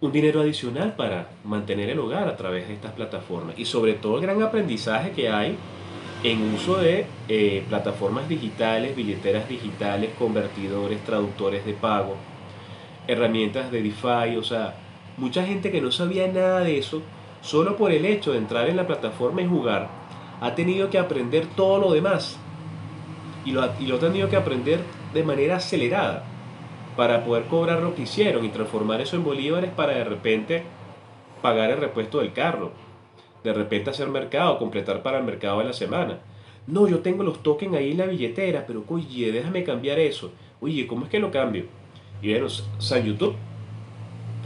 un 0.00 0.12
dinero 0.12 0.42
adicional 0.42 0.94
para 0.94 1.30
mantener 1.44 1.88
el 1.88 1.98
hogar 1.98 2.28
a 2.28 2.36
través 2.36 2.68
de 2.68 2.74
estas 2.74 2.92
plataformas. 2.92 3.58
Y 3.58 3.64
sobre 3.64 3.94
todo 3.94 4.16
el 4.16 4.22
gran 4.22 4.42
aprendizaje 4.42 5.12
que 5.12 5.28
hay 5.28 5.56
en 6.22 6.54
uso 6.54 6.78
de 6.78 7.06
eh, 7.28 7.64
plataformas 7.68 8.28
digitales, 8.28 8.96
billeteras 8.96 9.48
digitales, 9.48 10.10
convertidores, 10.18 11.02
traductores 11.04 11.64
de 11.64 11.74
pago, 11.74 12.16
herramientas 13.06 13.70
de 13.70 13.82
DeFi, 13.82 14.36
o 14.36 14.42
sea, 14.42 14.74
mucha 15.16 15.44
gente 15.44 15.70
que 15.70 15.80
no 15.80 15.92
sabía 15.92 16.26
nada 16.26 16.60
de 16.60 16.78
eso, 16.78 17.02
solo 17.40 17.76
por 17.76 17.92
el 17.92 18.04
hecho 18.04 18.32
de 18.32 18.38
entrar 18.38 18.68
en 18.68 18.76
la 18.76 18.86
plataforma 18.86 19.42
y 19.42 19.46
jugar, 19.46 19.88
ha 20.40 20.54
tenido 20.54 20.90
que 20.90 20.98
aprender 20.98 21.46
todo 21.46 21.78
lo 21.78 21.92
demás. 21.92 22.38
Y 23.44 23.52
lo, 23.52 23.64
y 23.78 23.86
lo 23.86 23.96
ha 23.96 24.00
tenido 24.00 24.28
que 24.28 24.36
aprender 24.36 24.80
de 25.14 25.22
manera 25.22 25.56
acelerada 25.56 26.24
para 26.96 27.24
poder 27.24 27.44
cobrar 27.44 27.80
lo 27.80 27.94
que 27.94 28.02
hicieron 28.02 28.44
y 28.44 28.48
transformar 28.48 29.00
eso 29.00 29.14
en 29.14 29.24
bolívares 29.24 29.70
para 29.70 29.94
de 29.94 30.04
repente 30.04 30.64
pagar 31.40 31.70
el 31.70 31.78
repuesto 31.78 32.18
del 32.18 32.32
carro 32.32 32.72
de 33.44 33.52
repente 33.52 33.90
hacer 33.90 34.08
mercado, 34.08 34.58
completar 34.58 35.02
para 35.02 35.18
el 35.18 35.24
mercado 35.24 35.58
de 35.58 35.66
la 35.66 35.72
semana. 35.72 36.18
No, 36.66 36.86
yo 36.86 36.98
tengo 36.98 37.22
los 37.22 37.42
tokens 37.42 37.74
ahí 37.74 37.92
en 37.92 37.98
la 37.98 38.06
billetera, 38.06 38.64
pero 38.66 38.84
oye, 38.88 39.32
déjame 39.32 39.64
cambiar 39.64 39.98
eso. 39.98 40.30
Oye, 40.60 40.86
¿cómo 40.86 41.04
es 41.04 41.10
que 41.10 41.18
lo 41.18 41.30
cambio? 41.30 41.64
Y 42.20 42.30
bueno, 42.32 42.48
San 42.78 43.04
YouTube, 43.04 43.34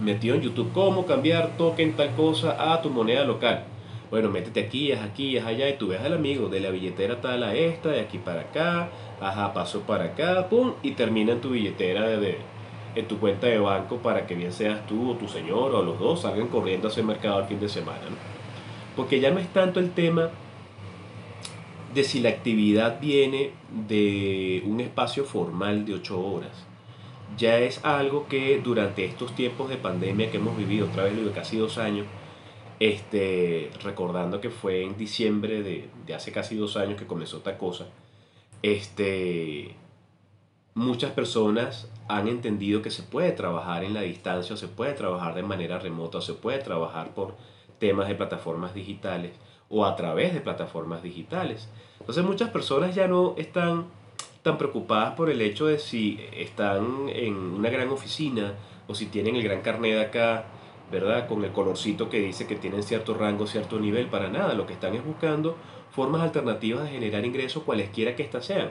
metido 0.01 0.37
en 0.37 0.43
YouTube, 0.43 0.71
¿cómo 0.73 1.07
cambiar 1.07 1.57
token 1.57 1.95
tal 1.95 2.15
cosa 2.15 2.73
a 2.73 2.81
tu 2.81 2.91
moneda 2.91 3.25
local? 3.25 3.65
Bueno, 4.11 4.29
métete 4.29 4.61
aquí, 4.61 4.93
es 4.93 5.01
aquí, 5.01 5.37
es 5.39 5.45
allá, 5.45 5.69
y 5.71 5.79
tú 5.79 5.89
ves 5.89 6.01
al 6.03 6.13
amigo 6.13 6.49
de 6.49 6.61
la 6.61 6.71
billetera 6.71 7.21
tal 7.21 7.43
a 7.43 7.55
esta, 7.55 7.89
de 7.89 8.01
aquí 8.01 8.19
para 8.19 8.43
acá, 8.43 8.91
ajá, 9.21 9.55
paso 9.55 9.81
para 9.81 10.05
acá, 10.05 10.49
pum, 10.51 10.75
y 10.83 10.91
termina 10.93 11.33
en 11.33 11.41
tu 11.41 11.51
billetera 11.51 12.07
de, 12.07 12.37
en 12.95 13.09
tu 13.09 13.19
cuenta 13.19 13.47
de 13.47 13.59
banco 13.59 13.97
para 13.97 14.27
que 14.27 14.35
bien 14.35 14.53
seas 14.53 14.87
tú 14.87 15.13
o 15.13 15.15
tu 15.15 15.29
señor 15.29 15.75
o 15.75 15.83
los 15.83 15.99
dos 15.99 16.21
salgan 16.23 16.49
corriendo 16.49 16.89
a 16.89 16.91
hacer 16.91 17.05
mercado 17.05 17.39
al 17.39 17.47
fin 17.47 17.59
de 17.59 17.69
semana. 17.69 18.03
¿no? 18.09 18.32
Porque 18.97 19.21
ya 19.21 19.31
no 19.31 19.39
es 19.39 19.49
tanto 19.53 19.81
el 19.81 19.93
tema 19.93 20.31
de 21.95 22.05
si 22.05 22.21
la 22.21 22.31
actividad 22.31 23.01
viene 23.01 23.51
de 23.89 24.63
un 24.67 24.81
espacio 24.81 25.25
formal 25.25 25.85
de 25.85 25.95
ocho 25.95 26.21
horas. 26.21 26.67
Ya 27.37 27.59
es 27.59 27.85
algo 27.85 28.27
que 28.29 28.61
durante 28.63 29.05
estos 29.05 29.35
tiempos 29.35 29.69
de 29.69 29.77
pandemia 29.77 30.31
que 30.31 30.37
hemos 30.37 30.57
vivido, 30.57 30.87
otra 30.87 31.05
vez 31.05 31.17
de 31.17 31.31
casi 31.33 31.57
dos 31.57 31.79
años, 31.79 32.07
este, 32.79 33.71
recordando 33.83 34.41
que 34.41 34.51
fue 34.51 34.83
en 34.83 34.97
diciembre 34.97 35.63
de, 35.63 35.89
de, 36.07 36.15
hace 36.15 36.33
casi 36.33 36.57
dos 36.57 36.77
años 36.77 36.99
que 36.99 37.07
comenzó 37.07 37.39
esta 37.39 37.57
cosa, 37.57 37.87
este, 38.63 39.77
muchas 40.75 41.13
personas 41.13 41.89
han 42.09 42.29
entendido 42.29 42.83
que 42.83 42.91
se 42.91 43.03
puede 43.03 43.33
trabajar 43.33 43.85
en 43.85 43.95
la 43.95 44.03
distancia, 44.03 44.55
o 44.55 44.59
se 44.59 44.69
puede 44.69 44.93
trabajar 44.93 45.35
de 45.35 45.43
manera 45.43 45.79
remota, 45.79 46.19
o 46.19 46.21
se 46.21 46.35
puede 46.35 46.59
trabajar 46.59 47.15
por 47.15 47.37
temas 47.83 48.07
de 48.07 48.15
plataformas 48.15 48.75
digitales 48.75 49.33
o 49.69 49.85
a 49.85 49.97
través 49.97 50.33
de 50.33 50.41
plataformas 50.41 51.03
digitales. 51.03 51.69
Entonces 51.99 52.23
muchas 52.23 52.51
personas 52.51 52.95
ya 52.95 53.09
no 53.09 53.35
están 53.37 53.87
tan 54.45 54.57
preocupadas 54.57 55.15
por 55.17 55.29
el 55.31 55.41
hecho 55.43 55.67
de 55.67 55.81
si 55.81 56.21
están 56.33 57.09
en 57.09 57.35
una 57.35 57.71
gran 57.71 57.89
oficina 57.89 58.55
o 58.87 58.95
si 58.95 59.07
tienen 59.07 59.35
el 59.35 59.43
gran 59.43 59.63
carnet 59.63 59.99
acá, 59.99 60.45
¿verdad? 60.93 61.27
Con 61.27 61.45
el 61.45 61.51
colorcito 61.51 62.09
que 62.09 62.21
dice 62.21 62.47
que 62.47 62.55
tienen 62.55 62.85
cierto 62.85 63.15
rango, 63.15 63.49
cierto 63.49 63.81
nivel, 63.81 64.07
para 64.07 64.29
nada. 64.29 64.55
Lo 64.55 64.65
que 64.65 64.75
están 64.75 64.95
es 64.95 65.05
buscando 65.05 65.57
formas 65.91 66.23
alternativas 66.23 66.85
de 66.85 66.91
generar 66.91 67.25
ingresos, 67.25 67.65
cualesquiera 67.65 68.15
que 68.15 68.23
éstas 68.23 68.47
sean. 68.47 68.71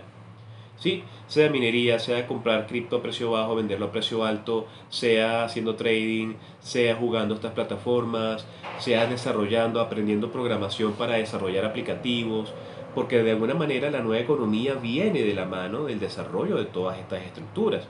¿Sí? 0.81 1.03
Sea 1.27 1.49
minería, 1.49 1.99
sea 1.99 2.27
comprar 2.27 2.65
cripto 2.67 2.97
a 2.97 3.01
precio 3.01 3.31
bajo, 3.31 3.55
venderlo 3.55 3.85
a 3.85 3.91
precio 3.91 4.25
alto, 4.25 4.65
sea 4.89 5.45
haciendo 5.45 5.75
trading, 5.75 6.33
sea 6.59 6.95
jugando 6.95 7.35
estas 7.35 7.53
plataformas, 7.53 8.45
sea 8.79 9.05
desarrollando, 9.05 9.79
aprendiendo 9.79 10.31
programación 10.31 10.93
para 10.93 11.13
desarrollar 11.15 11.65
aplicativos, 11.65 12.51
porque 12.95 13.21
de 13.21 13.31
alguna 13.31 13.53
manera 13.53 13.91
la 13.91 14.01
nueva 14.01 14.23
economía 14.23 14.73
viene 14.73 15.21
de 15.21 15.33
la 15.35 15.45
mano 15.45 15.85
del 15.85 15.99
desarrollo 15.99 16.57
de 16.57 16.65
todas 16.65 16.97
estas 16.97 17.23
estructuras. 17.23 17.87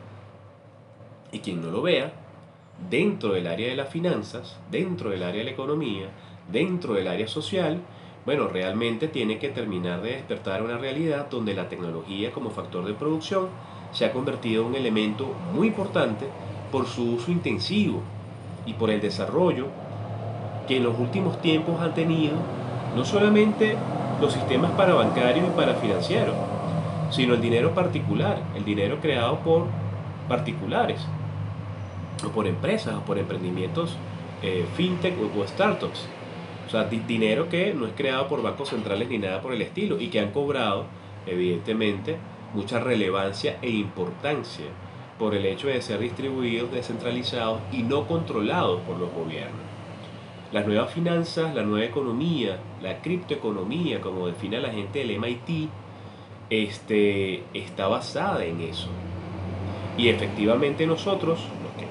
Y 1.31 1.39
quien 1.39 1.61
no 1.61 1.71
lo 1.71 1.81
vea, 1.81 2.11
dentro 2.89 3.33
del 3.33 3.47
área 3.47 3.69
de 3.69 3.75
las 3.77 3.89
finanzas, 3.89 4.59
dentro 4.69 5.11
del 5.11 5.23
área 5.23 5.39
de 5.39 5.45
la 5.45 5.51
economía, 5.51 6.09
dentro 6.51 6.93
del 6.93 7.07
área 7.07 7.27
social, 7.27 7.79
bueno, 8.25 8.47
realmente 8.47 9.07
tiene 9.07 9.39
que 9.39 9.49
terminar 9.49 10.01
de 10.01 10.11
despertar 10.11 10.61
una 10.61 10.77
realidad 10.77 11.27
donde 11.29 11.53
la 11.53 11.69
tecnología 11.69 12.31
como 12.31 12.51
factor 12.51 12.85
de 12.85 12.93
producción 12.93 13.47
se 13.91 14.05
ha 14.05 14.11
convertido 14.11 14.61
en 14.61 14.69
un 14.69 14.75
elemento 14.75 15.33
muy 15.53 15.67
importante 15.67 16.27
por 16.71 16.85
su 16.85 17.15
uso 17.15 17.31
intensivo 17.31 18.01
y 18.65 18.73
por 18.73 18.91
el 18.91 19.01
desarrollo 19.01 19.67
que 20.67 20.77
en 20.77 20.83
los 20.83 20.97
últimos 20.99 21.41
tiempos 21.41 21.81
han 21.81 21.93
tenido 21.93 22.35
no 22.95 23.05
solamente 23.05 23.75
los 24.21 24.33
sistemas 24.33 24.71
para 24.71 24.93
bancarios 24.93 25.47
y 25.47 25.57
para 25.57 25.73
financieros, 25.75 26.35
sino 27.09 27.33
el 27.33 27.41
dinero 27.41 27.73
particular, 27.73 28.41
el 28.55 28.63
dinero 28.63 28.99
creado 29.01 29.39
por 29.39 29.65
particulares, 30.29 31.01
o 32.23 32.29
por 32.29 32.45
empresas, 32.45 32.95
o 32.95 33.01
por 33.01 33.17
emprendimientos 33.17 33.97
eh, 34.43 34.65
fintech 34.75 35.15
o 35.19 35.47
startups. 35.47 36.07
O 36.71 36.73
sea, 36.73 36.85
dinero 36.85 37.49
que 37.49 37.73
no 37.73 37.85
es 37.85 37.91
creado 37.97 38.29
por 38.29 38.41
bancos 38.41 38.69
centrales 38.69 39.09
ni 39.09 39.17
nada 39.17 39.41
por 39.41 39.51
el 39.51 39.61
estilo 39.61 39.99
y 39.99 40.07
que 40.07 40.21
han 40.21 40.31
cobrado, 40.31 40.85
evidentemente, 41.27 42.15
mucha 42.53 42.79
relevancia 42.79 43.57
e 43.61 43.69
importancia 43.71 44.67
por 45.19 45.35
el 45.35 45.45
hecho 45.45 45.67
de 45.67 45.81
ser 45.81 45.99
distribuidos, 45.99 46.71
descentralizados 46.71 47.59
y 47.73 47.83
no 47.83 48.07
controlados 48.07 48.79
por 48.83 48.97
los 48.97 49.11
gobiernos. 49.11 49.59
Las 50.53 50.65
nuevas 50.65 50.93
finanzas, 50.93 51.53
la 51.53 51.63
nueva 51.63 51.85
economía, 51.85 52.57
la 52.81 53.01
criptoeconomía, 53.01 53.99
como 53.99 54.27
define 54.27 54.61
la 54.61 54.69
gente 54.69 54.99
del 54.99 55.19
MIT, 55.19 55.69
este, 56.49 57.43
está 57.53 57.89
basada 57.89 58.45
en 58.45 58.61
eso. 58.61 58.87
Y 59.97 60.07
efectivamente 60.07 60.87
nosotros, 60.87 61.41
los 61.63 61.73
que 61.73 61.85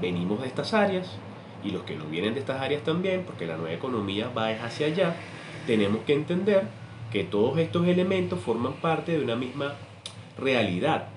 venimos 0.00 0.40
de 0.40 0.46
estas 0.46 0.72
áreas, 0.72 1.18
y 1.64 1.70
los 1.70 1.82
que 1.82 1.96
no 1.96 2.04
vienen 2.04 2.34
de 2.34 2.40
estas 2.40 2.60
áreas 2.60 2.82
también, 2.82 3.24
porque 3.24 3.46
la 3.46 3.56
nueva 3.56 3.72
economía 3.72 4.30
va 4.36 4.48
hacia 4.48 4.86
allá, 4.86 5.16
tenemos 5.66 6.02
que 6.04 6.14
entender 6.14 6.64
que 7.12 7.24
todos 7.24 7.58
estos 7.58 7.86
elementos 7.86 8.40
forman 8.40 8.74
parte 8.74 9.12
de 9.12 9.24
una 9.24 9.36
misma 9.36 9.74
realidad 10.38 11.08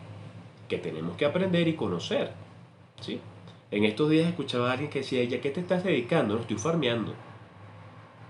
que 0.68 0.78
tenemos 0.78 1.16
que 1.18 1.26
aprender 1.26 1.68
y 1.68 1.74
conocer. 1.74 2.32
¿sí? 3.02 3.20
En 3.72 3.86
estos 3.86 4.10
días 4.10 4.28
escuchaba 4.28 4.70
a 4.70 4.74
alguien 4.74 4.90
que 4.90 5.00
decía, 5.00 5.24
¿ya 5.24 5.42
qué 5.42 5.50
te 5.52 5.60
estás 5.60 5.84
dedicando? 5.84 6.36
No 6.36 6.42
estoy 6.42 6.58
farmeando. 6.58 7.14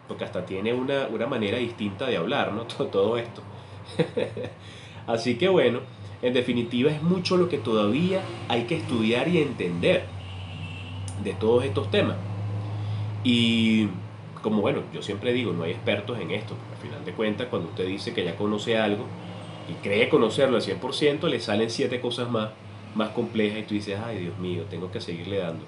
Porque 0.07 0.23
hasta 0.23 0.45
tiene 0.45 0.73
una, 0.73 1.07
una 1.07 1.27
manera 1.27 1.57
distinta 1.57 2.07
de 2.07 2.17
hablar, 2.17 2.51
¿no? 2.53 2.63
Todo, 2.67 2.87
todo 2.87 3.17
esto. 3.17 3.41
Así 5.07 5.35
que 5.35 5.49
bueno, 5.49 5.79
en 6.21 6.33
definitiva 6.33 6.91
es 6.91 7.01
mucho 7.01 7.37
lo 7.37 7.49
que 7.49 7.57
todavía 7.57 8.21
hay 8.47 8.63
que 8.63 8.77
estudiar 8.77 9.27
y 9.27 9.39
entender 9.39 10.05
de 11.23 11.33
todos 11.33 11.63
estos 11.63 11.89
temas. 11.91 12.17
Y 13.23 13.87
como 14.41 14.61
bueno, 14.61 14.81
yo 14.93 15.01
siempre 15.01 15.33
digo, 15.33 15.53
no 15.53 15.63
hay 15.63 15.71
expertos 15.71 16.19
en 16.19 16.31
esto, 16.31 16.55
al 16.71 16.81
final 16.81 17.05
de 17.05 17.13
cuentas 17.13 17.47
cuando 17.49 17.69
usted 17.69 17.85
dice 17.85 18.13
que 18.13 18.23
ya 18.23 18.35
conoce 18.35 18.77
algo 18.77 19.05
y 19.69 19.73
cree 19.83 20.09
conocerlo 20.09 20.57
al 20.57 20.63
100%, 20.63 21.29
le 21.29 21.39
salen 21.39 21.69
siete 21.69 22.01
cosas 22.01 22.29
más, 22.29 22.49
más 22.95 23.09
complejas 23.09 23.59
y 23.59 23.63
tú 23.63 23.73
dices, 23.75 23.99
ay 24.03 24.19
Dios 24.19 24.37
mío, 24.39 24.63
tengo 24.69 24.91
que 24.91 24.99
seguirle 24.99 25.37
dando. 25.37 25.63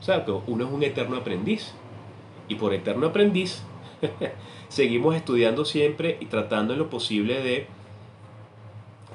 O 0.00 0.04
sea, 0.04 0.24
que 0.24 0.30
uno 0.30 0.66
es 0.66 0.70
un 0.70 0.82
eterno 0.82 1.16
aprendiz. 1.16 1.74
Y 2.48 2.54
por 2.54 2.72
eterno 2.72 3.08
aprendiz, 3.08 3.62
seguimos 4.68 5.14
estudiando 5.14 5.64
siempre 5.64 6.16
y 6.20 6.26
tratando 6.26 6.72
en 6.72 6.78
lo 6.78 6.88
posible 6.88 7.42
de 7.42 7.66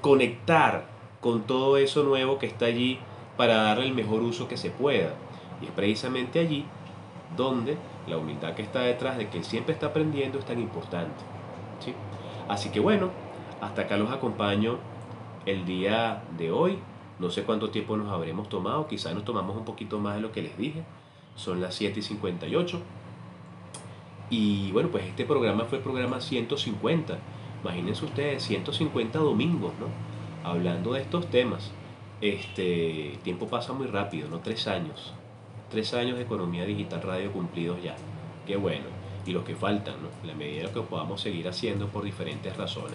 conectar 0.01 0.85
con 1.21 1.43
todo 1.43 1.77
eso 1.77 2.03
nuevo 2.03 2.37
que 2.37 2.45
está 2.45 2.65
allí 2.65 2.99
para 3.37 3.55
darle 3.55 3.85
el 3.85 3.93
mejor 3.93 4.21
uso 4.21 4.47
que 4.47 4.57
se 4.57 4.69
pueda. 4.69 5.15
Y 5.61 5.65
es 5.65 5.71
precisamente 5.71 6.39
allí 6.39 6.65
donde 7.35 7.77
la 8.07 8.17
humildad 8.17 8.53
que 8.53 8.61
está 8.61 8.81
detrás 8.81 9.17
de 9.17 9.29
que 9.29 9.43
siempre 9.43 9.73
está 9.73 9.87
aprendiendo 9.87 10.39
es 10.39 10.45
tan 10.45 10.59
importante. 10.59 11.23
¿sí? 11.79 11.93
Así 12.47 12.69
que 12.69 12.79
bueno, 12.79 13.09
hasta 13.61 13.83
acá 13.83 13.97
los 13.97 14.11
acompaño 14.11 14.77
el 15.45 15.65
día 15.65 16.23
de 16.37 16.51
hoy. 16.51 16.79
No 17.19 17.29
sé 17.29 17.43
cuánto 17.43 17.69
tiempo 17.69 17.95
nos 17.95 18.11
habremos 18.11 18.49
tomado, 18.49 18.87
quizás 18.87 19.13
nos 19.13 19.23
tomamos 19.23 19.55
un 19.55 19.65
poquito 19.65 19.99
más 19.99 20.15
de 20.15 20.21
lo 20.21 20.31
que 20.31 20.41
les 20.41 20.57
dije. 20.57 20.83
Son 21.35 21.61
las 21.61 21.75
7 21.75 21.99
y 21.99 22.03
58. 22.03 22.81
Y 24.29 24.71
bueno, 24.71 24.89
pues 24.89 25.05
este 25.05 25.25
programa 25.25 25.65
fue 25.65 25.77
el 25.77 25.83
programa 25.83 26.19
150. 26.19 27.17
Imagínense 27.61 28.03
ustedes, 28.03 28.43
150 28.43 29.19
domingos, 29.19 29.71
¿no? 29.79 29.87
Hablando 30.47 30.93
de 30.93 31.01
estos 31.01 31.27
temas. 31.27 31.71
Este 32.19 33.19
tiempo 33.23 33.47
pasa 33.47 33.73
muy 33.73 33.87
rápido, 33.87 34.27
¿no? 34.29 34.39
Tres 34.39 34.67
años. 34.67 35.13
Tres 35.73 35.91
años 35.95 36.17
de 36.17 36.23
economía 36.25 36.65
digital 36.65 37.01
radio 37.01 37.31
cumplidos 37.31 37.81
ya. 37.81 37.95
Qué 38.45 38.57
bueno. 38.57 38.85
Y 39.25 39.31
los 39.31 39.43
que 39.43 39.55
faltan, 39.55 39.95
¿no? 40.03 40.09
La 40.23 40.35
medida 40.35 40.71
que 40.71 40.81
podamos 40.81 41.19
seguir 41.19 41.47
haciendo 41.47 41.87
por 41.87 42.03
diferentes 42.03 42.55
razones. 42.55 42.93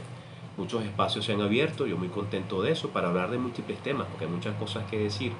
Muchos 0.56 0.84
espacios 0.84 1.24
se 1.24 1.32
han 1.32 1.40
abierto, 1.40 1.88
yo 1.88 1.96
muy 1.96 2.06
contento 2.06 2.62
de 2.62 2.70
eso, 2.70 2.90
para 2.90 3.08
hablar 3.08 3.32
de 3.32 3.38
múltiples 3.38 3.82
temas, 3.82 4.06
porque 4.06 4.26
hay 4.26 4.30
muchas 4.30 4.54
cosas 4.58 4.88
que 4.88 4.96
decir, 4.96 5.32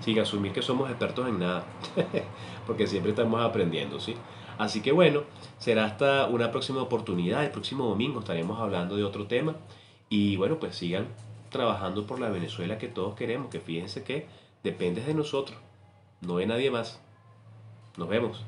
sin 0.00 0.18
asumir 0.18 0.50
que 0.50 0.60
somos 0.60 0.90
expertos 0.90 1.28
en 1.28 1.38
nada, 1.38 1.64
porque 2.66 2.88
siempre 2.88 3.10
estamos 3.12 3.40
aprendiendo, 3.40 4.00
¿sí? 4.00 4.16
Así 4.58 4.80
que 4.80 4.90
bueno, 4.90 5.22
será 5.58 5.84
hasta 5.84 6.26
una 6.26 6.50
próxima 6.50 6.82
oportunidad, 6.82 7.44
el 7.44 7.52
próximo 7.52 7.86
domingo 7.86 8.18
estaremos 8.18 8.58
hablando 8.58 8.96
de 8.96 9.04
otro 9.04 9.28
tema, 9.28 9.54
y 10.08 10.34
bueno, 10.34 10.58
pues 10.58 10.74
sigan 10.74 11.06
trabajando 11.48 12.08
por 12.08 12.18
la 12.18 12.28
Venezuela 12.28 12.76
que 12.76 12.88
todos 12.88 13.14
queremos, 13.14 13.50
que 13.50 13.60
fíjense 13.60 14.02
que 14.02 14.26
depende 14.64 15.00
de 15.00 15.14
nosotros, 15.14 15.58
no 16.22 16.36
de 16.36 16.46
nadie 16.46 16.70
más. 16.70 17.00
Nos 17.96 18.08
vemos. 18.08 18.44